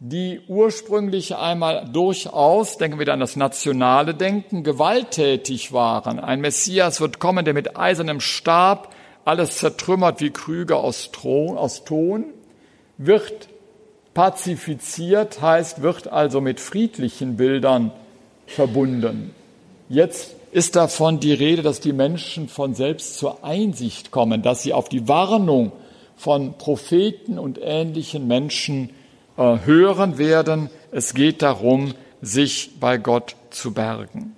die 0.00 0.40
ursprünglich 0.48 1.36
einmal 1.36 1.88
durchaus, 1.92 2.76
denken 2.76 2.98
wir 2.98 3.08
an 3.12 3.20
das 3.20 3.36
nationale 3.36 4.14
Denken, 4.14 4.62
gewalttätig 4.62 5.72
waren. 5.72 6.18
Ein 6.18 6.40
Messias 6.40 7.00
wird 7.00 7.18
kommen, 7.18 7.44
der 7.44 7.54
mit 7.54 7.76
eisernem 7.76 8.20
Stab 8.20 8.94
alles 9.24 9.58
zertrümmert 9.58 10.20
wie 10.20 10.30
Krüge 10.30 10.76
aus, 10.76 11.10
Ton, 11.10 11.56
aus 11.56 11.84
Ton, 11.84 12.26
wird 12.98 13.48
pazifiziert, 14.12 15.40
heißt, 15.40 15.82
wird 15.82 16.08
also 16.08 16.40
mit 16.40 16.60
friedlichen 16.60 17.36
Bildern 17.36 17.90
verbunden. 18.46 19.34
Jetzt 19.88 20.34
ist 20.52 20.76
davon 20.76 21.18
die 21.18 21.32
Rede, 21.32 21.62
dass 21.62 21.80
die 21.80 21.92
Menschen 21.92 22.48
von 22.48 22.74
selbst 22.74 23.18
zur 23.18 23.42
Einsicht 23.42 24.10
kommen, 24.10 24.42
dass 24.42 24.62
sie 24.62 24.72
auf 24.72 24.88
die 24.88 25.08
Warnung 25.08 25.72
von 26.16 26.56
Propheten 26.58 27.38
und 27.38 27.58
ähnlichen 27.60 28.26
Menschen 28.28 28.90
hören 29.36 30.18
werden. 30.18 30.70
Es 30.90 31.14
geht 31.14 31.42
darum, 31.42 31.94
sich 32.20 32.72
bei 32.80 32.98
Gott 32.98 33.36
zu 33.50 33.72
bergen. 33.74 34.36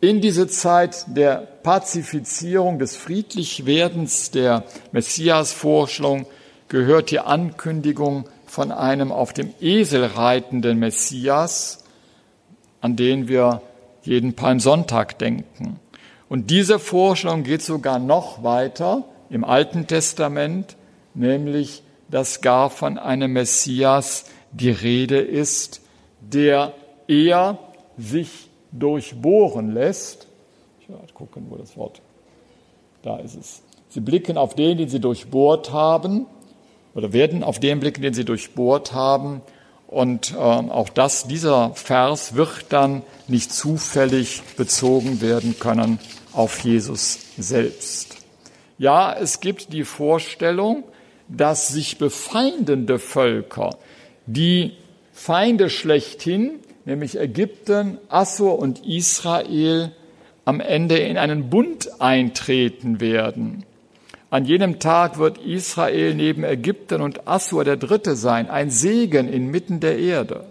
In 0.00 0.20
diese 0.20 0.48
Zeit 0.48 1.04
der 1.16 1.36
Pazifizierung, 1.62 2.78
des 2.80 2.96
Friedlichwerdens, 2.96 4.32
der 4.32 4.64
Messias-Vorstellung 4.90 6.26
gehört 6.68 7.10
die 7.10 7.20
Ankündigung 7.20 8.28
von 8.46 8.72
einem 8.72 9.12
auf 9.12 9.32
dem 9.32 9.54
Esel 9.60 10.04
reitenden 10.04 10.78
Messias, 10.78 11.84
an 12.80 12.96
den 12.96 13.28
wir 13.28 13.62
jeden 14.02 14.34
Palmsonntag 14.34 15.18
denken. 15.18 15.78
Und 16.28 16.50
diese 16.50 16.78
Vorstellung 16.78 17.44
geht 17.44 17.62
sogar 17.62 17.98
noch 17.98 18.42
weiter 18.42 19.04
im 19.30 19.44
Alten 19.44 19.86
Testament, 19.86 20.76
nämlich, 21.14 21.82
dass 22.12 22.42
gar 22.42 22.70
von 22.70 22.98
einem 22.98 23.32
Messias 23.32 24.26
die 24.52 24.70
Rede 24.70 25.18
ist, 25.18 25.80
der 26.20 26.74
eher 27.08 27.58
sich 27.98 28.48
durchbohren 28.70 29.72
lässt. 29.72 30.28
Ich 30.80 30.88
werde 30.88 31.12
gucken, 31.14 31.46
wo 31.48 31.56
das 31.56 31.76
Wort, 31.76 32.00
da 33.02 33.16
ist 33.16 33.34
es. 33.34 33.62
Sie 33.88 34.00
blicken 34.00 34.36
auf 34.36 34.54
den, 34.54 34.78
den 34.78 34.88
sie 34.88 35.00
durchbohrt 35.00 35.72
haben, 35.72 36.26
oder 36.94 37.14
werden 37.14 37.42
auf 37.42 37.58
den 37.58 37.80
blicken, 37.80 38.02
den 38.02 38.14
sie 38.14 38.24
durchbohrt 38.24 38.92
haben, 38.92 39.40
und 39.86 40.32
äh, 40.32 40.36
auch 40.36 40.88
das, 40.88 41.26
dieser 41.26 41.74
Vers 41.74 42.34
wird 42.34 42.66
dann 42.70 43.02
nicht 43.28 43.52
zufällig 43.52 44.42
bezogen 44.56 45.20
werden 45.20 45.58
können 45.58 45.98
auf 46.32 46.60
Jesus 46.60 47.18
selbst. 47.36 48.16
Ja, 48.78 49.14
es 49.14 49.40
gibt 49.40 49.72
die 49.72 49.84
Vorstellung, 49.84 50.84
dass 51.28 51.68
sich 51.68 51.98
befeindende 51.98 52.98
Völker, 52.98 53.76
die 54.26 54.72
Feinde 55.12 55.70
schlechthin, 55.70 56.60
nämlich 56.84 57.18
Ägypten, 57.18 57.98
Assur 58.08 58.58
und 58.58 58.84
Israel, 58.86 59.92
am 60.44 60.60
Ende 60.60 60.98
in 60.98 61.18
einen 61.18 61.50
Bund 61.50 62.00
eintreten 62.00 63.00
werden. 63.00 63.64
An 64.30 64.46
jenem 64.46 64.78
Tag 64.78 65.18
wird 65.18 65.38
Israel 65.38 66.14
neben 66.14 66.42
Ägypten 66.42 67.02
und 67.02 67.28
Assur 67.28 67.64
der 67.64 67.76
Dritte 67.76 68.16
sein, 68.16 68.48
ein 68.48 68.70
Segen 68.70 69.28
inmitten 69.28 69.80
der 69.80 69.98
Erde. 69.98 70.46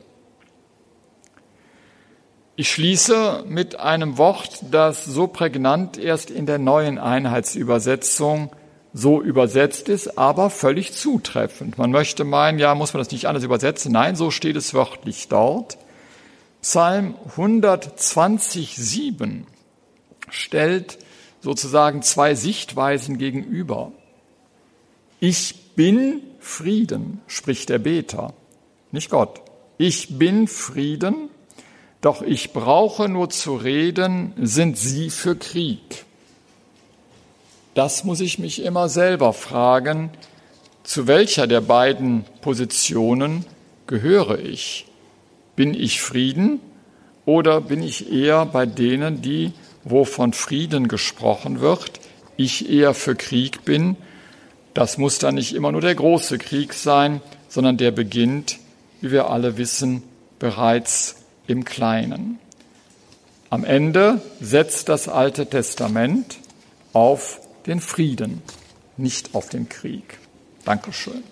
Ich 2.56 2.70
schließe 2.70 3.46
mit 3.48 3.80
einem 3.80 4.20
Wort, 4.20 4.60
das 4.70 5.04
so 5.04 5.26
prägnant 5.26 5.98
erst 5.98 6.30
in 6.30 6.46
der 6.46 6.60
neuen 6.60 7.00
Einheitsübersetzung 7.00 8.52
so 8.94 9.22
übersetzt 9.22 9.90
ist, 9.90 10.18
aber 10.18 10.50
völlig 10.50 10.94
zutreffend. 10.94 11.78
Man 11.78 11.92
möchte 11.92 12.24
meinen, 12.24 12.60
ja, 12.60 12.76
muss 12.76 12.94
man 12.94 13.00
das 13.02 13.12
nicht 13.12 13.28
anders 13.28 13.44
übersetzen? 13.44 13.92
Nein, 13.92 14.16
so 14.16 14.32
steht 14.32 14.56
es 14.56 14.74
wörtlich 14.74 15.28
dort. 15.30 15.78
Psalm 16.62 17.16
120, 17.30 18.76
7 18.76 19.48
stellt 20.30 21.00
sozusagen 21.40 22.02
zwei 22.02 22.36
Sichtweisen 22.36 23.18
gegenüber. 23.18 23.92
Ich 25.20 25.74
bin 25.76 26.22
Frieden, 26.40 27.22
spricht 27.28 27.70
der 27.70 27.80
Beter, 27.80 28.34
nicht 28.92 29.10
Gott. 29.10 29.42
Ich 29.78 30.20
bin 30.20 30.48
Frieden, 30.48 31.30
doch 32.02 32.22
ich 32.22 32.54
brauche 32.54 33.10
nur 33.10 33.30
zu 33.30 33.56
reden, 33.56 34.34
sind 34.38 34.78
Sie 34.78 35.10
für 35.10 35.36
Krieg. 35.36 36.06
Das 37.74 38.04
muss 38.04 38.20
ich 38.20 38.38
mich 38.38 38.64
immer 38.64 38.90
selber 38.90 39.34
fragen, 39.34 40.10
zu 40.84 41.08
welcher 41.08 41.48
der 41.48 41.62
beiden 41.62 42.26
Positionen 42.42 43.46
gehöre 43.88 44.40
ich? 44.40 44.88
Bin 45.56 45.74
ich 45.74 46.02
Frieden 46.02 46.60
oder 47.26 47.62
bin 47.62 47.82
ich 47.84 48.12
eher 48.12 48.46
bei 48.46 48.66
denen, 48.66 49.22
die 49.22 49.54
wo 49.84 50.06
von 50.06 50.34
Frieden 50.34 50.88
gesprochen 50.88 51.60
wird, 51.60 51.92
ich 52.38 52.70
eher 52.70 52.94
für 52.94 53.16
Krieg 53.16 53.66
bin, 53.66 53.96
das 54.74 54.98
muss 54.98 55.18
dann 55.18 55.36
nicht 55.36 55.54
immer 55.54 55.72
nur 55.72 55.82
der 55.82 55.96
große 55.96 56.38
Krieg 56.38 56.74
sein, 56.74 57.22
sondern 57.50 57.78
der 57.78 57.92
beginnt, 57.92 58.58
wie 59.02 59.12
wir 59.12 59.30
alle 59.30 59.58
wissen, 59.58 60.04
bereits 60.40 61.16
im 61.48 61.66
Kleinen. 61.66 62.40
Am 63.50 63.66
Ende 63.66 64.22
setzt 64.40 64.88
das 64.88 65.10
Alte 65.10 65.48
Testament 65.48 66.38
auf 66.94 67.42
den 67.66 67.82
Frieden, 67.82 68.42
nicht 68.98 69.36
auf 69.36 69.50
den 69.50 69.70
Krieg. 69.70 70.20
Dankeschön. 70.66 71.24